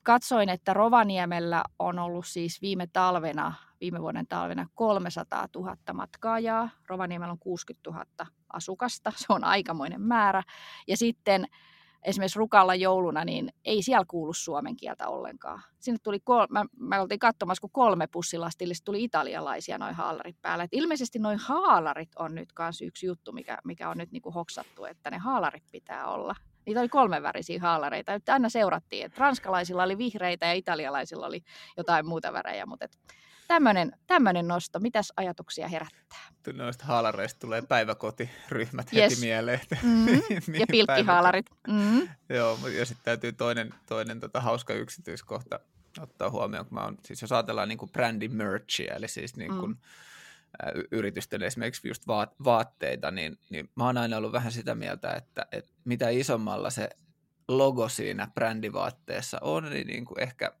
katsoin, 0.03 0.49
että 0.49 0.73
Rovaniemellä 0.73 1.63
on 1.79 1.99
ollut 1.99 2.25
siis 2.27 2.61
viime 2.61 2.87
talvena, 2.93 3.53
viime 3.81 4.01
vuoden 4.01 4.27
talvena 4.27 4.67
300 4.75 5.47
000 5.55 5.75
matkaajaa. 5.93 6.69
Rovaniemellä 6.87 7.31
on 7.31 7.39
60 7.39 7.89
000 7.89 8.05
asukasta, 8.53 9.11
se 9.17 9.25
on 9.29 9.43
aikamoinen 9.43 10.01
määrä. 10.01 10.43
Ja 10.87 10.97
sitten 10.97 11.47
esimerkiksi 12.03 12.39
Rukalla 12.39 12.75
jouluna, 12.75 13.25
niin 13.25 13.53
ei 13.65 13.83
siellä 13.83 14.05
kuulu 14.07 14.33
suomen 14.33 14.75
kieltä 14.75 15.07
ollenkaan. 15.07 15.61
Sinne 15.79 15.97
tuli, 16.03 16.19
kol- 16.19 16.47
mä, 16.49 16.65
mä 16.79 17.01
oltiin 17.01 17.19
katsomassa, 17.19 17.61
kun 17.61 17.69
kolme 17.71 18.07
pussilastillista 18.07 18.85
tuli 18.85 19.03
italialaisia 19.03 19.77
noin 19.77 19.95
haalarit 19.95 20.41
päällä. 20.41 20.63
Et 20.63 20.73
ilmeisesti 20.73 21.19
noin 21.19 21.39
haalarit 21.39 22.09
on 22.19 22.35
nyt 22.35 22.49
myös 22.59 22.81
yksi 22.81 23.05
juttu, 23.05 23.31
mikä, 23.31 23.57
mikä 23.63 23.89
on 23.89 23.97
nyt 23.97 24.11
niinku 24.11 24.31
hoksattu, 24.31 24.85
että 24.85 25.11
ne 25.11 25.17
haalarit 25.17 25.63
pitää 25.71 26.07
olla. 26.07 26.35
Niitä 26.65 26.79
oli 26.79 26.89
kolme 26.89 27.21
värisiä 27.21 27.59
haalareita. 27.61 28.13
Että 28.13 28.33
aina 28.33 28.49
seurattiin, 28.49 29.05
että 29.05 29.19
ranskalaisilla 29.19 29.83
oli 29.83 29.97
vihreitä 29.97 30.45
ja 30.45 30.53
italialaisilla 30.53 31.25
oli 31.25 31.43
jotain 31.77 32.05
muuta 32.05 32.33
värejä, 32.33 32.65
mutta 32.65 32.85
et 32.85 32.97
tämmöinen, 33.51 33.91
tämmöinen 34.07 34.47
nosto. 34.47 34.79
Mitäs 34.79 35.13
ajatuksia 35.17 35.67
herättää? 35.67 36.19
Noista 36.53 36.85
haalareista 36.85 37.39
tulee 37.39 37.61
päiväkotiryhmät 37.61 38.93
yes. 38.93 39.11
heti 39.11 39.21
mieleen. 39.21 39.61
Mm-hmm. 39.83 40.55
ja 40.59 40.65
pilkkihaalarit. 40.71 41.45
Mm-hmm. 41.67 42.09
Joo, 42.29 42.59
ja 42.67 42.85
sitten 42.85 43.05
täytyy 43.05 43.31
toinen, 43.31 43.73
toinen 43.85 44.19
tota, 44.19 44.41
hauska 44.41 44.73
yksityiskohta 44.73 45.59
ottaa 45.99 46.29
huomioon, 46.29 46.65
kun 46.65 46.73
mä 46.73 46.85
on, 46.85 46.97
siis 47.05 47.21
jos 47.21 47.31
ajatellaan 47.31 47.69
niin 47.69 47.77
kuin 47.77 47.91
brändi 47.91 48.27
merchia, 48.27 48.95
eli 48.95 49.07
siis 49.07 49.35
niin 49.35 49.57
kuin, 49.59 49.71
mm. 49.71 49.77
yritysten 50.91 51.43
esimerkiksi 51.43 51.87
just 51.87 52.07
vaat, 52.07 52.35
vaatteita, 52.43 53.11
niin, 53.11 53.39
niin 53.49 53.69
mä 53.75 53.85
oon 53.85 53.97
aina 53.97 54.17
ollut 54.17 54.31
vähän 54.31 54.51
sitä 54.51 54.75
mieltä, 54.75 55.11
että, 55.13 55.45
että 55.51 55.71
mitä 55.85 56.09
isommalla 56.09 56.69
se 56.69 56.89
logo 57.47 57.89
siinä 57.89 58.27
brändivaatteessa 58.33 59.37
on, 59.41 59.69
niin, 59.69 59.87
niin 59.87 60.05
kuin 60.05 60.19
ehkä 60.19 60.51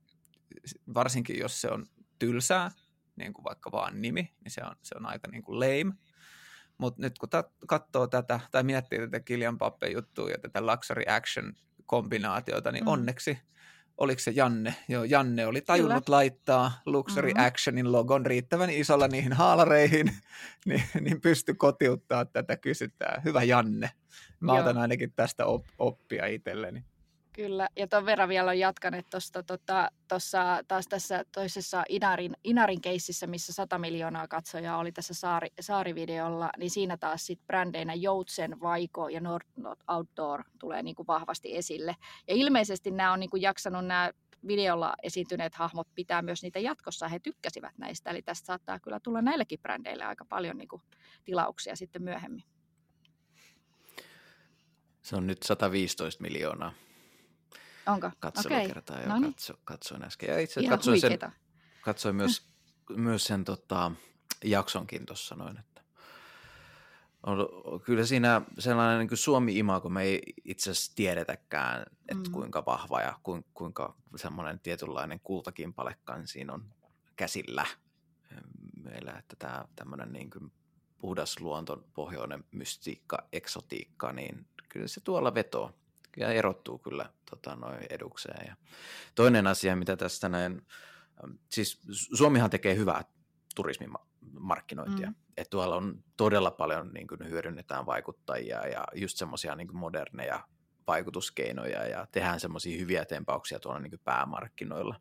varsinkin 0.93 1.39
jos 1.39 1.61
se 1.61 1.67
on 1.67 1.85
tylsää, 2.19 2.71
niin 3.15 3.33
kuin 3.33 3.43
vaikka 3.43 3.71
vaan 3.71 4.01
nimi, 4.01 4.33
niin 4.43 4.51
se 4.51 4.61
on, 4.63 4.75
se 4.81 4.95
on 4.97 5.05
aika 5.05 5.27
niin 5.31 5.43
kuin 5.43 5.59
lame. 5.59 5.95
Mutta 6.77 7.01
nyt 7.01 7.19
kun 7.19 7.29
katsoo 7.67 8.07
tätä 8.07 8.39
tai 8.51 8.63
miettii 8.63 8.99
tätä 8.99 9.19
Kilian 9.19 9.57
Pappen 9.57 9.91
juttua 9.91 10.29
ja 10.29 10.37
tätä 10.37 10.61
Luxury 10.61 11.03
Action 11.07 11.53
kombinaatiota, 11.85 12.71
niin 12.71 12.83
mm. 12.83 12.87
onneksi 12.87 13.37
oliko 14.01 14.19
se 14.19 14.31
Janne? 14.31 14.75
Joo, 14.87 15.03
Janne 15.03 15.47
oli 15.47 15.61
tajunnut 15.61 16.05
Kyllä. 16.05 16.15
laittaa 16.15 16.81
Luxury 16.85 17.27
mm-hmm. 17.27 17.45
Actionin 17.45 17.91
logon 17.91 18.25
riittävän 18.25 18.69
isolla 18.69 19.07
niihin 19.07 19.33
haalareihin, 19.33 20.11
niin, 20.65 20.83
niin 21.01 21.21
pysty 21.21 21.53
kotiuttaa 21.53 22.25
tätä 22.25 22.57
kysyntää. 22.57 23.21
Hyvä 23.25 23.43
Janne. 23.43 23.91
Mä 24.39 24.51
Joo. 24.51 24.61
otan 24.61 24.77
ainakin 24.77 25.13
tästä 25.13 25.45
op- 25.45 25.67
oppia 25.77 26.25
itselleni. 26.25 26.83
Kyllä, 27.33 27.67
ja 27.77 27.87
tuon 27.87 28.05
verran 28.05 28.29
vielä 28.29 28.49
on 28.49 28.59
jatkaneet 28.59 29.09
tuossa 29.09 29.43
tota, 29.43 29.91
taas 30.67 30.87
tässä 30.89 31.25
toisessa 31.31 31.83
Inarin, 31.89 32.33
Inarin 32.43 32.81
keississä, 32.81 33.27
missä 33.27 33.53
100 33.53 33.77
miljoonaa 33.77 34.27
katsojaa 34.27 34.77
oli 34.77 34.91
tässä 34.91 35.13
saari, 35.13 35.47
saarivideolla, 35.59 36.49
niin 36.57 36.69
siinä 36.69 36.97
taas 36.97 37.25
sit 37.25 37.39
brändeinä 37.47 37.93
Joutsen, 37.93 38.61
Vaiko 38.61 39.09
ja 39.09 39.21
Nord 39.21 39.47
Not 39.55 39.79
Outdoor 39.87 40.43
tulee 40.59 40.83
niin 40.83 40.95
kuin 40.95 41.07
vahvasti 41.07 41.57
esille. 41.57 41.95
Ja 42.27 42.35
ilmeisesti 42.35 42.91
nämä 42.91 43.13
on 43.13 43.19
niin 43.19 43.29
kuin 43.29 43.41
jaksanut 43.41 43.85
nämä 43.85 44.11
videolla 44.47 44.93
esiintyneet 45.03 45.55
hahmot 45.55 45.87
pitää 45.95 46.21
myös 46.21 46.43
niitä 46.43 46.59
jatkossa, 46.59 47.07
he 47.07 47.19
tykkäsivät 47.19 47.77
näistä, 47.77 48.09
eli 48.09 48.21
tästä 48.21 48.45
saattaa 48.45 48.79
kyllä 48.79 48.99
tulla 48.99 49.21
näillekin 49.21 49.59
brändeille 49.59 50.03
aika 50.03 50.25
paljon 50.25 50.57
niin 50.57 50.67
kuin 50.67 50.81
tilauksia 51.25 51.75
sitten 51.75 52.03
myöhemmin. 52.03 52.43
Se 55.01 55.15
on 55.15 55.27
nyt 55.27 55.43
115 55.43 56.21
miljoonaa 56.21 56.73
Onko? 57.85 58.11
Katselukertaa, 58.19 58.95
okay. 58.95 59.07
joo, 59.07 59.13
no 59.13 59.19
niin. 59.19 59.33
katso, 59.33 59.53
katsoin 59.63 60.03
äsken. 60.03 60.29
Ja 60.29 60.39
itse 60.39 60.61
katsoin, 60.69 61.01
sen, 61.01 61.19
katsoin 61.81 62.15
myös, 62.15 62.47
myös 62.89 63.23
sen 63.23 63.43
tota, 63.43 63.91
jaksonkin 64.43 65.05
tuossa 65.05 65.35
noin, 65.35 65.59
että 65.59 65.81
on, 67.23 67.47
kyllä 67.85 68.05
siinä 68.05 68.41
sellainen 68.59 68.99
niin 68.99 69.07
kuin 69.07 69.17
Suomi-imago, 69.17 69.89
me 69.89 70.03
ei 70.03 70.21
itse 70.45 70.71
asiassa 70.71 70.91
tiedetäkään, 70.95 71.85
että 72.07 72.29
mm. 72.29 72.31
kuinka 72.31 72.65
vahva 72.65 73.01
ja 73.01 73.19
kuinka 73.53 73.95
semmoinen 74.15 74.59
tietynlainen 74.59 75.19
kultakimpalekan 75.19 76.27
siinä 76.27 76.53
on 76.53 76.65
käsillä 77.15 77.65
meillä, 78.83 79.11
että 79.11 79.35
tämä 79.39 79.65
tämmöinen 79.75 80.13
niin 80.13 80.29
kuin 80.29 80.51
puhdas 80.99 81.39
luontopohjoinen 81.39 82.43
mystiikka, 82.51 83.27
eksotiikka, 83.31 84.11
niin 84.11 84.47
kyllä 84.69 84.87
se 84.87 85.01
tuolla 85.01 85.33
vetoo 85.33 85.71
ja 86.17 86.29
erottuu 86.29 86.79
kyllä 86.79 87.09
tota, 87.29 87.55
noin 87.55 87.85
edukseen. 87.89 88.47
Ja 88.47 88.55
toinen 89.15 89.47
asia, 89.47 89.75
mitä 89.75 89.97
tästä 89.97 90.29
näin, 90.29 90.61
siis 91.49 91.81
Suomihan 91.91 92.49
tekee 92.49 92.75
hyvää 92.75 93.03
turismimarkkinointia. 93.55 95.07
Mm. 95.07 95.15
Että 95.37 95.49
tuolla 95.49 95.75
on 95.75 96.03
todella 96.17 96.51
paljon 96.51 96.91
niin 96.93 97.07
kuin, 97.07 97.29
hyödynnetään 97.29 97.85
vaikuttajia 97.85 98.67
ja 98.67 98.83
just 98.95 99.17
semmoisia 99.17 99.55
niin 99.55 99.77
moderneja 99.77 100.47
vaikutuskeinoja 100.87 101.87
ja 101.87 102.07
tehdään 102.11 102.39
semmoisia 102.39 102.79
hyviä 102.79 103.05
tempauksia 103.05 103.59
tuolla 103.59 103.79
niin 103.79 103.91
kuin 103.91 104.01
päämarkkinoilla. 104.03 104.95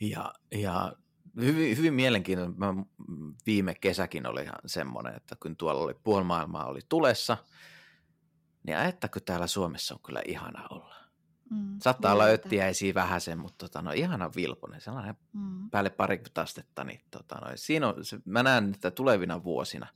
Ja, 0.00 0.32
ja 0.52 0.92
hyvin, 1.40 1.76
hyvin 1.76 1.94
mielenkiintoinen. 1.94 2.58
Mä, 2.58 2.74
viime 3.46 3.74
kesäkin 3.74 4.26
oli 4.26 4.42
ihan 4.42 4.58
semmoinen, 4.66 5.14
että 5.14 5.36
kun 5.42 5.56
tuolla 5.56 5.80
oli 5.80 5.94
puoli 5.94 6.24
maailmaa 6.24 6.66
oli 6.66 6.80
tulessa– 6.88 7.36
niin 8.66 8.76
ajattako 8.76 9.20
täällä 9.20 9.46
Suomessa 9.46 9.94
on 9.94 10.00
kyllä 10.06 10.22
ihana 10.26 10.66
olla. 10.70 10.94
Mm, 11.50 11.76
Saattaa 11.82 12.12
olla 12.12 12.24
öttiäisiä 12.24 12.94
vähän 12.94 13.20
sen, 13.20 13.38
mutta 13.38 13.68
tota, 13.68 13.82
no, 13.82 13.92
ihana 13.92 14.30
vilponen, 14.36 14.80
sellainen 14.80 15.14
mm. 15.32 15.70
päälle 15.70 15.90
parikymmentä 15.90 16.42
astetta. 16.42 16.84
Niin, 16.84 17.00
tota, 17.10 17.34
no, 17.34 17.46
siinä 17.54 17.88
on, 17.88 18.04
se, 18.04 18.18
mä 18.24 18.42
näen, 18.42 18.70
että 18.74 18.90
tulevina 18.90 19.44
vuosina 19.44 19.86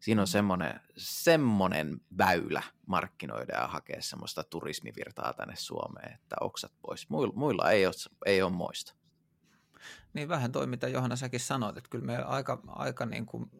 siinä 0.00 0.22
on 0.22 0.28
mm. 0.28 0.30
semmoinen, 0.30 0.80
semmoinen 0.96 2.00
väylä 2.18 2.62
markkinoida 2.86 3.54
ja 3.54 3.66
hakea 3.66 4.02
semmoista 4.02 4.44
turismivirtaa 4.44 5.32
tänne 5.32 5.56
Suomeen, 5.56 6.12
että 6.14 6.36
oksat 6.40 6.72
pois. 6.82 7.10
Muilla, 7.10 7.34
muilla 7.36 7.70
ei, 7.70 7.86
ole, 7.86 7.94
ei 8.26 8.42
ole 8.42 8.52
moista. 8.52 8.94
Niin 10.12 10.28
vähän 10.28 10.52
toi, 10.52 10.66
mitä 10.66 10.88
Johanna 10.88 11.16
säkin 11.16 11.40
sanoit, 11.40 11.76
että 11.76 11.90
kyllä 11.90 12.04
me 12.04 12.16
aika, 12.16 12.62
aika 12.68 13.06
niin 13.06 13.26
kuin 13.26 13.50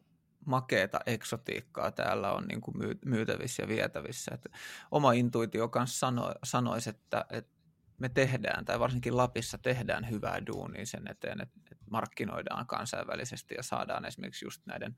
makeeta 0.47 1.01
eksotiikkaa 1.07 1.91
täällä 1.91 2.33
on 2.33 2.45
niin 2.45 2.61
kuin 2.61 2.77
myytävissä 3.05 3.63
ja 3.63 3.69
vietävissä. 3.69 4.35
Että 4.35 4.49
oma 4.91 5.13
intuitio 5.13 5.69
kanssa 5.69 5.99
sano, 5.99 6.35
sanoisi, 6.45 6.91
että, 6.91 7.25
että 7.31 7.55
me 7.99 8.09
tehdään, 8.09 8.65
tai 8.65 8.81
varsinkin 8.81 9.17
Lapissa 9.17 9.59
tehdään 9.59 10.11
hyvää 10.11 10.47
duunia 10.47 10.87
sen 10.87 11.11
eteen, 11.11 11.41
että, 11.41 11.61
markkinoidaan 11.91 12.67
kansainvälisesti 12.67 13.55
ja 13.55 13.63
saadaan 13.63 14.05
esimerkiksi 14.05 14.45
just 14.45 14.67
näiden 14.67 14.97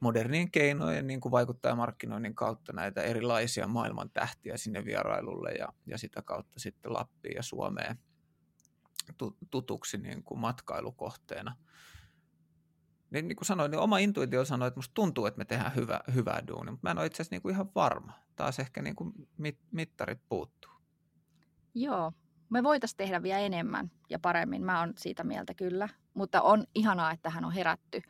modernien 0.00 0.50
keinojen 0.50 1.06
niin 1.06 1.20
kuin 1.20 1.32
vaikuttajamarkkinoinnin 1.32 2.34
kautta 2.34 2.72
näitä 2.72 3.02
erilaisia 3.02 3.66
maailman 3.66 4.10
tähtiä 4.10 4.56
sinne 4.56 4.84
vierailulle 4.84 5.50
ja, 5.52 5.68
ja 5.86 5.98
sitä 5.98 6.22
kautta 6.22 6.60
sitten 6.60 6.92
Lappiin 6.92 7.36
ja 7.36 7.42
Suomeen 7.42 7.98
tutuksi 9.50 9.98
niin 9.98 10.22
kuin 10.22 10.40
matkailukohteena– 10.40 11.56
niin, 13.12 13.28
niin 13.28 13.36
kuin 13.36 13.46
sanoin, 13.46 13.70
niin 13.70 13.78
oma 13.78 13.98
intuitio 13.98 14.44
sanoi, 14.44 14.68
että 14.68 14.78
musta 14.78 14.94
tuntuu, 14.94 15.26
että 15.26 15.38
me 15.38 15.44
tehdään 15.44 15.74
hyvä, 15.74 16.00
hyvää 16.14 16.42
duunia, 16.48 16.72
mutta 16.72 16.86
mä 16.86 16.90
en 16.90 16.98
ole 16.98 17.06
itse 17.06 17.16
asiassa 17.16 17.34
niin 17.34 17.42
kuin 17.42 17.54
ihan 17.54 17.70
varma. 17.74 18.12
Taas 18.36 18.58
ehkä 18.58 18.82
niin 18.82 18.96
kuin 18.96 19.12
mit, 19.38 19.58
mittarit 19.70 20.20
puuttuu. 20.28 20.72
Joo, 21.74 22.12
me 22.50 22.62
voitaisiin 22.62 22.96
tehdä 22.96 23.22
vielä 23.22 23.38
enemmän 23.38 23.90
ja 24.10 24.18
paremmin. 24.18 24.64
Mä 24.64 24.80
oon 24.80 24.92
siitä 24.96 25.24
mieltä 25.24 25.54
kyllä. 25.54 25.88
Mutta 26.14 26.42
on 26.42 26.64
ihanaa, 26.74 27.12
että 27.12 27.30
hän 27.30 27.44
on 27.44 27.52
herätty. 27.52 28.02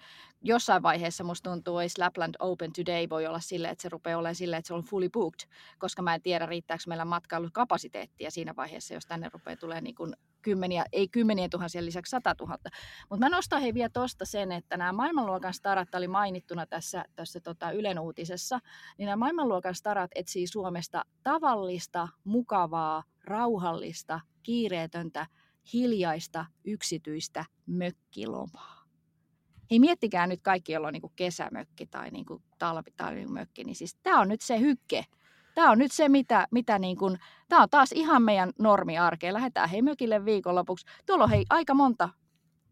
Jossain 0.44 0.82
vaiheessa 0.82 1.24
musta 1.24 1.50
tuntuu, 1.50 1.78
että 1.78 2.02
Lapland 2.02 2.34
Open 2.38 2.72
Today 2.72 3.08
voi 3.10 3.26
olla 3.26 3.40
sille, 3.40 3.68
että 3.68 3.82
se 3.82 3.88
rupeaa 3.88 4.18
olemaan 4.18 4.34
sille, 4.34 4.56
että 4.56 4.66
se 4.66 4.74
on 4.74 4.84
fully 4.84 5.08
booked, 5.08 5.48
koska 5.78 6.02
mä 6.02 6.14
en 6.14 6.22
tiedä, 6.22 6.46
riittääkö 6.46 6.82
meillä 6.86 7.04
matkailukapasiteettia 7.04 8.30
siinä 8.30 8.56
vaiheessa, 8.56 8.94
jos 8.94 9.06
tänne 9.06 9.28
rupeaa 9.32 9.56
tulee 9.56 9.80
niin 9.80 9.94
kuin 9.94 10.16
kymmeniä, 10.42 10.84
ei 10.92 11.08
kymmeniä 11.08 11.48
tuhansia 11.48 11.84
lisäksi 11.84 12.10
sata 12.10 12.34
tuhatta. 12.34 12.70
Mutta 13.10 13.26
mä 13.26 13.36
nostan 13.36 13.60
hei 13.60 13.74
vielä 13.74 13.88
tuosta 13.88 14.24
sen, 14.24 14.52
että 14.52 14.76
nämä 14.76 14.92
maailmanluokan 14.92 15.54
starat 15.54 15.94
oli 15.94 16.08
mainittuna 16.08 16.66
tässä, 16.66 17.04
tässä 17.16 17.40
tota 17.40 17.70
Ylen 17.70 17.98
uutisessa, 17.98 18.58
niin 18.98 19.06
nämä 19.06 19.16
maailmanluokan 19.16 19.74
starat 19.74 20.10
etsii 20.14 20.46
Suomesta 20.46 21.04
tavallista, 21.22 22.08
mukavaa, 22.24 23.02
rauhallista, 23.24 24.20
kiireetöntä, 24.42 25.26
hiljaista, 25.72 26.46
yksityistä 26.64 27.44
mökkilomaa. 27.66 28.81
Hei 29.72 29.78
miettikää 29.78 30.26
nyt 30.26 30.42
kaikki, 30.42 30.72
joilla 30.72 30.88
on 30.88 30.92
niin 30.92 31.12
kesämökki 31.16 31.86
tai 31.86 32.10
niin 32.10 32.26
talvi 32.58 32.90
tai 32.96 33.26
mökki, 33.26 33.64
niin 33.64 33.76
siis 33.76 33.94
tämä 34.02 34.20
on 34.20 34.28
nyt 34.28 34.40
se 34.40 34.60
hykke, 34.60 35.04
Tämä 35.54 35.70
on 35.70 35.78
nyt 35.78 35.92
se, 35.92 36.08
mitä, 36.08 36.48
mitä 36.50 36.78
niin 36.78 36.96
kuin, 36.96 37.18
tämä 37.48 37.62
on 37.62 37.70
taas 37.70 37.92
ihan 37.92 38.22
meidän 38.22 38.52
normiarkea. 38.58 39.32
Lähdetään 39.32 39.68
hei 39.68 39.82
mökille 39.82 40.24
viikonlopuksi. 40.24 40.86
Tuolla 41.06 41.24
on 41.24 41.30
hei 41.30 41.44
aika 41.50 41.74
monta 41.74 42.08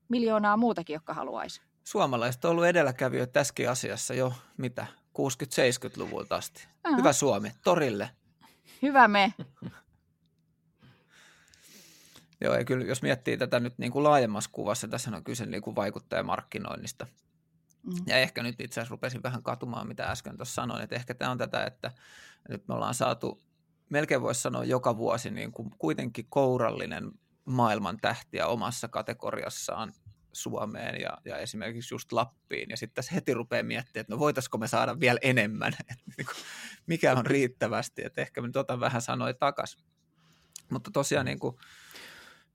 miljoonaa 0.08 0.56
muutakin, 0.56 0.94
jotka 0.94 1.14
haluaisi. 1.14 1.62
Suomalaiset 1.84 2.44
on 2.44 2.50
ollut 2.50 2.64
edelläkävijöitä 2.64 3.32
tässäkin 3.32 3.70
asiassa 3.70 4.14
jo 4.14 4.32
mitä 4.56 4.86
60-70-luvulta 5.18 6.36
asti. 6.36 6.68
Aha. 6.84 6.96
Hyvä 6.96 7.12
Suomi, 7.12 7.52
torille. 7.64 8.10
Hyvä 8.82 9.08
me. 9.08 9.34
Joo, 12.40 12.54
ja 12.54 12.64
kyllä 12.64 12.84
jos 12.84 13.02
miettii 13.02 13.36
tätä 13.36 13.60
nyt 13.60 13.78
niin 13.78 13.92
kuin 13.92 14.02
laajemmassa 14.02 14.50
kuvassa, 14.52 14.88
tässä 14.88 15.16
on 15.16 15.24
kyse 15.24 15.46
niin 15.46 15.62
kuin 15.62 15.76
vaikuttajamarkkinoinnista. 15.76 17.06
Mm. 17.82 17.92
Ja 18.06 18.16
ehkä 18.16 18.42
nyt 18.42 18.60
itse 18.60 18.80
asiassa 18.80 18.90
rupesin 18.90 19.22
vähän 19.22 19.42
katumaan, 19.42 19.88
mitä 19.88 20.10
äsken 20.10 20.36
tuossa 20.36 20.54
sanoin, 20.54 20.82
että 20.82 20.96
ehkä 20.96 21.14
tämä 21.14 21.30
on 21.30 21.38
tätä, 21.38 21.64
että 21.64 21.92
nyt 22.48 22.68
me 22.68 22.74
ollaan 22.74 22.94
saatu, 22.94 23.42
melkein 23.88 24.22
voisi 24.22 24.40
sanoa 24.40 24.64
joka 24.64 24.96
vuosi, 24.96 25.30
niin 25.30 25.52
kuin 25.52 25.70
kuitenkin 25.78 26.26
kourallinen 26.28 27.12
maailman 27.44 27.96
tähtiä 28.00 28.46
omassa 28.46 28.88
kategoriassaan 28.88 29.92
Suomeen 30.32 31.00
ja, 31.00 31.18
ja 31.24 31.36
esimerkiksi 31.36 31.94
just 31.94 32.12
Lappiin. 32.12 32.70
Ja 32.70 32.76
sitten 32.76 32.94
tässä 32.94 33.14
heti 33.14 33.34
rupeaa 33.34 33.62
miettimään, 33.62 34.00
että 34.00 34.12
no 34.12 34.18
voitaisiko 34.18 34.58
me 34.58 34.68
saada 34.68 35.00
vielä 35.00 35.18
enemmän, 35.22 35.72
että 35.90 36.04
niin 36.16 36.26
kuin, 36.26 36.36
mikä 36.86 37.12
on 37.12 37.26
riittävästi, 37.26 38.02
että 38.04 38.20
ehkä 38.20 38.40
me 38.40 38.46
nyt 38.46 38.56
otan 38.56 38.80
vähän 38.80 39.02
sanoja 39.02 39.34
takaisin. 39.34 39.84
Mutta 40.70 40.90
tosiaan 40.90 41.26
niin 41.26 41.38
kuin, 41.38 41.56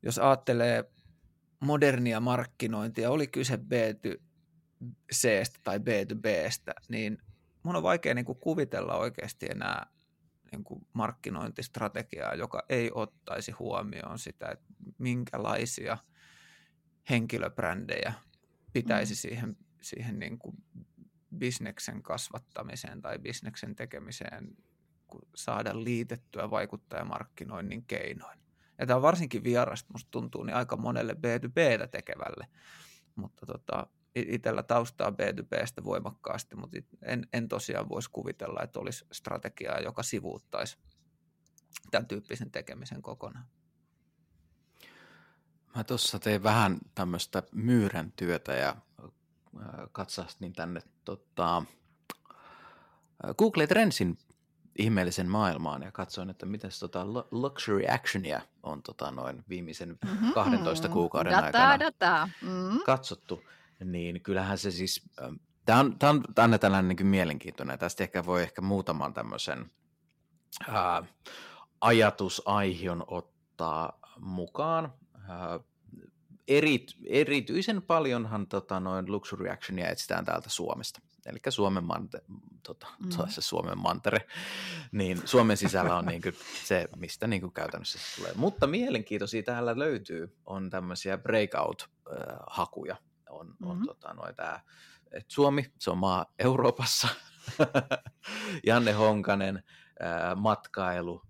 jos 0.06 0.20
ajattelee 0.20 0.92
modernia 1.60 2.20
markkinointia, 2.20 3.12
oli 3.12 3.28
kyse 3.28 3.56
B2 3.56 4.22
c 5.14 5.44
tai 5.64 5.78
B2Bstä, 5.78 6.74
niin 6.90 7.18
mun 7.64 7.76
on 7.76 7.84
vaikea 7.84 8.14
niin 8.14 8.26
kuin 8.26 8.40
kuvitella 8.40 8.96
oikeasti 8.96 9.46
enää 9.50 9.88
niin 10.52 10.64
kuin 10.64 10.88
markkinointistrategiaa, 10.94 12.34
joka 12.36 12.64
ei 12.70 12.92
ottaisi 12.94 13.52
huomioon 13.52 14.20
sitä, 14.20 14.50
että 14.50 14.66
minkälaisia 14.98 15.98
henkilöbrändejä 17.10 18.14
pitäisi 18.74 19.14
mm. 19.14 19.18
siihen, 19.18 19.58
siihen 19.82 20.20
niin 20.20 20.40
kuin 20.40 20.56
bisneksen 21.38 22.04
kasvattamiseen 22.04 23.02
tai 23.02 23.20
bisneksen 23.20 23.76
tekemiseen 23.76 24.58
saada 25.36 25.84
liitettyä 25.84 26.50
vaikuttajamarkkinoinnin 26.50 27.86
keinoin. 27.86 28.45
Ja 28.78 28.86
tämä 28.86 28.96
on 28.96 29.02
varsinkin 29.02 29.44
vierasta, 29.44 29.94
musta 29.94 30.12
tuntuu, 30.12 30.44
niin 30.44 30.56
aika 30.56 30.78
monelle 30.78 31.14
B2Btä 31.14 31.88
tekevälle. 31.88 32.48
Mutta 33.16 33.46
tota, 33.46 33.88
itsellä 34.16 34.64
taustaa 34.64 35.10
B2Bstä 35.10 35.84
voimakkaasti, 35.84 36.56
mutta 36.56 36.78
en, 37.02 37.28
en 37.34 37.48
tosiaan 37.48 37.90
voisi 37.90 38.10
kuvitella, 38.12 38.64
että 38.64 38.80
olisi 38.80 39.06
strategiaa, 39.12 39.80
joka 39.80 40.04
sivuuttaisi 40.04 40.78
tämän 41.92 42.08
tyyppisen 42.08 42.52
tekemisen 42.52 43.02
kokonaan. 43.02 43.46
Mä 45.76 45.84
tuossa 45.84 46.20
tein 46.20 46.44
vähän 46.44 46.78
tämmöistä 46.96 47.44
myyrän 47.52 48.14
työtä 48.16 48.54
ja 48.54 48.76
katsastin 49.92 50.54
tänne 50.54 50.82
tota, 51.06 51.64
Google 53.38 53.68
Trendsin 53.68 54.18
ihmeellisen 54.80 55.30
maailmaan 55.30 55.82
ja 55.82 55.92
katsoin, 55.92 56.30
että 56.30 56.46
miten 56.46 56.72
tota 56.80 57.06
luxury 57.32 57.86
actionia 57.90 58.42
on 58.64 58.84
tota 58.84 59.12
noin 59.12 59.44
viimeisen 59.50 59.98
mm-hmm. 60.06 60.34
12 60.34 60.90
kuukauden 60.90 61.32
data, 61.32 61.46
aikana 61.46 61.80
data. 61.80 62.30
Mm. 62.42 62.80
katsottu, 62.86 63.44
niin 63.86 64.22
kyllähän 64.22 64.58
se 64.58 64.72
siis, 64.72 65.10
tämä 65.66 65.80
on, 65.80 66.00
tämä 66.00 66.10
on, 66.10 66.24
tämä 66.36 66.54
on 66.54 66.60
tällainen 66.60 66.96
niin 66.96 67.08
mielenkiintoinen, 67.08 67.80
tästä 67.80 68.04
ehkä 68.04 68.26
voi 68.26 68.44
ehkä 68.44 68.62
muutaman 68.62 69.14
tämmöisen 69.14 69.72
ää, 70.68 71.04
ajatusaihion 71.82 73.04
ottaa 73.08 74.00
mukaan. 74.20 74.94
Ää, 75.30 75.60
eri, 76.48 76.86
erityisen 77.06 77.82
paljonhan 77.82 78.48
tota, 78.48 78.80
noin 78.80 79.12
luxury 79.12 79.50
actionia 79.50 79.90
etsitään 79.90 80.26
täältä 80.26 80.50
Suomesta 80.50 81.02
eli 81.26 81.40
Suomen, 81.50 81.84
mante, 81.84 82.22
tota, 82.64 82.88
mm. 83.00 83.10
se 83.28 83.42
Suomen 83.42 83.78
mantere, 83.78 84.28
niin 84.92 85.22
Suomen 85.26 85.58
sisällä 85.58 85.96
on 85.96 86.06
niin 86.06 86.22
kuin 86.22 86.36
se, 86.64 86.88
mistä 86.96 87.28
niin 87.28 87.42
kuin 87.42 87.54
käytännössä 87.54 88.00
se 88.00 88.16
tulee. 88.16 88.32
Mutta 88.36 88.68
mielenkiintoisia 88.68 89.44
täällä 89.44 89.80
löytyy, 89.80 90.38
on 90.46 90.70
tämmöisiä 90.70 91.18
breakout-hakuja. 91.18 92.96
On, 93.30 93.48
mm-hmm. 93.48 93.70
on 93.70 93.84
tota, 93.86 94.14
noita, 94.14 94.60
että 95.12 95.34
Suomi, 95.34 95.74
se 95.80 95.92
on 95.92 95.98
maa 95.98 96.26
Euroopassa, 96.40 97.08
Janne 98.68 98.92
Honkanen, 98.92 99.64
matkailu, 100.36 101.22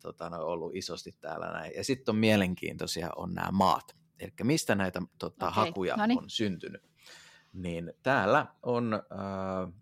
tota, 0.00 0.30
no, 0.30 0.46
ollut 0.46 0.76
isosti 0.76 1.12
täällä 1.20 1.52
näin. 1.52 1.72
Ja 1.76 1.84
sitten 1.84 2.12
on 2.12 2.16
mielenkiintoisia 2.16 3.10
on 3.16 3.34
nämä 3.34 3.48
maat, 3.52 3.96
eli 4.20 4.32
mistä 4.42 4.74
näitä 4.74 5.02
tota, 5.18 5.48
okay. 5.48 5.64
hakuja 5.64 5.96
Noniin. 5.96 6.18
on 6.18 6.30
syntynyt 6.30 6.82
niin 7.56 7.92
täällä 8.02 8.46
on 8.62 8.94
äh, 8.94 9.72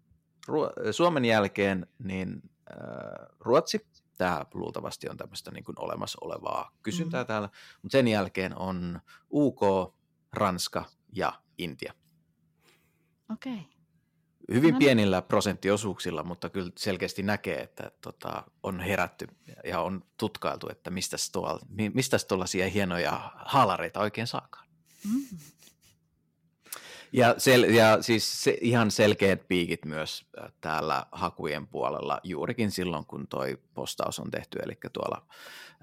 Suomen 0.90 1.24
jälkeen 1.24 1.87
niin 1.98 2.42
äh, 2.70 3.26
Ruotsi, 3.40 3.87
tämä 4.18 4.46
luultavasti 4.54 5.08
on 5.08 5.16
tämmöistä 5.16 5.50
niin 5.50 5.64
kuin 5.64 5.80
olemassa 5.80 6.18
olevaa 6.20 6.70
kysyntää 6.82 7.22
mm. 7.22 7.26
täällä, 7.26 7.48
mutta 7.82 7.92
sen 7.92 8.08
jälkeen 8.08 8.58
on 8.58 9.00
UK, 9.32 9.60
Ranska 10.32 10.84
ja 11.12 11.32
Intia. 11.58 11.94
Okei. 13.32 13.52
Okay. 13.52 13.64
Hyvin 14.52 14.72
no, 14.72 14.78
niin. 14.78 14.78
pienillä 14.78 15.22
prosenttiosuuksilla, 15.22 16.22
mutta 16.22 16.50
kyllä 16.50 16.70
selkeästi 16.78 17.22
näkee, 17.22 17.62
että 17.62 17.90
tota, 18.00 18.42
on 18.62 18.80
herätty 18.80 19.26
ja 19.64 19.80
on 19.80 20.04
tutkailtu, 20.16 20.68
että 20.70 20.90
mistä 20.90 21.16
tuollaisia 22.28 22.68
hienoja 22.68 23.32
haalareita 23.37 24.00
oikein 24.00 24.26
saakaan. 24.26 24.66
Mm. 25.04 25.38
Ja, 27.14 27.35
sel, 27.38 27.62
ja 27.62 28.03
siis 28.03 28.44
se, 28.44 28.59
ihan 28.61 28.90
selkeät 28.90 29.48
piikit 29.48 29.85
myös 29.85 30.27
äh, 30.42 30.53
täällä 30.61 31.07
hakujen 31.12 31.66
puolella 31.66 32.20
juurikin 32.24 32.70
silloin, 32.70 33.07
kun 33.07 33.29
toi 33.29 33.59
postaus 33.74 34.18
on 34.18 34.31
tehty, 34.31 34.59
eli 34.59 34.79
tuolla 34.92 35.27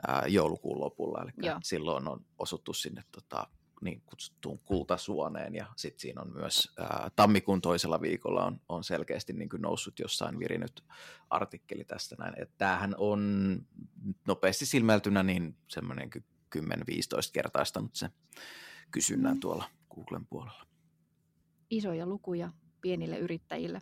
ää, 0.08 0.18
äh, 0.18 0.24
joulukuun 0.28 0.80
lopulla. 0.80 1.22
Eli 1.22 1.32
Joo. 1.38 1.60
silloin 1.64 2.08
on 2.08 2.26
osuttu 2.38 2.74
sinne 2.74 3.04
tota, 3.12 3.48
niin 3.82 4.02
kutsuttuun 4.06 4.60
kultasuoneen 4.60 5.56
ja 5.56 5.66
sitten 5.76 6.00
siinä 6.00 6.22
on 6.22 6.34
myös 6.34 6.74
ää, 6.78 7.02
äh, 7.04 7.12
tammikuun 7.16 7.62
toisella 7.62 8.02
viikolla 8.02 8.46
on, 8.46 8.62
on 8.70 8.84
selkeästi 8.84 9.34
niin 9.34 9.50
kuin 9.50 9.62
noussut 9.62 10.00
jossain 10.00 10.40
virinyt 10.40 10.84
artikkeli 11.30 11.84
tästä 11.84 12.16
näin. 12.20 12.34
Että 12.42 12.56
tämähän 12.58 12.96
on 12.98 13.62
nopeasti 14.28 14.66
silmäiltynä 14.66 15.24
niin 15.24 15.56
semmoinen 15.68 16.10
10-15 16.58 16.62
kertaistanut 17.34 17.96
se 17.96 18.10
kysynnän 18.92 19.34
mm. 19.34 19.40
tuolla 19.40 19.66
Googlen 19.96 20.26
puolella 20.26 20.71
isoja 21.72 22.06
lukuja 22.06 22.50
pienille 22.82 23.18
yrittäjille. 23.18 23.82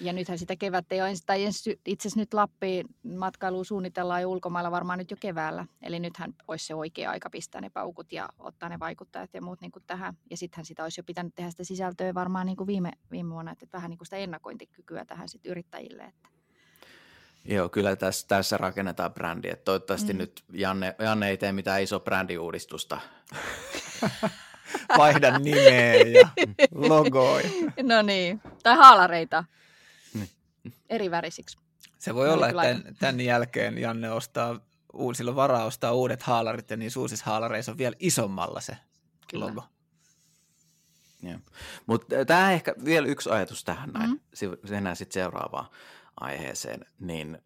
Ja 0.00 0.12
nythän 0.12 0.38
sitä 0.38 0.56
kevättä 0.56 0.94
jo, 0.94 1.04
tai 1.26 1.44
itse 1.44 2.08
asiassa 2.08 2.20
nyt 2.20 2.34
Lappiin 2.34 2.86
matkailuun 3.16 3.64
suunnitellaan 3.64 4.22
jo 4.22 4.30
ulkomailla 4.30 4.70
varmaan 4.70 4.98
nyt 4.98 5.10
jo 5.10 5.16
keväällä. 5.20 5.66
Eli 5.82 6.00
nythän 6.00 6.34
olisi 6.48 6.66
se 6.66 6.74
oikea 6.74 7.10
aika 7.10 7.30
pistää 7.30 7.60
ne 7.60 7.70
paukut 7.70 8.12
ja 8.12 8.28
ottaa 8.38 8.68
ne 8.68 8.78
vaikuttajat 8.78 9.30
ja 9.34 9.42
muut 9.42 9.60
niin 9.60 9.72
kuin 9.72 9.84
tähän. 9.86 10.14
Ja 10.30 10.36
sittenhän 10.36 10.64
sitä 10.64 10.82
olisi 10.82 11.00
jo 11.00 11.04
pitänyt 11.04 11.34
tehdä 11.34 11.50
sitä 11.50 11.64
sisältöä 11.64 12.14
varmaan 12.14 12.46
niin 12.46 12.56
kuin 12.56 12.66
viime, 12.66 12.92
viime 13.10 13.30
vuonna, 13.30 13.52
että 13.52 13.66
vähän 13.72 13.90
niin 13.90 13.98
kuin 13.98 14.06
sitä 14.06 14.16
ennakointikykyä 14.16 15.04
tähän 15.04 15.28
sitten 15.28 15.50
yrittäjille. 15.50 16.02
Että. 16.02 16.28
Joo, 17.44 17.68
kyllä 17.68 17.96
tässä, 17.96 18.28
tässä 18.28 18.56
rakennetaan 18.56 19.14
brändiä. 19.14 19.56
Toivottavasti 19.56 20.12
mm. 20.12 20.18
nyt 20.18 20.44
Janne, 20.52 20.94
Janne 20.98 21.28
ei 21.28 21.36
tee 21.36 21.52
mitään 21.52 21.82
iso 21.82 22.00
brändiuudistusta. 22.00 23.00
vaihda 24.98 25.38
nimeä 25.38 25.94
ja 25.94 26.28
logoja. 26.74 27.48
No 27.82 28.02
niin, 28.02 28.42
tai 28.62 28.76
haalareita 28.76 29.44
niin. 30.14 30.28
eri 30.90 31.10
värisiksi. 31.10 31.58
Se 31.98 32.14
voi 32.14 32.30
olla, 32.30 32.48
että 32.48 32.62
tämän, 32.62 32.96
tämän 32.98 33.20
jälkeen 33.20 33.78
Janne 33.78 34.10
ostaa, 34.10 34.60
sillä 35.16 35.36
varaa 35.36 35.64
ostaa 35.64 35.92
uudet 35.92 36.22
haalarit 36.22 36.70
ja 36.70 36.76
niin 36.76 36.90
uusissa 36.96 37.24
haalareissa 37.26 37.72
on 37.72 37.78
vielä 37.78 37.96
isommalla 37.98 38.60
se 38.60 38.76
Kyllä. 39.30 39.46
logo. 39.46 39.62
Mutta 41.86 42.24
tämä 42.26 42.52
ehkä 42.52 42.74
vielä 42.84 43.06
yksi 43.06 43.30
ajatus 43.30 43.64
tähän 43.64 43.90
näin, 43.90 44.10
mm-hmm. 44.10 44.74
enää 44.74 44.94
sitten 44.94 45.22
seuraavaan 45.22 45.66
aiheeseen, 46.20 46.86
niin 46.98 47.38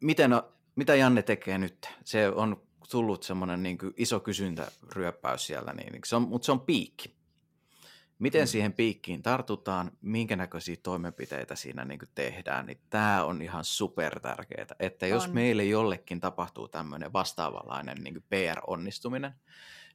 miten, 0.00 0.30
mitä 0.76 0.94
Janne 0.94 1.22
tekee 1.22 1.58
nyt? 1.58 1.88
Se 2.04 2.28
on 2.28 2.63
tullut 2.90 3.22
semmoinen 3.22 3.62
niin 3.62 3.78
iso 3.96 4.20
kysyntäryöppäys 4.20 5.46
siellä, 5.46 5.72
niin 5.72 6.00
se 6.06 6.16
on, 6.16 6.22
mutta 6.22 6.46
se 6.46 6.52
on 6.52 6.60
piikki. 6.60 7.14
Miten 8.18 8.42
mm. 8.42 8.46
siihen 8.46 8.72
piikkiin 8.72 9.22
tartutaan, 9.22 9.90
minkä 10.00 10.36
näköisiä 10.36 10.76
toimenpiteitä 10.82 11.56
siinä 11.56 11.84
niin 11.84 11.98
tehdään, 12.14 12.66
niin 12.66 12.80
tämä 12.90 13.24
on 13.24 13.42
ihan 13.42 13.64
super 13.64 14.20
tärkeää. 14.20 14.66
Että 14.80 15.06
jos 15.06 15.24
on. 15.24 15.34
meille 15.34 15.64
jollekin 15.64 16.20
tapahtuu 16.20 16.68
tämmöinen 16.68 17.12
vastaavanlainen 17.12 17.96
niin 18.04 18.24
PR-onnistuminen, 18.28 19.32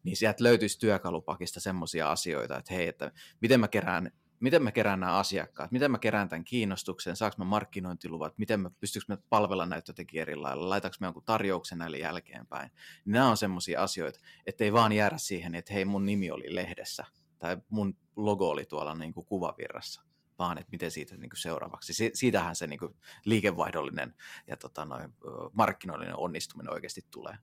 niin 0.04 0.18
sieltä 0.18 0.44
löytyisi 0.44 0.80
työkalupakista 0.80 1.60
semmoisia 1.60 2.12
asioita, 2.12 2.58
että 2.58 2.74
hei, 2.74 2.88
että 2.88 3.12
miten 3.42 3.60
mä 3.60 3.68
kerään 3.68 4.12
miten 4.40 4.64
mä 4.64 4.72
kerään 4.72 5.00
nämä 5.00 5.18
asiakkaat, 5.18 5.72
miten 5.72 5.92
mä 5.92 6.00
kerään 6.00 6.30
tämän 6.30 6.44
kiinnostuksen, 6.44 7.16
saanko 7.16 7.36
mä 7.38 7.46
markkinointiluvat, 7.46 8.38
miten 8.38 8.60
mä, 8.60 8.70
pystyykö 8.80 9.06
mä 9.08 9.18
palvella 9.30 9.66
näitä 9.66 9.90
jotenkin 9.90 10.22
eri 10.22 10.36
lailla, 10.36 10.70
laitaanko 10.70 10.98
mä 11.00 11.08
jonkun 11.08 11.24
tarjouksen 11.24 11.78
näille 11.78 11.98
jälkeenpäin. 11.98 12.72
Nämä 13.06 13.30
on 13.30 13.38
semmoisia 13.38 13.84
asioita, 13.84 14.20
että 14.46 14.64
ei 14.64 14.74
vaan 14.74 14.92
jäädä 14.92 15.18
siihen, 15.18 15.56
että 15.56 15.74
hei 15.74 15.86
mun 15.86 16.06
nimi 16.06 16.32
oli 16.32 16.56
lehdessä 16.56 17.06
tai 17.40 17.58
mun 17.70 17.98
logo 18.16 18.50
oli 18.50 18.66
tuolla 18.66 18.96
niin 18.96 19.14
kuin 19.14 19.26
kuvavirrassa, 19.26 20.04
vaan 20.40 20.58
että 20.58 20.72
miten 20.72 20.92
siitä 20.92 21.18
niin 21.18 21.30
kuin 21.30 21.40
seuraavaksi. 21.40 21.94
Si- 21.94 22.12
siitähän 22.14 22.56
se 22.56 22.68
niin 22.68 22.80
kuin 22.80 22.96
liikevaihdollinen 23.26 24.16
ja 24.48 24.58
tota, 24.58 24.86
noin, 24.86 25.14
markkinoillinen 25.54 26.18
onnistuminen 26.18 26.74
oikeasti 26.74 27.02
tulee. 27.12 27.38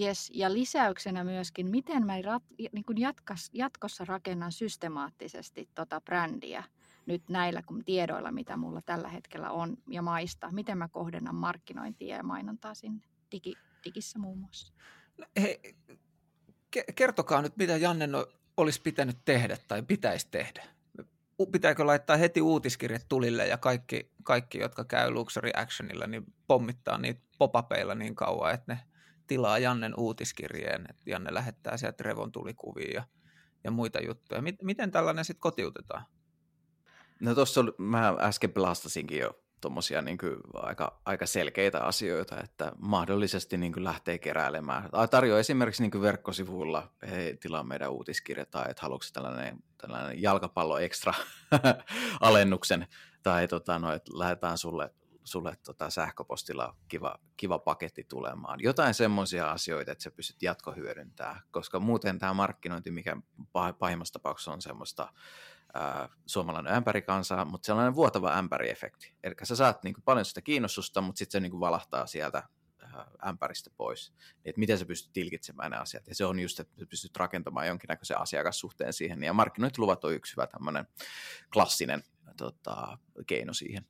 Yes, 0.00 0.30
ja 0.34 0.52
lisäyksenä 0.52 1.24
myöskin, 1.24 1.66
miten 1.66 2.06
mä 2.06 2.22
rat, 2.22 2.42
niin 2.72 2.84
kuin 2.84 2.98
jatkas, 2.98 3.50
jatkossa 3.52 4.04
rakennan 4.04 4.52
systemaattisesti 4.52 5.68
tota 5.74 6.00
brändiä 6.00 6.64
nyt 7.06 7.28
näillä 7.28 7.62
kun 7.62 7.84
tiedoilla, 7.84 8.32
mitä 8.32 8.56
mulla 8.56 8.82
tällä 8.82 9.08
hetkellä 9.08 9.50
on 9.50 9.76
ja 9.90 10.02
maista. 10.02 10.52
Miten 10.52 10.78
mä 10.78 10.88
kohdennan 10.88 11.34
markkinointia 11.34 12.16
ja 12.16 12.22
mainontaa 12.22 12.74
sinne 12.74 13.06
Digi, 13.32 13.54
digissä 13.84 14.18
muun 14.18 14.38
muassa. 14.38 14.72
No, 15.18 15.26
hei, 15.40 15.76
kertokaa 16.96 17.42
nyt, 17.42 17.56
mitä 17.56 17.76
Janne 17.76 18.08
olisi 18.56 18.82
pitänyt 18.82 19.16
tehdä 19.24 19.56
tai 19.68 19.82
pitäisi 19.82 20.28
tehdä. 20.30 20.64
Pitääkö 21.52 21.86
laittaa 21.86 22.16
heti 22.16 22.40
uutiskirjat 22.40 23.06
tulille 23.08 23.46
ja 23.46 23.58
kaikki, 23.58 24.10
kaikki 24.22 24.58
jotka 24.58 24.84
käy 24.84 25.10
Luxury 25.10 25.50
Actionilla, 25.56 26.06
niin 26.06 26.24
pommittaa 26.46 26.98
niitä 26.98 27.20
popapeilla 27.38 27.94
niin 27.94 28.14
kauan, 28.14 28.54
että 28.54 28.74
ne 28.74 28.80
tilaa 29.26 29.58
Jannen 29.58 29.94
uutiskirjeen, 29.96 30.86
että 30.90 31.10
Janne 31.10 31.34
lähettää 31.34 31.76
sieltä 31.76 32.04
Revon 32.04 32.32
tulikuvia 32.32 32.90
ja, 32.94 33.04
ja 33.64 33.70
muita 33.70 34.00
juttuja. 34.00 34.42
Miten 34.62 34.90
tällainen 34.90 35.24
sitten 35.24 35.40
kotiutetaan? 35.40 36.04
No 37.20 37.34
tuossa 37.34 37.64
mä 37.78 38.16
äsken 38.20 38.52
pelastasinkin 38.52 39.18
jo 39.18 39.46
tuommoisia 39.60 40.02
niin 40.02 40.18
aika, 40.54 41.00
aika 41.04 41.26
selkeitä 41.26 41.80
asioita, 41.80 42.40
että 42.40 42.72
mahdollisesti 42.78 43.56
niin 43.56 43.84
lähtee 43.84 44.18
keräilemään. 44.18 44.90
Tarjoaa 45.10 45.40
esimerkiksi 45.40 45.82
niin 45.82 46.02
verkkosivuilla, 46.02 46.92
hei, 47.10 47.36
tilaa 47.36 47.62
meidän 47.62 47.92
uutiskirja, 47.92 48.46
tai 48.46 48.70
että 48.70 48.82
haluatko 48.82 49.06
tällainen, 49.12 49.58
tällainen 49.78 50.22
jalkapallo 50.22 50.78
ekstra 50.78 51.14
alennuksen, 52.20 52.86
tai 53.22 53.48
tota, 53.48 53.78
no, 53.78 53.92
että 53.92 54.18
lähdetään 54.18 54.58
sulle, 54.58 54.90
sulle 55.26 55.56
tota, 55.64 55.90
sähköpostilla 55.90 56.76
kiva, 56.88 57.18
kiva 57.36 57.58
paketti 57.58 58.04
tulemaan. 58.04 58.60
Jotain 58.62 58.94
semmoisia 58.94 59.50
asioita, 59.50 59.92
että 59.92 60.04
sä 60.04 60.10
pystyt 60.10 60.42
jatkohyödyntämään, 60.42 61.42
koska 61.50 61.80
muuten 61.80 62.18
tämä 62.18 62.34
markkinointi, 62.34 62.90
mikä 62.90 63.16
pahimmassa 63.78 64.12
tapauksessa 64.12 64.52
on 64.52 64.62
semmoista 64.62 65.12
ää, 65.74 66.08
suomalainen 66.26 66.72
ämpärikansa, 66.72 67.44
mutta 67.44 67.66
sellainen 67.66 67.94
vuotava 67.94 68.32
ämpäriefekti. 68.32 69.14
Eli 69.22 69.34
sä 69.42 69.56
saat 69.56 69.84
niin 69.84 69.94
kuin, 69.94 70.04
paljon 70.04 70.24
sitä 70.24 70.42
kiinnostusta, 70.42 71.00
mutta 71.00 71.18
sitten 71.18 71.32
se 71.32 71.40
niin 71.40 71.50
kuin, 71.50 71.60
valahtaa 71.60 72.06
sieltä 72.06 72.42
ämpäristä 73.26 73.70
pois. 73.76 74.12
Niin, 74.12 74.48
että 74.48 74.58
miten 74.58 74.78
sä 74.78 74.84
pystyt 74.86 75.12
tilkitsemään 75.12 75.70
ne 75.70 75.76
asiat. 75.76 76.06
Ja 76.06 76.14
se 76.14 76.24
on 76.24 76.38
just, 76.38 76.60
että 76.60 76.86
pystyt 76.90 77.16
rakentamaan 77.16 77.66
jonkinnäköisen 77.66 78.20
asiakassuhteen 78.20 78.92
siihen. 78.92 79.22
Ja 79.22 79.32
markkinointiluvat 79.32 80.04
on 80.04 80.14
yksi 80.14 80.36
hyvä 80.36 80.46
tämmöinen 80.46 80.86
klassinen 81.52 82.02
tota, 82.36 82.98
keino 83.26 83.52
siihen. 83.52 83.86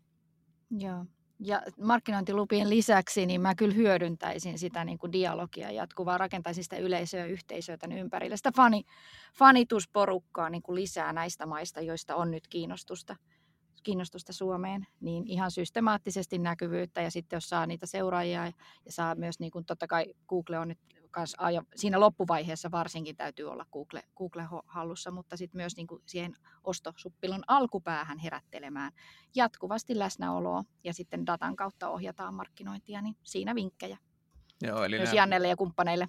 Joo 0.71 1.07
ja 1.41 1.63
markkinointilupien 1.81 2.71
lisäksi 2.71 3.27
niin 3.27 3.41
mä 3.41 3.55
kyllä 3.55 3.75
hyödyntäisin 3.75 4.59
sitä 4.59 4.85
niin 4.85 4.99
kuin 4.99 5.13
dialogia 5.13 5.71
jatkuvaa, 5.71 6.19
rakentaisin 6.19 6.65
sitä 6.65 6.77
yleisöä 6.77 7.21
ja 7.21 7.27
yhteisöä 7.27 7.77
tämän 7.77 7.99
ympärille. 7.99 8.37
Sitä 8.37 8.53
fani, 8.57 8.85
fanitusporukkaa 9.39 10.51
niin 10.51 10.63
kuin 10.63 10.75
lisää 10.75 11.13
näistä 11.13 11.47
maista, 11.47 11.81
joista 11.81 12.17
on 12.17 12.31
nyt 12.31 12.49
kiinnostusta, 12.49 13.17
kiinnostusta 13.83 14.33
Suomeen, 14.33 14.87
niin 15.01 15.27
ihan 15.27 15.51
systemaattisesti 15.51 16.39
näkyvyyttä 16.39 17.03
ja 17.03 17.11
sitten 17.11 17.37
jos 17.37 17.49
saa 17.49 17.67
niitä 17.67 17.87
seuraajia 17.87 18.47
ja 18.47 18.93
saa 18.93 19.15
myös, 19.15 19.41
niin 19.41 19.51
kuin 19.51 19.65
totta 19.65 19.87
kai 19.87 20.07
Google 20.29 20.59
on 20.59 20.69
nyt 20.69 20.79
kanssa, 21.17 21.51
ja 21.51 21.63
siinä 21.77 22.01
loppuvaiheessa 22.01 22.71
varsinkin 22.71 23.17
täytyy 23.17 23.51
olla 23.51 23.67
Google, 23.73 24.03
Google 24.17 24.49
hallussa, 24.67 25.11
mutta 25.11 25.37
sitten 25.37 25.59
myös 25.59 25.77
niin 25.77 25.87
kuin 25.87 26.03
siihen 26.07 26.37
ostosuppilon 26.65 27.43
alkupäähän 27.47 28.19
herättelemään 28.19 28.93
jatkuvasti 29.35 29.99
läsnäoloa 29.99 30.65
ja 30.85 30.95
sitten 30.95 31.27
datan 31.27 31.57
kautta 31.57 31.89
ohjataan 31.89 32.35
markkinointia, 32.35 33.03
niin 33.03 33.17
siinä 33.23 33.55
vinkkejä. 33.55 33.99
Joo, 34.63 34.85
eli 34.85 34.97
myös 34.97 35.09
nämä... 35.09 35.17
Jannelle 35.17 35.49
ja 35.49 35.57
kumppaneille. 35.57 36.09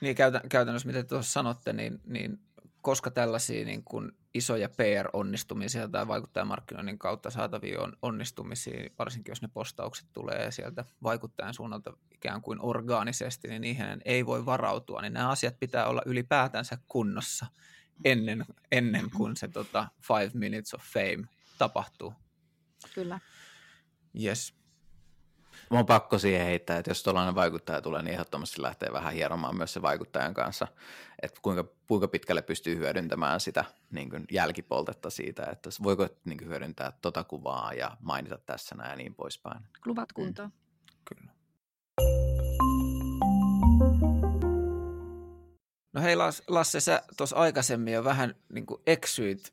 Niin 0.00 0.16
käytännössä, 0.48 0.86
mitä 0.86 1.04
tuossa 1.04 1.32
sanotte, 1.32 1.72
niin, 1.72 2.00
niin 2.06 2.38
koska 2.80 3.10
tällaisia 3.10 3.64
niin 3.64 3.84
kuin 3.84 4.12
isoja 4.34 4.68
PR-onnistumisia 4.68 5.88
tai 5.88 6.08
vaikuttajamarkkinoinnin 6.08 6.98
kautta 6.98 7.30
saatavia 7.30 7.80
on 7.80 7.92
onnistumisia, 8.02 8.90
varsinkin 8.98 9.30
jos 9.30 9.42
ne 9.42 9.48
postaukset 9.52 10.06
tulee 10.12 10.50
sieltä 10.50 10.84
vaikuttajan 11.02 11.54
suunnalta 11.54 11.92
ikään 12.14 12.42
kuin 12.42 12.58
orgaanisesti, 12.62 13.48
niin 13.48 13.62
niihin 13.62 14.00
ei 14.04 14.26
voi 14.26 14.46
varautua, 14.46 15.02
niin 15.02 15.12
nämä 15.12 15.30
asiat 15.30 15.58
pitää 15.60 15.86
olla 15.86 16.02
ylipäätänsä 16.06 16.78
kunnossa 16.88 17.46
ennen, 18.04 18.44
ennen 18.72 19.10
kuin 19.10 19.36
se 19.36 19.48
tota, 19.48 19.88
five 20.02 20.30
minutes 20.34 20.74
of 20.74 20.82
fame 20.82 21.28
tapahtuu. 21.58 22.14
Kyllä. 22.94 23.20
Yes. 24.22 24.54
Mä 25.70 25.78
on 25.78 25.86
pakko 25.86 26.18
siihen 26.18 26.46
heittää, 26.46 26.78
että 26.78 26.90
jos 26.90 27.02
tuollainen 27.02 27.34
vaikuttaja 27.34 27.82
tulee, 27.82 28.02
niin 28.02 28.12
ehdottomasti 28.12 28.62
lähtee 28.62 28.92
vähän 28.92 29.12
hieromaan 29.12 29.56
myös 29.56 29.72
se 29.72 29.82
vaikuttajan 29.82 30.34
kanssa, 30.34 30.68
että 31.22 31.40
kuinka, 31.42 31.64
kuinka 31.86 32.08
pitkälle 32.08 32.42
pystyy 32.42 32.76
hyödyntämään 32.76 33.40
sitä 33.40 33.64
niin 33.90 34.10
kuin 34.10 34.24
jälkipoltetta 34.30 35.10
siitä, 35.10 35.46
että 35.52 35.70
voiko 35.82 36.08
niin 36.24 36.38
kuin 36.38 36.48
hyödyntää 36.48 36.92
tota 37.02 37.24
kuvaa 37.24 37.72
ja 37.72 37.96
mainita 38.00 38.38
tässä 38.46 38.74
näin 38.74 38.90
ja 38.90 38.96
niin 38.96 39.14
poispäin. 39.14 39.60
Kluvat 39.82 40.12
kuntoon. 40.12 40.48
Mm. 40.48 40.54
Kyllä. 41.04 41.32
No 45.92 46.00
hei 46.02 46.16
Lasse, 46.48 46.80
sä 46.80 47.02
tuossa 47.16 47.36
aikaisemmin 47.36 47.94
jo 47.94 48.04
vähän 48.04 48.34
niin 48.52 48.66
kuin 48.66 48.82
eksyit 48.86 49.52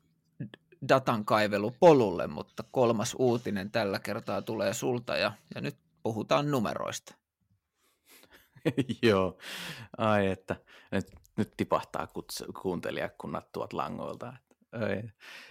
datan 0.88 1.24
kaivelupolulle, 1.24 2.26
mutta 2.26 2.64
kolmas 2.70 3.16
uutinen 3.18 3.70
tällä 3.70 3.98
kertaa 3.98 4.42
tulee 4.42 4.74
sulta 4.74 5.16
ja, 5.16 5.32
ja 5.54 5.60
nyt 5.60 5.76
puhutaan 6.02 6.50
numeroista. 6.50 7.14
Joo, 9.02 9.38
ai 9.98 10.26
että 10.26 10.56
nyt, 10.90 11.06
nyt 11.36 11.54
tipahtaa 11.56 12.06
kuts, 12.06 12.44
kuuntelijakunnat 12.62 13.52
tuot 13.52 13.72
langoilta. 13.72 14.32
Ai. 14.72 15.02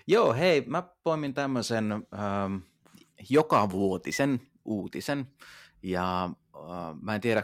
Joo, 0.08 0.34
hei, 0.34 0.64
mä 0.68 0.84
poimin 1.04 1.34
tämmöisen 1.34 1.92
ähm, 1.92 2.56
joka 3.30 3.70
vuotisen 3.70 4.42
uutisen, 4.66 5.34
ja 5.84 6.24
äh, 6.56 7.02
mä 7.02 7.16
en 7.16 7.22
tiedä 7.22 7.44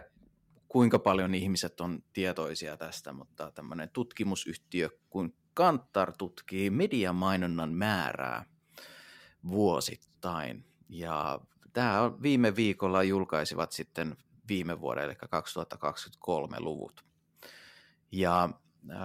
kuinka 0.67 0.99
paljon 0.99 1.35
ihmiset 1.35 1.81
on 1.81 2.03
tietoisia 2.13 2.77
tästä, 2.77 3.13
mutta 3.13 3.51
tämmöinen 3.51 3.89
tutkimusyhtiö 3.89 4.89
kuin 5.09 5.35
Kantar 5.53 6.13
tutkii 6.17 6.69
mediamainonnan 6.69 7.73
määrää 7.73 8.45
vuosittain. 9.47 10.65
Ja 10.89 11.39
tämä 11.77 12.01
on 12.01 12.21
viime 12.21 12.55
viikolla 12.55 13.03
julkaisivat 13.03 13.71
sitten 13.71 14.17
viime 14.47 14.81
vuoden, 14.81 15.03
eli 15.03 15.15
2023 15.15 16.59
luvut. 16.59 17.05
Ja 18.11 18.49
äh, 18.91 18.99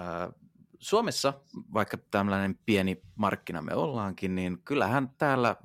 Suomessa, 0.79 1.33
vaikka 1.75 1.99
tämmöinen 2.11 2.59
pieni 2.67 3.03
markkina 3.15 3.63
me 3.63 3.75
ollaankin, 3.75 4.35
niin 4.35 4.63
kyllähän 4.65 5.11
täällä 5.19 5.57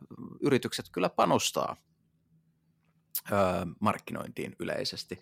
yritykset 0.42 0.86
kyllä 0.92 1.10
panostaa 1.10 1.78
äh, 3.32 3.68
markkinointiin 3.80 4.56
yleisesti. 4.60 5.22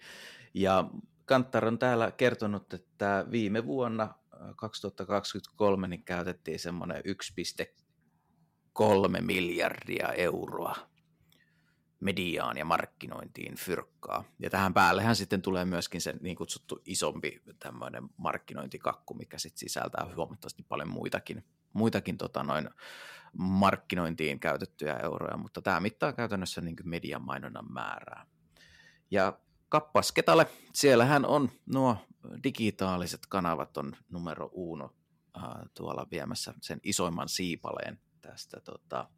Ja 0.53 0.89
Kantar 1.25 1.65
on 1.65 1.79
täällä 1.79 2.11
kertonut, 2.11 2.73
että 2.73 3.25
viime 3.31 3.65
vuonna 3.65 4.13
2023 4.55 5.87
niin 5.87 6.03
käytettiin 6.03 6.59
semmoinen 6.59 7.03
1,3 7.05 9.21
miljardia 9.21 10.13
euroa 10.13 10.94
mediaan 11.99 12.57
ja 12.57 12.65
markkinointiin 12.65 13.55
fyrkkaa. 13.55 14.23
Ja 14.39 14.49
tähän 14.49 14.73
päällehän 14.73 15.15
sitten 15.15 15.41
tulee 15.41 15.65
myöskin 15.65 16.01
se 16.01 16.13
niin 16.21 16.35
kutsuttu 16.35 16.81
isompi 16.85 17.41
tämmöinen 17.59 18.09
markkinointikakku, 18.17 19.13
mikä 19.13 19.37
sitten 19.37 19.59
sisältää 19.59 20.07
huomattavasti 20.15 20.63
paljon 20.63 20.89
muitakin, 20.89 21.45
muitakin 21.73 22.17
tota 22.17 22.43
noin 22.43 22.69
markkinointiin 23.37 24.39
käytettyjä 24.39 24.93
euroja, 24.93 25.37
mutta 25.37 25.61
tämä 25.61 25.79
mittaa 25.79 26.13
käytännössä 26.13 26.61
niin 26.61 26.75
median 26.83 27.21
mainonnan 27.21 27.73
määrää. 27.73 28.25
Ja 29.11 29.39
kappas 29.69 30.11
ketalle, 30.11 30.47
siellähän 30.73 31.25
on 31.25 31.51
nuo 31.73 31.97
digitaaliset 32.43 33.21
kanavat 33.29 33.77
on 33.77 33.95
numero 34.09 34.49
uno 34.53 34.93
äh, 35.37 35.43
tuolla 35.73 36.07
viemässä 36.11 36.53
sen 36.61 36.79
isoimman 36.83 37.29
siipaleen 37.29 37.99
tästä 38.21 38.59
tota, 38.59 39.09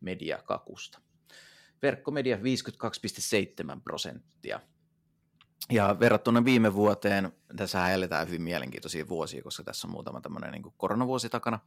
mediakakusta 0.00 1.00
verkkomedia 1.82 2.36
52,7 2.36 2.42
prosenttia. 3.84 4.60
Ja 5.70 5.96
verrattuna 6.00 6.44
viime 6.44 6.74
vuoteen, 6.74 7.32
tässä 7.56 7.90
eletään 7.90 8.26
hyvin 8.26 8.42
mielenkiintoisia 8.42 9.08
vuosia, 9.08 9.42
koska 9.42 9.62
tässä 9.64 9.86
on 9.86 9.92
muutama 9.92 10.20
tämmöinen 10.20 10.52
niin 10.52 10.62
koronavuosi 10.76 11.28
takana, 11.28 11.58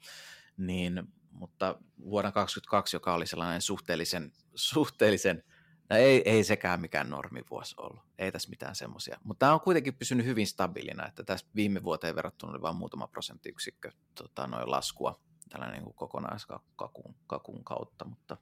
niin, 0.58 1.04
mutta 1.32 1.76
vuonna 2.04 2.32
2022, 2.32 2.96
joka 2.96 3.14
oli 3.14 3.28
sellainen 3.28 3.62
suhteellisen, 3.62 4.32
suhteellisen 4.56 5.44
no 5.90 5.96
ei, 5.96 6.22
ei 6.30 6.44
sekään 6.44 6.82
mikään 6.82 7.10
normivuosi 7.10 7.76
ollut, 7.78 8.04
ei 8.18 8.32
tässä 8.32 8.50
mitään 8.50 8.76
semmoisia, 8.76 9.18
mutta 9.24 9.40
tämä 9.46 9.54
on 9.54 9.62
kuitenkin 9.62 9.94
pysynyt 9.94 10.26
hyvin 10.26 10.48
stabiilina, 10.48 11.08
että 11.08 11.24
tässä 11.24 11.48
viime 11.56 11.84
vuoteen 11.84 12.16
verrattuna 12.16 12.52
oli 12.52 12.62
vain 12.62 12.76
muutama 12.76 13.08
prosenttiyksikkö 13.08 13.92
tota, 14.16 14.48
noin 14.48 14.72
laskua 14.72 15.20
tällainen 15.50 15.84
niin 15.84 15.94
kokonaiskakun 15.94 17.16
kakun 17.28 17.64
kautta, 17.64 18.06
mutta 18.06 18.38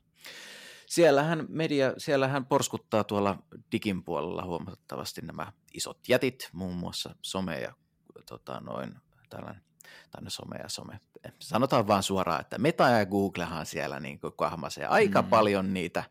siellähän 0.90 1.46
media, 1.50 1.94
siellähän 1.98 2.46
porskuttaa 2.46 3.04
tuolla 3.04 3.38
digin 3.72 4.04
puolella 4.04 4.44
huomattavasti 4.44 5.22
nämä 5.22 5.54
isot 5.74 6.00
jätit, 6.08 6.50
muun 6.54 6.76
muassa 6.76 7.16
some 7.22 7.60
ja 7.60 7.74
tota, 8.26 8.60
noin 8.60 8.96
tällainen 9.30 9.62
no 10.22 10.30
some 10.30 10.58
ja 10.58 10.70
some. 10.70 11.00
Sanotaan 11.40 11.88
vaan 11.88 12.04
suoraan, 12.04 12.42
että 12.42 12.58
Meta 12.58 12.90
ja 12.90 13.06
Googlehan 13.06 13.66
siellä 13.66 14.00
niin 14.00 14.20
kahmasee 14.38 14.86
aika 14.86 15.22
mm. 15.22 15.30
paljon 15.30 15.74
niitä 15.74 16.04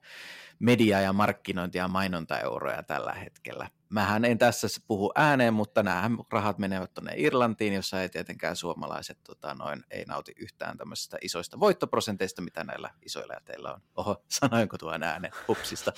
media- 0.59 1.01
ja 1.01 1.13
markkinointi- 1.13 1.79
ja 1.79 1.89
mainontaeuroja 1.89 2.83
tällä 2.83 3.13
hetkellä. 3.13 3.71
Mähän 3.89 4.25
en 4.25 4.39
tässä 4.39 4.69
puhu 4.87 5.13
ääneen, 5.15 5.55
mutta 5.55 5.83
nämä 5.83 6.11
rahat 6.31 6.59
menevät 6.59 6.95
tuonne 6.95 7.13
Irlantiin, 7.17 7.75
jossa 7.75 8.03
ei 8.03 8.09
tietenkään 8.09 8.57
suomalaiset 8.57 9.19
tota, 9.25 9.55
noin, 9.55 9.85
ei 9.91 10.05
nauti 10.05 10.33
yhtään 10.37 10.79
tämmöisistä 10.79 11.19
isoista 11.23 11.61
voittoprosenteista, 11.61 12.43
mitä 12.43 12.65
näillä 12.65 12.91
isoilla 13.03 13.35
jäteillä 13.35 13.75
on. 13.75 13.81
Oho, 13.97 14.25
sanoinko 14.29 14.79
tuon 14.79 15.03
äänen 15.03 15.31
hupsista. 15.49 15.93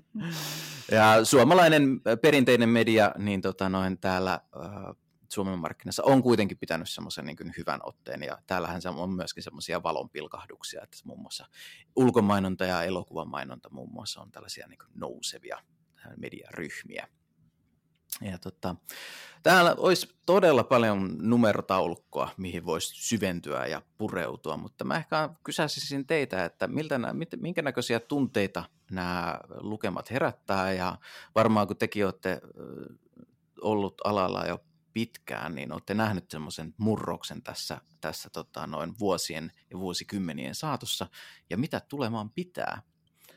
ja 0.92 1.24
suomalainen 1.24 2.00
perinteinen 2.22 2.68
media, 2.68 3.12
niin 3.18 3.40
tota, 3.40 3.68
noin 3.68 3.98
täällä 3.98 4.32
äh, 4.32 4.96
Suomen 5.32 5.58
markkinassa 5.58 6.02
on 6.04 6.22
kuitenkin 6.22 6.58
pitänyt 6.58 6.90
semmoisen 6.90 7.26
niin 7.26 7.54
hyvän 7.58 7.80
otteen, 7.82 8.22
ja 8.22 8.38
täällähän 8.46 8.80
on 8.96 9.10
myöskin 9.10 9.42
semmoisia 9.42 9.82
valonpilkahduksia, 9.82 10.82
että 10.82 10.96
muun 11.04 11.20
muassa 11.20 11.46
ulkomainonta 11.96 12.64
ja 12.64 12.82
elokuvan 12.82 13.28
mainonta 13.28 13.68
muun 13.70 13.92
muassa 13.92 14.20
on 14.20 14.30
tällaisia 14.30 14.68
niin 14.68 14.78
nousevia 14.94 15.58
mediaryhmiä. 16.16 17.08
Ja 18.20 18.38
tota, 18.38 18.76
täällä 19.42 19.74
olisi 19.78 20.08
todella 20.26 20.64
paljon 20.64 21.16
numerotaulukkoa, 21.20 22.30
mihin 22.36 22.66
voisi 22.66 23.08
syventyä 23.08 23.66
ja 23.66 23.82
pureutua, 23.98 24.56
mutta 24.56 24.84
mä 24.84 24.96
ehkä 24.96 25.28
kysäisisin 25.44 26.06
teitä, 26.06 26.44
että 26.44 26.66
miltä 26.66 26.98
nämä, 26.98 27.14
minkä 27.36 27.62
näköisiä 27.62 28.00
tunteita 28.00 28.64
nämä 28.90 29.40
lukemat 29.60 30.10
herättää, 30.10 30.72
ja 30.72 30.98
varmaan 31.34 31.66
kun 31.66 31.76
tekin 31.76 32.04
olette 32.04 32.40
ollut 33.60 33.94
alalla 34.04 34.46
jo 34.46 34.64
pitkään, 34.92 35.54
niin 35.54 35.72
olette 35.72 35.94
nähnyt 35.94 36.30
semmoisen 36.30 36.74
murroksen 36.78 37.42
tässä, 37.42 37.80
tässä 38.00 38.30
tota, 38.30 38.66
noin 38.66 38.94
vuosien 38.98 39.52
ja 39.70 39.78
vuosikymmenien 39.78 40.54
saatossa, 40.54 41.06
ja 41.50 41.58
mitä 41.58 41.80
tulemaan 41.80 42.30
pitää. 42.30 42.82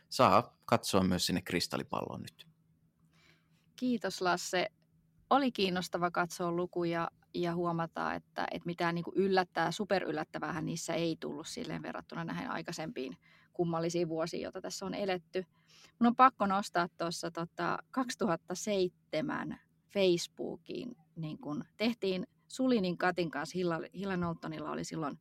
Saa 0.10 0.58
katsoa 0.66 1.04
myös 1.04 1.26
sinne 1.26 1.42
kristallipalloon 1.42 2.22
nyt. 2.22 2.48
Kiitos 3.76 4.22
Lasse. 4.22 4.68
Oli 5.30 5.52
kiinnostava 5.52 6.12
katsoa 6.12 6.52
lukuja 6.52 7.12
ja 7.34 7.56
huomata, 7.56 8.14
että, 8.14 8.48
että 8.52 8.66
mitään 8.66 8.96
niin 8.96 9.06
yllättää, 9.16 9.72
superyllättävää 9.72 10.62
niissä 10.62 10.94
ei 10.94 11.18
tullut 11.20 11.48
silleen 11.48 11.82
verrattuna 11.82 12.24
näihin 12.24 12.50
aikaisempiin 12.50 13.18
kummallisiin 13.54 14.10
vuosiin, 14.10 14.42
joita 14.42 14.62
tässä 14.62 14.86
on 14.86 14.94
eletty. 14.94 15.46
Mun 16.00 16.08
on 16.08 16.16
pakko 16.16 16.46
nostaa 16.46 16.88
tuossa 16.98 17.32
tota, 17.32 17.78
2007 17.92 19.60
Facebookiin 19.94 20.96
niin 21.16 21.38
kun 21.38 21.64
tehtiin 21.78 22.28
Sulinin 22.48 22.98
Katin 22.98 23.32
kanssa, 23.32 23.58
Hilla, 23.58 23.80
Hilla 23.94 24.18
Noltonilla 24.18 24.72
oli 24.72 24.84
silloin 24.84 25.20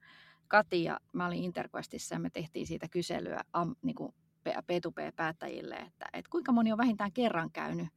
Kati 0.49 0.85
ja 0.85 1.01
mä 1.13 1.27
olin 1.27 1.45
Interquestissa 1.45 2.15
ja 2.15 2.19
me 2.19 2.31
tehtiin 2.31 2.67
siitä 2.67 2.89
kyselyä 2.89 3.41
am, 3.53 3.75
niin 3.83 3.95
kuin 3.95 4.15
P2P-päättäjille, 4.49 5.75
että, 5.75 6.07
että 6.13 6.31
kuinka 6.31 6.53
moni 6.53 6.73
on 6.73 6.79
vähintään 6.79 7.13
kerran 7.13 7.51
käynyt 7.51 7.89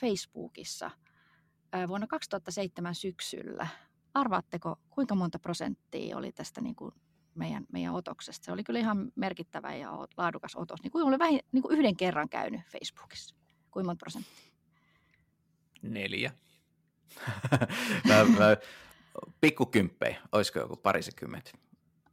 Facebookissa 0.00 0.90
vuonna 1.88 2.06
2007 2.06 2.94
syksyllä. 2.94 3.66
Arvaatteko, 4.14 4.76
kuinka 4.90 5.14
monta 5.14 5.38
prosenttia 5.38 6.16
oli 6.16 6.32
tästä 6.32 6.60
niin 6.60 6.74
kuin 6.74 6.92
meidän, 7.34 7.66
meidän 7.72 7.94
otoksesta? 7.94 8.44
Se 8.44 8.52
oli 8.52 8.64
kyllä 8.64 8.80
ihan 8.80 9.12
merkittävä 9.14 9.74
ja 9.74 9.90
laadukas 10.16 10.56
otos. 10.56 10.82
Niin 10.82 10.90
kuinka 10.90 11.08
oli 11.08 11.18
vähin, 11.18 11.40
niin 11.52 11.62
kuin 11.62 11.78
yhden 11.78 11.96
kerran 11.96 12.28
käynyt 12.28 12.60
Facebookissa? 12.60 13.34
Kuinka 13.70 13.88
monta 13.88 14.00
prosenttia? 14.00 14.52
Neljä. 15.82 16.32
Mä, 18.08 18.24
mä, 18.24 18.56
pikkukymppei, 19.40 20.16
olisiko 20.32 20.58
joku 20.58 20.76
parisikymmentä? 20.76 21.50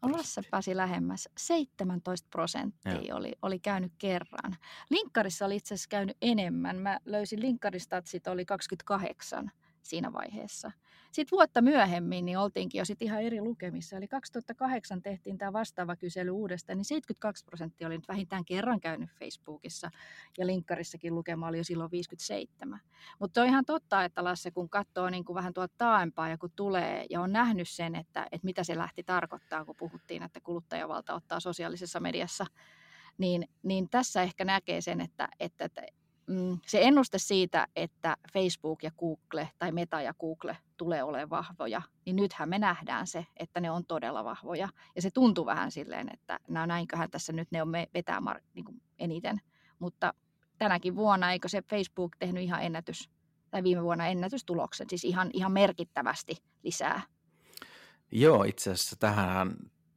Lasse 0.01 0.41
pääsi 0.51 0.77
lähemmäs. 0.77 1.29
17 1.37 2.27
prosenttia 2.31 3.15
oli, 3.15 3.33
oli 3.41 3.59
käynyt 3.59 3.91
kerran. 3.97 4.55
Linkkarissa 4.89 5.45
oli 5.45 5.55
itse 5.55 5.73
asiassa 5.73 5.89
käynyt 5.89 6.17
enemmän. 6.21 6.77
Mä 6.77 6.99
löysin 7.05 7.41
linkkarista, 7.41 7.97
että 7.97 8.11
siitä 8.11 8.31
oli 8.31 8.45
28 8.45 9.51
siinä 9.83 10.13
vaiheessa. 10.13 10.71
Sitten 11.17 11.37
vuotta 11.37 11.61
myöhemmin 11.61 12.25
niin 12.25 12.37
oltiinkin 12.37 12.79
jo 12.79 12.85
sit 12.85 13.01
ihan 13.01 13.21
eri 13.21 13.41
lukemissa. 13.41 13.97
Eli 13.97 14.07
2008 14.07 15.01
tehtiin 15.01 15.37
tämä 15.37 15.53
vastaava 15.53 15.95
kysely 15.95 16.29
uudestaan, 16.29 16.77
niin 16.77 16.85
72 16.85 17.45
prosenttia 17.45 17.87
oli 17.87 17.97
nyt 17.97 18.07
vähintään 18.07 18.45
kerran 18.45 18.79
käynyt 18.79 19.09
Facebookissa 19.09 19.89
ja 20.37 20.47
linkkarissakin 20.47 21.15
lukema 21.15 21.47
oli 21.47 21.57
jo 21.57 21.63
silloin 21.63 21.91
57. 21.91 22.79
Mutta 23.19 23.41
on 23.41 23.47
ihan 23.47 23.65
totta, 23.65 24.03
että 24.03 24.23
Lasse, 24.23 24.51
kun 24.51 24.69
katsoo 24.69 25.09
niin 25.09 25.25
kuin 25.25 25.35
vähän 25.35 25.53
tuolta 25.53 25.73
taaempaa 25.77 26.29
ja 26.29 26.37
kun 26.37 26.51
tulee 26.55 27.05
ja 27.09 27.21
on 27.21 27.31
nähnyt 27.31 27.69
sen, 27.69 27.95
että, 27.95 28.27
että 28.31 28.45
mitä 28.45 28.63
se 28.63 28.77
lähti 28.77 29.03
tarkoittaa, 29.03 29.65
kun 29.65 29.75
puhuttiin, 29.75 30.23
että 30.23 30.39
kuluttajavalta 30.39 31.13
ottaa 31.13 31.39
sosiaalisessa 31.39 31.99
mediassa 31.99 32.45
niin, 33.17 33.49
niin 33.63 33.89
tässä 33.89 34.21
ehkä 34.21 34.45
näkee 34.45 34.81
sen, 34.81 35.01
että, 35.01 35.29
että, 35.39 35.65
että 35.65 35.81
mm, 36.27 36.59
se 36.65 36.79
ennuste 36.81 37.17
siitä, 37.17 37.67
että 37.75 38.17
Facebook 38.33 38.83
ja 38.83 38.91
Google 38.91 39.49
tai 39.59 39.71
Meta 39.71 40.01
ja 40.01 40.13
Google 40.13 40.57
tulee 40.77 41.03
olemaan 41.03 41.29
vahvoja, 41.29 41.81
niin 42.05 42.15
nythän 42.15 42.49
me 42.49 42.59
nähdään 42.59 43.07
se, 43.07 43.25
että 43.37 43.59
ne 43.59 43.71
on 43.71 43.85
todella 43.85 44.23
vahvoja. 44.23 44.69
Ja 44.95 45.01
se 45.01 45.11
tuntuu 45.11 45.45
vähän 45.45 45.71
silleen, 45.71 46.13
että 46.13 46.39
no 46.47 46.65
näinköhän 46.65 47.11
tässä 47.11 47.33
nyt 47.33 47.51
ne 47.51 47.61
on 47.61 47.69
me 47.69 47.87
vetää 47.93 48.19
mar- 48.19 48.43
niin 48.53 48.65
kuin 48.65 48.81
eniten. 48.99 49.41
Mutta 49.79 50.13
tänäkin 50.57 50.95
vuonna, 50.95 51.31
eikö 51.31 51.47
se 51.47 51.61
Facebook 51.69 52.15
tehnyt 52.19 52.43
ihan 52.43 52.63
ennätys, 52.63 53.09
tai 53.49 53.63
viime 53.63 53.83
vuonna 53.83 54.07
ennätystuloksen, 54.07 54.89
siis 54.89 55.03
ihan, 55.03 55.29
ihan 55.33 55.51
merkittävästi 55.51 56.35
lisää. 56.63 57.01
Joo, 58.11 58.43
itse 58.43 58.71
asiassa 58.71 58.95
tähän, 58.99 59.55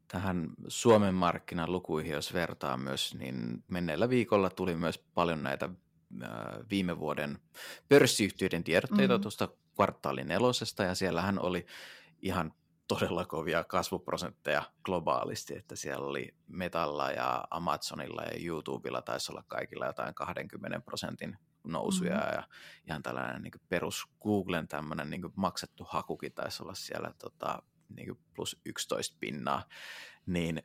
tähän 0.09 0.49
Suomen 0.69 1.15
markkinan 1.15 1.73
lukuihin, 1.73 2.13
jos 2.13 2.35
vertaa 2.35 2.77
myös, 2.77 3.15
niin 3.15 3.65
menneellä 3.69 4.09
viikolla 4.09 4.51
tuli 4.51 4.75
myös 4.75 4.99
paljon 4.99 5.43
näitä 5.43 5.69
viime 6.71 6.99
vuoden 6.99 7.39
pörssiyhtiöiden 7.89 8.65
tiedotteita 8.65 9.15
mm-hmm. 9.15 9.23
tuosta 9.23 9.49
kvartaalin 9.75 10.29
nelosesta, 10.29 10.83
ja 10.83 10.95
siellähän 10.95 11.39
oli 11.39 11.67
ihan 12.23 12.53
todella 12.89 13.25
kovia 13.25 13.65
kasvuprosentteja 13.65 14.63
globaalisti, 14.85 15.57
että 15.57 15.77
siellä 15.77 16.07
oli 16.07 16.35
Metalla 16.47 17.11
ja 17.11 17.45
Amazonilla 17.51 18.23
ja 18.23 18.47
YouTubella 18.47 19.03
taisi 19.03 19.33
olla 19.33 19.45
kaikilla 19.49 19.87
jotain 19.87 20.15
20 20.15 20.81
prosentin 20.81 21.37
nousuja 21.65 22.17
mm-hmm. 22.17 22.35
ja 22.35 22.43
ihan 22.87 23.03
tällainen 23.03 23.43
niin 23.43 23.53
perus 23.69 24.07
Googlen 24.23 24.69
tämmöinen 24.69 25.11
niin 25.11 25.23
maksettu 25.35 25.87
hakukin 25.89 26.33
taisi 26.33 26.63
olla 26.63 26.75
siellä 26.75 27.13
tota, 27.19 27.63
niin 27.89 28.19
plus 28.35 28.61
11 28.65 29.17
pinnaa, 29.21 29.63
niin 30.27 30.63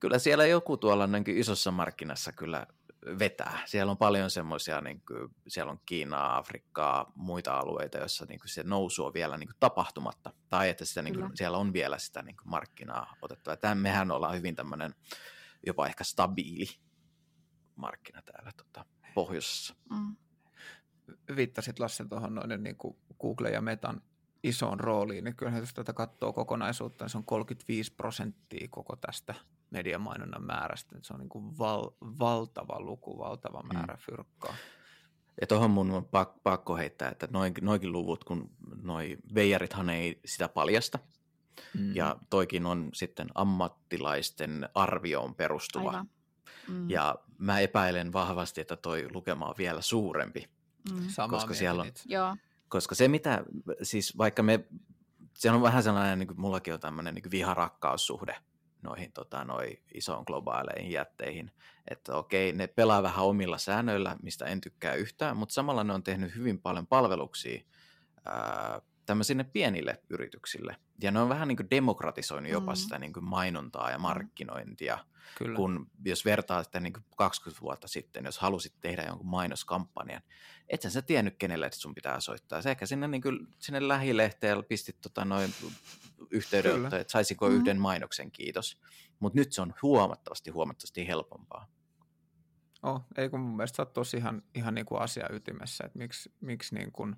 kyllä 0.00 0.18
siellä 0.18 0.46
joku 0.46 0.76
tuolla 0.76 1.06
niin 1.06 1.24
isossa 1.26 1.70
markkinassa 1.70 2.32
kyllä 2.32 2.66
vetää. 3.18 3.58
Siellä 3.66 3.90
on 3.90 3.96
paljon 3.96 4.30
semmoisia, 4.30 4.80
niin 4.80 5.02
siellä 5.48 5.72
on 5.72 5.80
Kiinaa, 5.86 6.36
Afrikkaa, 6.36 7.12
muita 7.14 7.58
alueita, 7.58 7.98
joissa 7.98 8.26
niin 8.28 8.40
kuin 8.40 8.48
se 8.48 8.62
nousu 8.62 9.04
on 9.04 9.14
vielä 9.14 9.38
niin 9.38 9.48
kuin 9.48 9.56
tapahtumatta, 9.60 10.32
tai 10.48 10.68
että 10.68 10.84
sitä, 10.84 11.02
niin 11.02 11.14
kuin, 11.14 11.36
siellä 11.36 11.58
on 11.58 11.72
vielä 11.72 11.98
sitä 11.98 12.22
niin 12.22 12.36
kuin 12.36 12.48
markkinaa 12.48 13.16
otettua. 13.22 13.56
Tämä 13.56 13.74
mehän 13.74 14.10
ollaan 14.10 14.36
hyvin 14.36 14.56
tämmöinen 14.56 14.94
jopa 15.66 15.86
ehkä 15.86 16.04
stabiili 16.04 16.66
markkina 17.76 18.22
täällä 18.22 18.52
tota, 18.56 18.84
pohjoisessa. 19.14 19.74
Mm. 19.90 20.16
Viittasit 21.36 21.78
Lasse 21.78 22.04
tuohon 22.04 22.34
noiden 22.34 22.62
niin 22.62 22.76
kuin 22.76 22.96
Google 23.20 23.50
ja 23.50 23.60
Metan 23.60 24.02
isoon 24.42 24.80
rooliin, 24.80 25.24
niin 25.24 25.36
kyllähän 25.36 25.60
jos 25.60 25.74
tätä 25.74 25.92
katsoo 25.92 26.32
kokonaisuutta, 26.32 27.04
niin 27.04 27.10
se 27.10 27.18
on 27.18 27.24
35 27.24 27.92
prosenttia 27.94 28.68
koko 28.70 28.96
tästä 28.96 29.34
mediamainonnan 29.70 30.46
määrästä. 30.46 30.96
Se 31.02 31.14
on 31.14 31.20
niin 31.20 31.28
kuin 31.28 31.58
val, 31.58 31.90
valtava 32.00 32.80
luku, 32.80 33.18
valtava 33.18 33.62
mm. 33.62 33.74
määrä 33.74 33.94
mm. 33.94 34.00
fyrkkaa. 34.00 34.54
Ja 35.40 35.46
tuohon 35.46 35.70
mun 35.70 35.90
on 35.90 36.08
pakko 36.42 36.76
heittää, 36.76 37.08
että 37.08 37.28
noin, 37.30 37.54
noikin 37.60 37.92
luvut, 37.92 38.24
kun 38.24 38.50
noi 38.82 39.18
veijarithan 39.34 39.90
ei 39.90 40.20
sitä 40.24 40.48
paljasta, 40.48 40.98
mm. 41.78 41.96
ja 41.96 42.16
toikin 42.30 42.66
on 42.66 42.90
sitten 42.94 43.28
ammattilaisten 43.34 44.68
arvioon 44.74 45.34
perustuva. 45.34 46.04
Mm. 46.68 46.90
Ja 46.90 47.14
mä 47.38 47.60
epäilen 47.60 48.12
vahvasti, 48.12 48.60
että 48.60 48.76
toi 48.76 49.08
lukema 49.12 49.46
on 49.46 49.54
vielä 49.58 49.80
suurempi, 49.80 50.48
mm. 50.92 51.06
koska 51.30 51.54
siellä 51.54 51.82
on, 51.82 51.92
Joo. 52.06 52.36
Koska 52.72 52.94
se 52.94 53.08
mitä, 53.08 53.44
siis 53.82 54.18
vaikka 54.18 54.42
me, 54.42 54.64
se 55.34 55.50
on 55.50 55.62
vähän 55.62 55.82
sellainen, 55.82 56.18
niin 56.18 56.26
kuin 56.26 56.40
mullakin 56.40 56.74
on 56.74 56.80
tämmöinen 56.80 57.14
niin 57.14 57.30
viharakkaussuhde 57.30 58.36
noihin 58.82 59.12
tota, 59.12 59.44
noi 59.44 59.78
isoon 59.94 60.24
globaaleihin 60.26 60.90
jätteihin. 60.90 61.50
Että 61.90 62.16
okei, 62.16 62.52
ne 62.52 62.66
pelaa 62.66 63.02
vähän 63.02 63.24
omilla 63.24 63.58
säännöillä, 63.58 64.16
mistä 64.22 64.44
en 64.44 64.60
tykkää 64.60 64.94
yhtään, 64.94 65.36
mutta 65.36 65.52
samalla 65.52 65.84
ne 65.84 65.92
on 65.92 66.02
tehnyt 66.02 66.36
hyvin 66.36 66.58
paljon 66.58 66.86
palveluksia 66.86 67.62
ää, 68.24 68.80
tämmöisille 69.06 69.44
pienille 69.44 70.02
yrityksille. 70.10 70.76
Ja 71.02 71.10
ne 71.10 71.20
on 71.20 71.28
vähän 71.28 71.48
niin 71.48 71.56
kuin 71.56 71.70
demokratisoinut 71.70 72.52
jopa 72.52 72.72
mm. 72.72 72.76
sitä 72.76 72.98
niin 72.98 73.12
kuin 73.12 73.24
mainontaa 73.24 73.90
ja 73.90 73.98
markkinointia. 73.98 74.98
Kyllä. 75.38 75.56
Kun 75.56 75.90
jos 76.04 76.24
vertaa 76.24 76.64
sitä 76.64 76.80
niin 76.80 76.92
kuin 76.92 77.04
20 77.16 77.62
vuotta 77.62 77.88
sitten, 77.88 78.24
jos 78.24 78.38
halusit 78.38 78.74
tehdä 78.80 79.02
jonkun 79.02 79.26
mainoskampanjan, 79.26 80.22
et 80.68 80.82
sä 80.82 81.02
tiennyt, 81.02 81.36
kenelle 81.38 81.70
sun 81.72 81.94
pitää 81.94 82.20
soittaa. 82.20 82.62
Se 82.62 82.70
ehkä 82.70 82.86
sinne, 82.86 83.08
niin 83.08 83.22
kuin, 83.22 83.48
sinne 83.58 83.88
lähilehteen 83.88 84.64
pistit 84.64 85.00
tota, 85.00 85.24
noin 85.24 85.54
yhteydenotto, 86.30 86.96
että 86.96 87.10
saisinko 87.10 87.48
mm. 87.48 87.54
yhden 87.54 87.80
mainoksen, 87.80 88.32
kiitos. 88.32 88.80
Mutta 89.20 89.38
nyt 89.38 89.52
se 89.52 89.62
on 89.62 89.74
huomattavasti, 89.82 90.50
huomattavasti 90.50 91.08
helpompaa. 91.08 91.68
Oh, 92.82 93.04
ei 93.16 93.28
kun 93.28 93.40
mun 93.40 93.56
mielestä 93.56 93.76
sä 93.76 93.82
oot 93.82 93.92
tosi 93.92 94.16
ihan, 94.16 94.42
ihan 94.54 94.74
niin 94.74 94.86
kuin 94.86 95.00
asia 95.00 95.28
ytimessä, 95.32 95.84
että 95.84 95.98
miksi, 95.98 96.32
miksi 96.40 96.74
niin 96.74 96.92
kuin, 96.92 97.16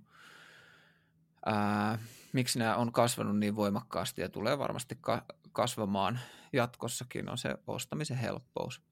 ää, 1.47 1.99
miksi 2.33 2.59
nämä 2.59 2.77
on 2.77 2.93
kasvanut 2.93 3.39
niin 3.39 3.57
voimakkaasti 3.57 4.21
ja 4.21 4.29
tulee 4.29 4.59
varmasti 4.59 4.99
ka- 5.01 5.25
kasvamaan 5.53 6.19
jatkossakin, 6.53 7.29
on 7.29 7.39
se 7.39 7.57
ostamisen 7.67 8.17
helppous. 8.17 8.83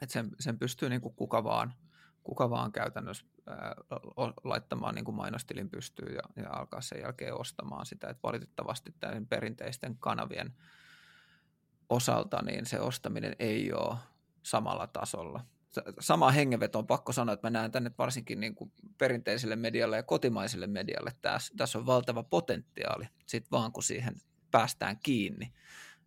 Että 0.00 0.12
sen, 0.12 0.30
sen 0.40 0.58
pystyy 0.58 0.88
niin 0.88 1.00
kuin 1.00 1.14
kuka, 1.14 1.44
vaan, 1.44 1.74
kuka 2.22 2.50
vaan 2.50 2.72
käytännössä 2.72 3.26
ää, 3.46 3.74
laittamaan 4.44 4.94
niin 4.94 5.04
kuin 5.04 5.14
mainostilin 5.14 5.70
pystyy 5.70 6.14
ja, 6.14 6.42
ja 6.42 6.50
alkaa 6.52 6.80
sen 6.80 7.00
jälkeen 7.00 7.34
ostamaan 7.34 7.86
sitä. 7.86 8.08
Että 8.08 8.22
valitettavasti 8.22 8.94
tämän 9.00 9.26
perinteisten 9.26 9.96
kanavien 9.98 10.54
osalta 11.88 12.42
niin 12.42 12.66
se 12.66 12.80
ostaminen 12.80 13.36
ei 13.38 13.72
ole 13.72 13.96
samalla 14.42 14.86
tasolla 14.86 15.44
sama 16.00 16.30
hengenveto 16.30 16.78
on 16.78 16.86
pakko 16.86 17.12
sanoa, 17.12 17.32
että 17.32 17.46
mä 17.46 17.50
näen 17.50 17.72
tänne 17.72 17.90
varsinkin 17.98 18.40
niin 18.40 18.54
kuin 18.54 18.72
perinteiselle 18.98 19.56
medialle 19.56 19.96
ja 19.96 20.02
kotimaiselle 20.02 20.66
medialle. 20.66 21.12
Tässä, 21.22 21.54
tässä 21.56 21.78
on 21.78 21.86
valtava 21.86 22.22
potentiaali, 22.22 23.08
sit 23.26 23.50
vaan 23.50 23.72
kun 23.72 23.82
siihen 23.82 24.14
päästään 24.50 24.98
kiinni. 25.02 25.52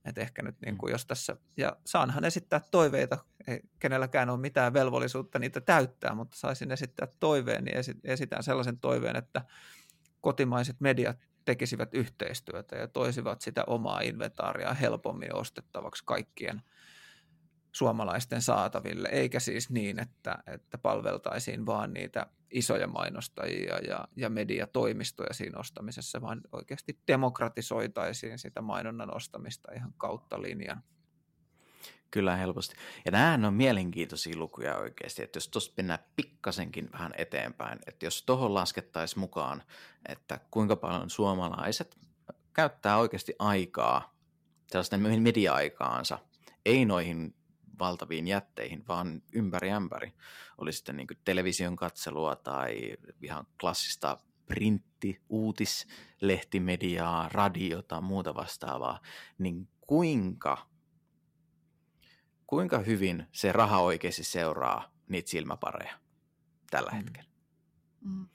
Et 0.06 0.18
ehkä 0.18 0.42
nyt 0.42 0.56
niin 0.66 0.78
kuin 0.78 0.92
jos 0.92 1.06
tässä, 1.06 1.38
ja 1.58 1.78
saanhan 1.86 2.26
esittää 2.26 2.62
toiveita, 2.72 3.18
ei 3.48 3.60
kenelläkään 3.80 4.30
ole 4.30 4.40
mitään 4.40 4.74
velvollisuutta 4.74 5.40
niitä 5.40 5.62
täyttää, 5.62 6.16
mutta 6.16 6.38
saisin 6.38 6.72
esittää 6.72 7.08
toiveen, 7.20 7.64
niin 7.64 7.78
esitän 8.04 8.44
sellaisen 8.44 8.80
toiveen, 8.80 9.16
että 9.16 9.42
kotimaiset 10.22 10.76
mediat 10.80 11.18
tekisivät 11.46 11.94
yhteistyötä 11.94 12.76
ja 12.76 12.88
toisivat 12.88 13.42
sitä 13.42 13.64
omaa 13.68 14.02
inventaaria 14.02 14.74
helpommin 14.74 15.36
ostettavaksi 15.36 16.04
kaikkien– 16.06 16.62
suomalaisten 17.76 18.42
saataville, 18.42 19.10
eikä 19.12 19.40
siis 19.40 19.70
niin, 19.70 20.00
että, 20.00 20.38
että 20.48 20.78
palveltaisiin 20.78 21.66
vaan 21.66 21.94
niitä 21.94 22.28
isoja 22.52 22.88
mainostajia 22.88 23.78
ja, 23.78 24.08
ja 24.16 24.30
mediatoimistoja 24.30 25.34
siinä 25.34 25.60
ostamisessa, 25.60 26.22
vaan 26.22 26.42
oikeasti 26.52 27.00
demokratisoitaisiin 27.08 28.40
sitä 28.40 28.62
mainonnan 28.62 29.16
ostamista 29.16 29.72
ihan 29.74 29.94
kautta 29.98 30.42
linjan. 30.42 30.84
Kyllä 32.12 32.36
helposti. 32.36 32.76
Ja 33.06 33.12
nämähän 33.12 33.46
on 33.46 33.54
mielenkiintoisia 33.54 34.38
lukuja 34.38 34.78
oikeasti, 34.78 35.24
että 35.24 35.38
jos 35.38 35.48
tuosta 35.48 35.74
mennään 35.78 36.00
pikkasenkin 36.16 36.92
vähän 36.92 37.14
eteenpäin, 37.18 37.80
että 37.88 38.06
jos 38.06 38.24
tuohon 38.24 38.54
laskettaisiin 38.54 39.20
mukaan, 39.20 39.64
että 40.10 40.40
kuinka 40.52 40.76
paljon 40.76 41.10
suomalaiset 41.10 41.98
käyttää 42.54 42.98
oikeasti 42.98 43.36
aikaa, 43.40 44.16
sellaista 44.68 44.98
media-aikaansa, 44.98 46.20
ei 46.66 46.86
noihin 46.86 47.36
valtaviin 47.80 48.28
jätteihin, 48.28 48.88
vaan 48.88 49.22
ympäri 49.34 49.72
ämpäri. 49.72 50.14
Oli 50.58 50.74
sitten 50.74 50.98
niin 50.98 51.08
television 51.26 51.76
katselua 51.76 52.36
tai 52.36 52.98
ihan 53.22 53.48
klassista 53.62 54.18
printti, 54.46 55.22
uutis, 55.30 55.88
lehtimediaa, 56.22 57.30
radiota, 57.30 58.02
muuta 58.02 58.36
vastaavaa, 58.36 59.00
niin 59.38 59.68
kuinka, 59.82 60.68
kuinka 62.48 62.80
hyvin 62.80 63.28
se 63.32 63.52
raha 63.52 63.80
oikeasti 63.80 64.24
seuraa 64.24 64.92
niitä 65.10 65.30
silmäpareja 65.30 66.00
tällä 66.72 66.92
mm. 66.92 66.98
hetkellä? 66.98 67.30
Mm. 68.02 68.28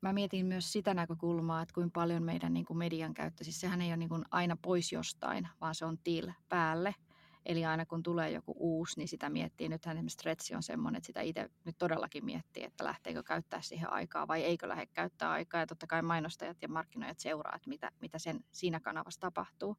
Mä 0.00 0.12
mietin 0.12 0.46
myös 0.46 0.72
sitä 0.72 0.94
näkökulmaa, 0.94 1.62
että 1.62 1.74
kuinka 1.74 2.00
paljon 2.00 2.22
meidän 2.22 2.54
niin 2.54 2.66
kuin 2.66 2.78
median 2.78 3.14
käyttö, 3.14 3.44
siis 3.44 3.60
sehän 3.60 3.80
ei 3.80 3.88
ole 3.88 3.96
niin 3.96 4.08
kuin 4.08 4.24
aina 4.30 4.56
pois 4.56 4.92
jostain, 4.92 5.48
vaan 5.60 5.74
se 5.74 5.84
on 5.84 5.98
til 5.98 6.32
päälle– 6.48 6.94
Eli 7.46 7.64
aina 7.64 7.86
kun 7.86 8.02
tulee 8.02 8.30
joku 8.30 8.54
uusi, 8.58 8.98
niin 8.98 9.08
sitä 9.08 9.30
miettii. 9.30 9.68
Nythän 9.68 9.96
esimerkiksi 9.96 10.14
stretchi 10.14 10.54
on 10.54 10.62
semmoinen, 10.62 10.98
että 10.98 11.06
sitä 11.06 11.20
itse 11.20 11.50
nyt 11.64 11.78
todellakin 11.78 12.24
miettii, 12.24 12.64
että 12.64 12.84
lähteekö 12.84 13.22
käyttää 13.22 13.60
siihen 13.60 13.92
aikaa 13.92 14.28
vai 14.28 14.42
eikö 14.42 14.68
lähde 14.68 14.86
käyttää 14.86 15.30
aikaa. 15.30 15.60
Ja 15.60 15.66
totta 15.66 15.86
kai 15.86 16.02
mainostajat 16.02 16.56
ja 16.62 16.68
markkinoijat 16.68 17.18
seuraa, 17.18 17.56
että 17.56 17.68
mitä, 17.68 17.90
mitä 18.00 18.18
sen, 18.18 18.44
siinä 18.52 18.80
kanavassa 18.80 19.20
tapahtuu. 19.20 19.76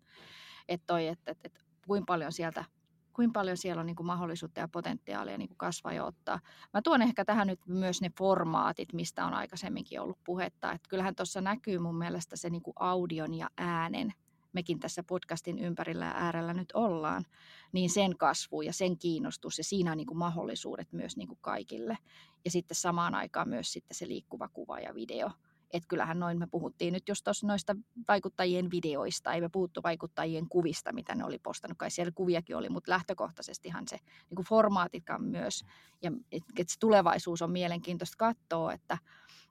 Että 0.68 0.88
toi, 0.88 1.08
että, 1.08 1.32
että, 1.32 1.42
että 1.48 1.62
kuinka 1.88 2.06
paljon 2.06 2.32
sieltä 2.32 2.66
kuinka 3.14 3.40
paljon 3.40 3.58
siellä 3.58 3.80
on 3.80 3.86
niin 3.86 3.96
kuin 3.96 4.08
mahdollisuutta 4.08 4.60
ja 4.60 4.68
potentiaalia 4.68 5.38
niin 5.38 5.48
kuin 5.48 5.58
kasvaa 5.58 5.94
ja 5.94 6.06
ottaa. 6.06 6.40
Mä 6.74 6.82
tuon 6.82 7.02
ehkä 7.02 7.26
tähän 7.26 7.48
nyt 7.48 7.60
myös 7.68 8.02
ne 8.02 8.12
formaatit, 8.18 8.94
mistä 8.94 9.26
on 9.26 9.34
aikaisemminkin 9.34 10.02
ollut 10.02 10.24
puhetta. 10.24 10.72
Että 10.72 10.90
kyllähän 10.90 11.16
tuossa 11.16 11.42
näkyy 11.42 11.80
mun 11.80 11.98
mielestä 11.98 12.36
se 12.36 12.50
niin 12.50 12.62
kuin 12.62 12.74
audion 12.80 13.34
ja 13.34 13.50
äänen 13.58 14.14
mekin 14.54 14.80
tässä 14.80 15.04
podcastin 15.04 15.60
ympärillä 15.60 16.06
ja 16.06 16.14
äärellä 16.16 16.54
nyt 16.54 16.72
ollaan, 16.74 17.26
niin 17.72 17.90
sen 17.90 18.18
kasvu 18.18 18.62
ja 18.62 18.74
sen 18.74 18.98
kiinnostus 18.98 19.58
ja 19.58 19.64
siinä 19.64 19.92
on 19.92 19.98
niin 19.98 20.08
kuin 20.08 20.18
mahdollisuudet 20.18 20.92
myös 20.92 21.18
niin 21.18 21.28
kuin 21.28 21.40
kaikille. 21.42 21.98
Ja 22.46 22.52
sitten 22.52 22.76
samaan 22.76 23.16
aikaan 23.16 23.50
myös 23.50 23.74
sitten 23.74 23.98
se 23.98 24.08
liikkuva 24.08 24.48
kuva 24.48 24.80
ja 24.80 24.96
video. 24.96 25.32
Että 25.74 25.88
kyllähän 25.88 26.20
noin 26.20 26.40
me 26.40 26.48
puhuttiin 26.48 26.94
nyt 26.94 27.10
just 27.10 27.24
tuossa 27.24 27.48
noista 27.48 27.76
vaikuttajien 28.08 28.72
videoista, 28.72 29.34
ei 29.34 29.42
me 29.42 29.50
puhuttu 29.50 29.84
vaikuttajien 29.84 30.50
kuvista, 30.50 30.94
mitä 30.94 31.16
ne 31.16 31.26
oli 31.26 31.40
postannut, 31.40 31.78
kai 31.78 31.92
siellä 31.92 32.12
kuviakin 32.12 32.56
oli, 32.56 32.70
mutta 32.70 32.92
lähtökohtaisestihan 32.92 33.88
se 33.88 33.98
niin 34.30 34.36
kuin 34.36 34.46
formaatikan 34.46 35.24
myös, 35.24 35.66
ja 36.02 36.12
että 36.32 36.54
et 36.58 36.70
se 36.70 36.80
tulevaisuus 36.80 37.42
on 37.42 37.52
mielenkiintoista 37.52 38.18
katsoa, 38.18 38.74
että, 38.74 38.98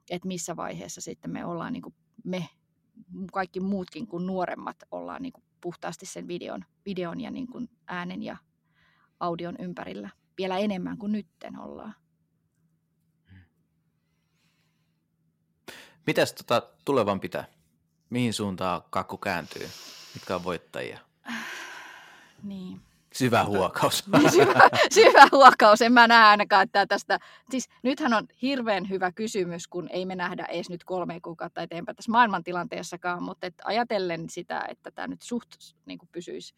että 0.09 0.27
missä 0.27 0.55
vaiheessa 0.55 1.01
sitten 1.01 1.31
me 1.31 1.45
ollaan 1.45 1.73
niin 1.73 1.83
kuin 1.83 1.95
me 2.23 2.49
kaikki 3.33 3.59
muutkin 3.59 4.07
kuin 4.07 4.27
nuoremmat 4.27 4.77
ollaan 4.91 5.21
niin 5.21 5.33
kuin 5.33 5.43
puhtaasti 5.61 6.05
sen 6.05 6.27
videon, 6.27 6.65
videon 6.85 7.21
ja 7.21 7.31
niin 7.31 7.47
kuin 7.47 7.69
äänen 7.87 8.23
ja 8.23 8.37
audion 9.19 9.55
ympärillä 9.59 10.09
vielä 10.37 10.57
enemmän 10.57 10.97
kuin 10.97 11.11
nytten 11.11 11.59
ollaan. 11.59 11.95
Mitäs 16.07 16.33
tota 16.33 16.61
tulevan 16.85 17.19
pitää? 17.19 17.45
Mihin 18.09 18.33
suuntaan 18.33 18.81
kakku 18.89 19.17
kääntyy? 19.17 19.69
Mitkä 20.13 20.35
on 20.35 20.43
voittajia? 20.43 20.99
Niin. 22.43 22.81
Syvä 23.17 23.45
huokaus. 23.45 24.03
syvä, 24.35 24.69
syvä 24.91 25.27
huokaus, 25.31 25.81
en 25.81 25.93
mä 25.93 26.07
näe 26.07 26.23
ainakaan, 26.23 26.63
että 26.63 26.85
tästä, 26.85 27.19
siis 27.49 27.69
nythän 27.83 28.13
on 28.13 28.27
hirveän 28.41 28.89
hyvä 28.89 29.11
kysymys, 29.11 29.67
kun 29.67 29.87
ei 29.91 30.05
me 30.05 30.15
nähdä 30.15 30.45
edes 30.45 30.69
nyt 30.69 30.83
kolme 30.83 31.19
kuukautta 31.21 31.61
eteenpäin 31.61 31.95
tässä 31.95 32.11
maailmantilanteessakaan, 32.11 33.23
mutta 33.23 33.47
et 33.47 33.53
ajatellen 33.63 34.29
sitä, 34.29 34.65
että 34.69 34.91
tämä 34.91 35.07
nyt 35.07 35.21
suht 35.21 35.49
niin 35.85 35.99
pysyisi 36.11 36.55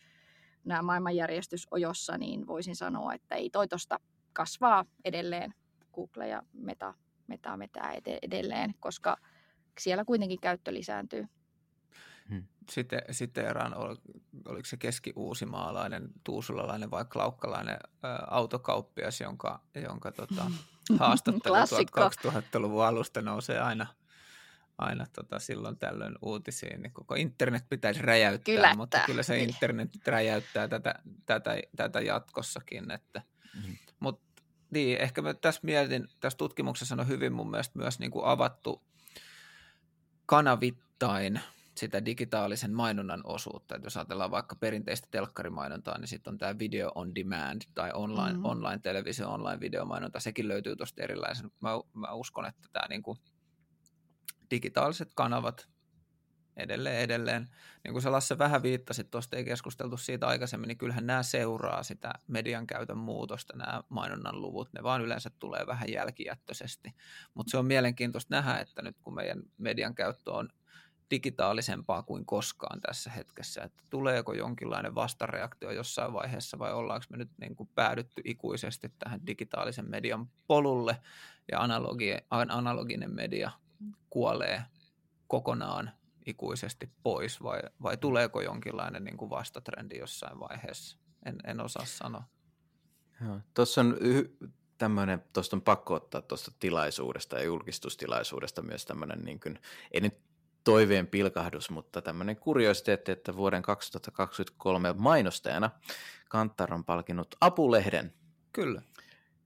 nämä 0.64 0.82
maailmanjärjestys 0.82 1.68
ojossa, 1.72 2.18
niin 2.18 2.48
voisin 2.48 2.76
sanoa, 2.76 3.14
että 3.14 3.36
ei 3.36 3.50
toi 3.50 3.68
tosta 3.68 4.00
kasvaa 4.34 4.86
edelleen 5.06 5.54
Google 5.94 6.28
ja 6.28 6.44
Meta, 6.54 6.94
Meta 7.28 7.58
Meta 7.58 7.80
edelleen, 8.22 8.74
koska 8.80 9.18
siellä 9.80 10.06
kuitenkin 10.06 10.40
käyttö 10.42 10.74
lisääntyy. 10.74 11.28
Hmm. 12.30 12.44
Sitten, 12.70 13.02
sitten 13.12 13.46
erään, 13.46 13.74
oliko 14.46 14.66
se 14.66 14.78
keski-uusimaalainen, 14.78 16.10
tuusulalainen 16.24 16.92
vai 16.92 17.06
klaukkalainen 17.06 17.78
ä, 18.06 18.16
autokauppias, 18.28 19.22
jonka, 19.22 19.62
jonka 19.76 20.12
tota, 20.12 20.52
haastattelu 21.00 21.56
2000-luvun 21.56 22.86
alusta 22.86 23.22
nousee 23.22 23.60
aina, 23.60 23.88
aina 24.78 25.06
tota, 25.14 25.40
silloin 25.40 25.78
tällöin 25.78 26.16
uutisiin. 26.22 26.82
Niin 26.82 26.94
koko 26.94 27.16
internet 27.16 27.70
pitäisi 27.70 28.02
räjäyttää, 28.02 28.56
Kylättää. 28.56 28.76
mutta 28.76 29.00
kyllä 29.06 29.24
se 29.24 29.36
niin. 29.36 29.50
internet 29.50 30.08
räjäyttää 30.08 30.68
tätä, 30.68 30.96
tätä, 31.26 31.58
tätä 31.76 32.02
jatkossakin. 32.02 32.92
Että, 32.92 33.22
mm-hmm. 33.56 33.78
Mutta 34.00 34.42
niin, 34.72 34.98
ehkä 34.98 35.22
mä 35.22 35.34
tässä 35.34 35.62
mietin, 35.64 36.08
tässä 36.20 36.38
tutkimuksessa 36.38 36.96
on 37.00 37.08
hyvin 37.08 37.34
mun 37.34 37.52
mielestä 37.52 37.80
myös 37.80 38.00
niin 38.00 38.12
kuin 38.12 38.26
avattu 38.26 38.84
kanavittain– 40.26 41.42
sitä 41.80 42.06
digitaalisen 42.06 42.74
mainonnan 42.74 43.22
osuutta. 43.24 43.76
Että 43.76 43.86
jos 43.86 43.98
ajatellaan 43.98 44.32
vaikka 44.32 44.56
perinteistä 44.56 45.08
telkkarimainontaa, 45.12 45.98
niin 45.98 46.08
sitten 46.08 46.32
on 46.32 46.38
tämä 46.38 46.60
video 46.60 46.92
on 46.96 47.16
demand 47.16 47.62
tai 47.76 47.92
online, 47.94 48.30
mm-hmm. 48.30 48.46
online 48.46 48.80
televisio, 48.80 49.30
online 49.30 49.60
videomainonta. 49.60 50.20
Sekin 50.20 50.48
löytyy 50.48 50.76
tuosta 50.76 51.04
erilaisen. 51.04 51.52
Mä, 51.60 51.70
mä 51.94 52.14
uskon, 52.14 52.46
että 52.46 52.68
tämä 52.74 52.88
niinku 52.90 53.18
digitaaliset 54.52 55.12
kanavat 55.16 55.70
edelleen, 56.58 57.02
edelleen. 57.02 57.48
Niin 57.84 57.92
kuin 57.92 58.02
sä 58.02 58.12
Lasse 58.12 58.38
vähän 58.38 58.64
viittasit, 58.64 59.12
tuosta 59.12 59.38
ei 59.38 59.46
keskusteltu 59.46 59.98
siitä 59.98 60.28
aikaisemmin, 60.28 60.68
niin 60.68 60.78
kyllähän 60.78 61.08
nämä 61.08 61.24
seuraa 61.24 61.84
sitä 61.84 62.14
median 62.28 62.68
käytön 62.68 62.98
muutosta, 62.98 63.58
nämä 63.58 63.84
mainonnan 63.90 64.42
luvut, 64.42 64.74
ne 64.74 64.84
vaan 64.84 65.02
yleensä 65.02 65.30
tulee 65.40 65.68
vähän 65.68 65.92
jälkijättöisesti. 65.92 66.94
Mutta 67.34 67.52
se 67.52 67.58
on 67.58 67.66
mielenkiintoista 67.66 68.36
nähdä, 68.36 68.58
että 68.58 68.82
nyt 68.82 68.96
kun 69.02 69.16
meidän 69.16 69.44
median 69.58 69.96
käyttö 69.96 70.32
on 70.32 70.50
digitaalisempaa 71.12 72.04
kuin 72.04 72.26
koskaan 72.26 72.82
tässä 72.82 73.10
hetkessä, 73.10 73.64
että 73.64 73.84
tuleeko 73.90 74.34
jonkinlainen 74.34 74.96
vastareaktio 74.96 75.72
jossain 75.72 76.14
vaiheessa 76.14 76.60
vai 76.60 76.74
ollaanko 76.74 77.06
me 77.10 77.18
nyt 77.18 77.30
niin 77.42 77.56
kuin 77.56 77.70
päädytty 77.76 78.22
ikuisesti 78.26 78.92
tähän 79.00 79.28
digitaalisen 79.28 79.90
median 79.90 80.30
polulle 80.48 81.02
ja 81.52 81.60
analogi, 81.62 82.12
analoginen 82.30 83.16
media 83.16 83.52
kuolee 84.10 84.64
kokonaan 85.28 85.92
ikuisesti 86.26 86.90
pois 87.04 87.44
vai, 87.44 87.60
vai 87.84 87.98
tuleeko 87.98 88.42
jonkinlainen 88.42 89.04
niin 89.04 89.18
kuin 89.18 89.30
vastatrendi 89.30 89.98
jossain 89.98 90.40
vaiheessa? 90.40 90.98
En, 91.26 91.36
en 91.44 91.62
osaa 91.62 91.86
sanoa. 91.86 92.24
Tuossa 93.54 93.82
on 93.82 93.98
y- 94.00 94.38
tämmöinen, 94.78 95.24
tuosta 95.34 95.56
on 95.56 95.62
pakko 95.62 95.94
ottaa 95.94 96.22
tuosta 96.22 96.52
tilaisuudesta 96.60 97.38
ja 97.38 97.44
julkistustilaisuudesta 97.44 98.62
myös 98.62 98.86
tämmöinen, 98.86 99.20
niin 99.20 99.40
kuin, 99.40 99.60
ei 99.92 100.02
nyt 100.02 100.29
toiveen 100.70 101.08
pilkahdus, 101.08 101.70
mutta 101.70 102.02
tämmöinen 102.02 102.36
kuriositeetti, 102.36 103.12
että 103.12 103.36
vuoden 103.36 103.62
2023 103.62 104.94
mainostajana 104.98 105.70
Kantar 106.30 106.74
on 106.74 106.86
palkinut 106.86 107.36
Apulehden. 107.42 108.14
Kyllä. 108.54 108.82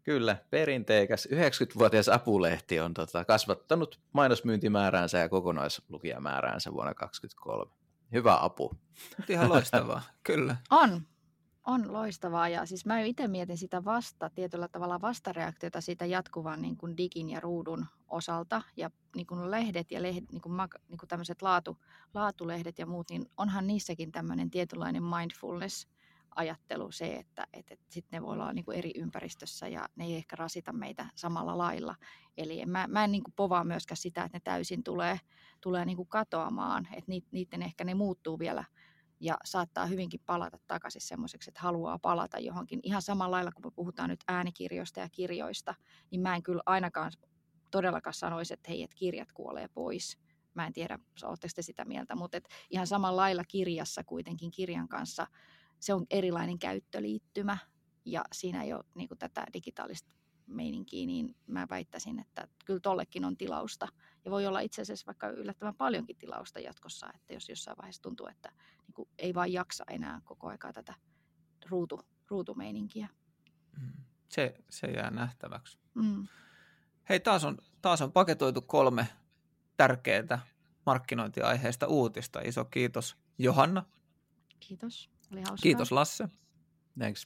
Kyllä, 0.03 0.37
perinteikäs 0.49 1.27
90-vuotias 1.31 2.09
Apulehti 2.09 2.79
on 2.79 2.93
tota, 2.93 3.25
kasvattanut 3.25 3.99
mainosmyyntimääräänsä 4.13 5.17
ja 5.17 5.29
kokonaislukijamääräänsä 5.29 6.73
vuonna 6.73 6.93
2023. 6.93 7.71
Hyvä 8.13 8.37
apu. 8.41 8.77
Ihan 9.29 9.49
loistavaa, 9.49 10.01
kyllä. 10.23 10.55
On, 10.69 11.01
on 11.67 11.93
loistavaa 11.93 12.49
ja 12.49 12.65
siis 12.65 12.85
mä 12.85 12.99
itse 12.99 13.27
mietin 13.27 13.57
sitä 13.57 13.85
vasta, 13.85 14.29
tietyllä 14.29 14.67
tavalla 14.67 15.01
vastareaktiota 15.01 15.81
siitä 15.81 16.05
jatkuvan 16.05 16.61
niin 16.61 16.77
kuin 16.77 16.97
digin 16.97 17.29
ja 17.29 17.39
ruudun 17.39 17.85
osalta 18.07 18.61
ja 18.77 18.91
niin 19.15 19.27
kuin 19.27 19.51
lehdet 19.51 19.91
ja 19.91 20.01
lehdet, 20.01 20.31
niin 20.31 20.41
kuin, 20.41 20.53
niin 20.87 20.97
kuin 20.97 21.09
tämmöiset 21.09 21.41
laatu, 21.41 21.77
laatulehdet 22.13 22.79
ja 22.79 22.85
muut, 22.85 23.09
niin 23.09 23.25
onhan 23.37 23.67
niissäkin 23.67 24.11
tämmöinen 24.11 24.49
tietynlainen 24.49 25.03
mindfulness 25.03 25.87
ajattelu 26.35 26.91
se, 26.91 27.15
että, 27.15 27.47
että, 27.53 27.73
että 27.73 27.85
sitten 27.89 28.17
ne 28.17 28.25
voi 28.25 28.33
olla 28.33 28.53
niin 28.53 28.65
kuin 28.65 28.77
eri 28.77 28.91
ympäristössä 28.95 29.67
ja 29.67 29.89
ne 29.95 30.05
ei 30.05 30.15
ehkä 30.15 30.35
rasita 30.35 30.73
meitä 30.73 31.05
samalla 31.15 31.57
lailla. 31.57 31.95
Eli 32.37 32.65
mä, 32.65 32.87
mä 32.87 33.03
en 33.03 33.11
niin 33.11 33.23
kuin 33.23 33.33
povaa 33.35 33.63
myöskään 33.63 33.97
sitä, 33.97 34.23
että 34.23 34.35
ne 34.35 34.41
täysin 34.43 34.83
tulee, 34.83 35.19
tulee 35.61 35.85
niin 35.85 35.97
kuin 35.97 36.07
katoamaan, 36.07 36.87
että 36.93 37.11
niiden 37.31 37.61
ehkä 37.61 37.83
ne 37.83 37.93
muuttuu 37.93 38.39
vielä 38.39 38.63
ja 39.23 39.37
saattaa 39.45 39.85
hyvinkin 39.85 40.19
palata 40.25 40.57
takaisin 40.67 41.01
semmoiseksi, 41.01 41.49
että 41.49 41.61
haluaa 41.61 41.99
palata 41.99 42.39
johonkin. 42.39 42.79
Ihan 42.83 43.01
samalla 43.01 43.35
lailla, 43.35 43.51
kun 43.51 43.65
me 43.65 43.71
puhutaan 43.71 44.09
nyt 44.09 44.23
äänikirjoista 44.27 44.99
ja 44.99 45.09
kirjoista, 45.09 45.75
niin 46.11 46.21
mä 46.21 46.35
en 46.35 46.43
kyllä 46.43 46.63
ainakaan 46.65 47.11
todellakaan 47.71 48.13
sanoisi, 48.13 48.53
että 48.53 48.71
hei, 48.71 48.83
että 48.83 48.95
kirjat 48.95 49.31
kuolee 49.31 49.67
pois. 49.67 50.17
Mä 50.53 50.67
en 50.67 50.73
tiedä, 50.73 50.99
oletteko 51.23 51.51
te 51.55 51.61
sitä 51.61 51.85
mieltä, 51.85 52.15
mutta 52.15 52.37
et 52.37 52.47
ihan 52.69 52.87
samalla 52.87 53.21
lailla 53.21 53.43
kirjassa 53.43 54.03
kuitenkin 54.03 54.51
kirjan 54.51 54.87
kanssa 54.87 55.27
se 55.79 55.93
on 55.93 56.05
erilainen 56.09 56.59
käyttöliittymä 56.59 57.57
ja 58.05 58.23
siinä 58.33 58.63
ei 58.63 58.73
ole 58.73 58.83
niin 58.95 59.09
tätä 59.19 59.45
digitaalista 59.53 60.13
meininkiä, 60.47 61.05
niin 61.05 61.35
mä 61.47 61.67
väittäisin, 61.69 62.19
että 62.19 62.47
kyllä 62.65 62.79
tollekin 62.79 63.25
on 63.25 63.37
tilausta. 63.37 63.87
Ja 64.25 64.31
voi 64.31 64.47
olla 64.47 64.59
itse 64.59 64.81
asiassa 64.81 65.05
vaikka 65.05 65.27
yllättävän 65.29 65.75
paljonkin 65.75 66.15
tilausta 66.15 66.59
jatkossa, 66.59 67.09
että 67.15 67.33
jos 67.33 67.49
jossain 67.49 67.77
vaiheessa 67.77 68.01
tuntuu, 68.01 68.27
että 68.27 68.51
niin 68.87 68.93
kuin 68.93 69.09
ei 69.17 69.33
vaan 69.33 69.53
jaksa 69.53 69.83
enää 69.89 70.21
koko 70.25 70.47
aikaa 70.47 70.73
tätä 70.73 70.93
ruutu, 71.69 72.01
ruutumeininkiä. 72.27 73.07
Mm. 73.81 73.93
Se, 74.29 74.55
se 74.69 74.87
jää 74.87 75.11
nähtäväksi. 75.11 75.77
Mm. 75.93 76.27
Hei, 77.09 77.19
taas 77.19 77.43
on, 77.43 77.57
taas 77.81 78.01
on 78.01 78.11
paketoitu 78.11 78.61
kolme 78.61 79.07
tärkeää 79.77 80.39
markkinointiaiheista 80.85 81.87
uutista. 81.87 82.41
Iso 82.41 82.65
kiitos 82.65 83.17
Johanna. 83.37 83.85
Kiitos, 84.59 85.09
oli 85.31 85.39
hauskaa. 85.39 85.63
Kiitos 85.63 85.91
Lasse. 85.91 86.27
Thanks. 86.99 87.25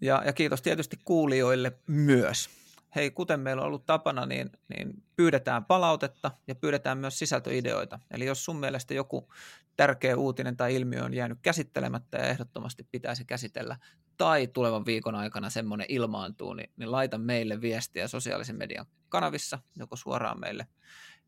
Ja, 0.00 0.22
ja 0.26 0.32
kiitos 0.32 0.62
tietysti 0.62 0.98
kuulijoille 1.04 1.78
myös. 1.86 2.63
Hei, 2.94 3.10
kuten 3.10 3.40
meillä 3.40 3.62
on 3.62 3.66
ollut 3.66 3.86
tapana, 3.86 4.26
niin, 4.26 4.50
niin 4.68 5.02
pyydetään 5.16 5.64
palautetta 5.64 6.30
ja 6.46 6.54
pyydetään 6.54 6.98
myös 6.98 7.18
sisältöideoita. 7.18 7.98
Eli 8.10 8.26
jos 8.26 8.44
sun 8.44 8.56
mielestä 8.56 8.94
joku 8.94 9.32
tärkeä 9.76 10.16
uutinen 10.16 10.56
tai 10.56 10.74
ilmiö 10.74 11.04
on 11.04 11.14
jäänyt 11.14 11.38
käsittelemättä 11.42 12.18
ja 12.18 12.24
ehdottomasti 12.24 12.88
pitäisi 12.90 13.24
käsitellä, 13.24 13.76
tai 14.16 14.46
tulevan 14.46 14.86
viikon 14.86 15.14
aikana 15.14 15.50
semmoinen 15.50 15.86
ilmaantuu, 15.88 16.54
niin, 16.54 16.72
niin 16.76 16.92
laita 16.92 17.18
meille 17.18 17.60
viestiä 17.60 18.08
sosiaalisen 18.08 18.56
median 18.56 18.86
kanavissa, 19.08 19.58
joko 19.76 19.96
suoraan 19.96 20.40
meille 20.40 20.66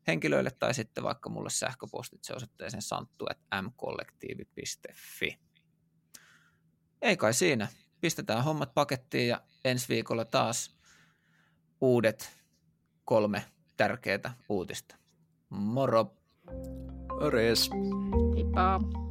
henkilöille 0.07 0.51
tai 0.51 0.73
sitten 0.73 1.03
vaikka 1.03 1.29
mulle 1.29 1.49
sähköpostitse 1.49 2.33
osoitteeseen 2.33 2.81
santtu 2.81 3.25
mkollektiivi.fi. 3.61 5.39
Ei 7.01 7.17
kai 7.17 7.33
siinä. 7.33 7.67
Pistetään 8.01 8.43
hommat 8.43 8.73
pakettiin 8.73 9.27
ja 9.27 9.41
ensi 9.65 9.87
viikolla 9.89 10.25
taas 10.25 10.76
uudet 11.81 12.31
kolme 13.05 13.43
tärkeää 13.77 14.33
uutista. 14.49 14.95
Moro! 15.49 16.13
Ores! 17.09 17.69
Heippa! 18.35 19.06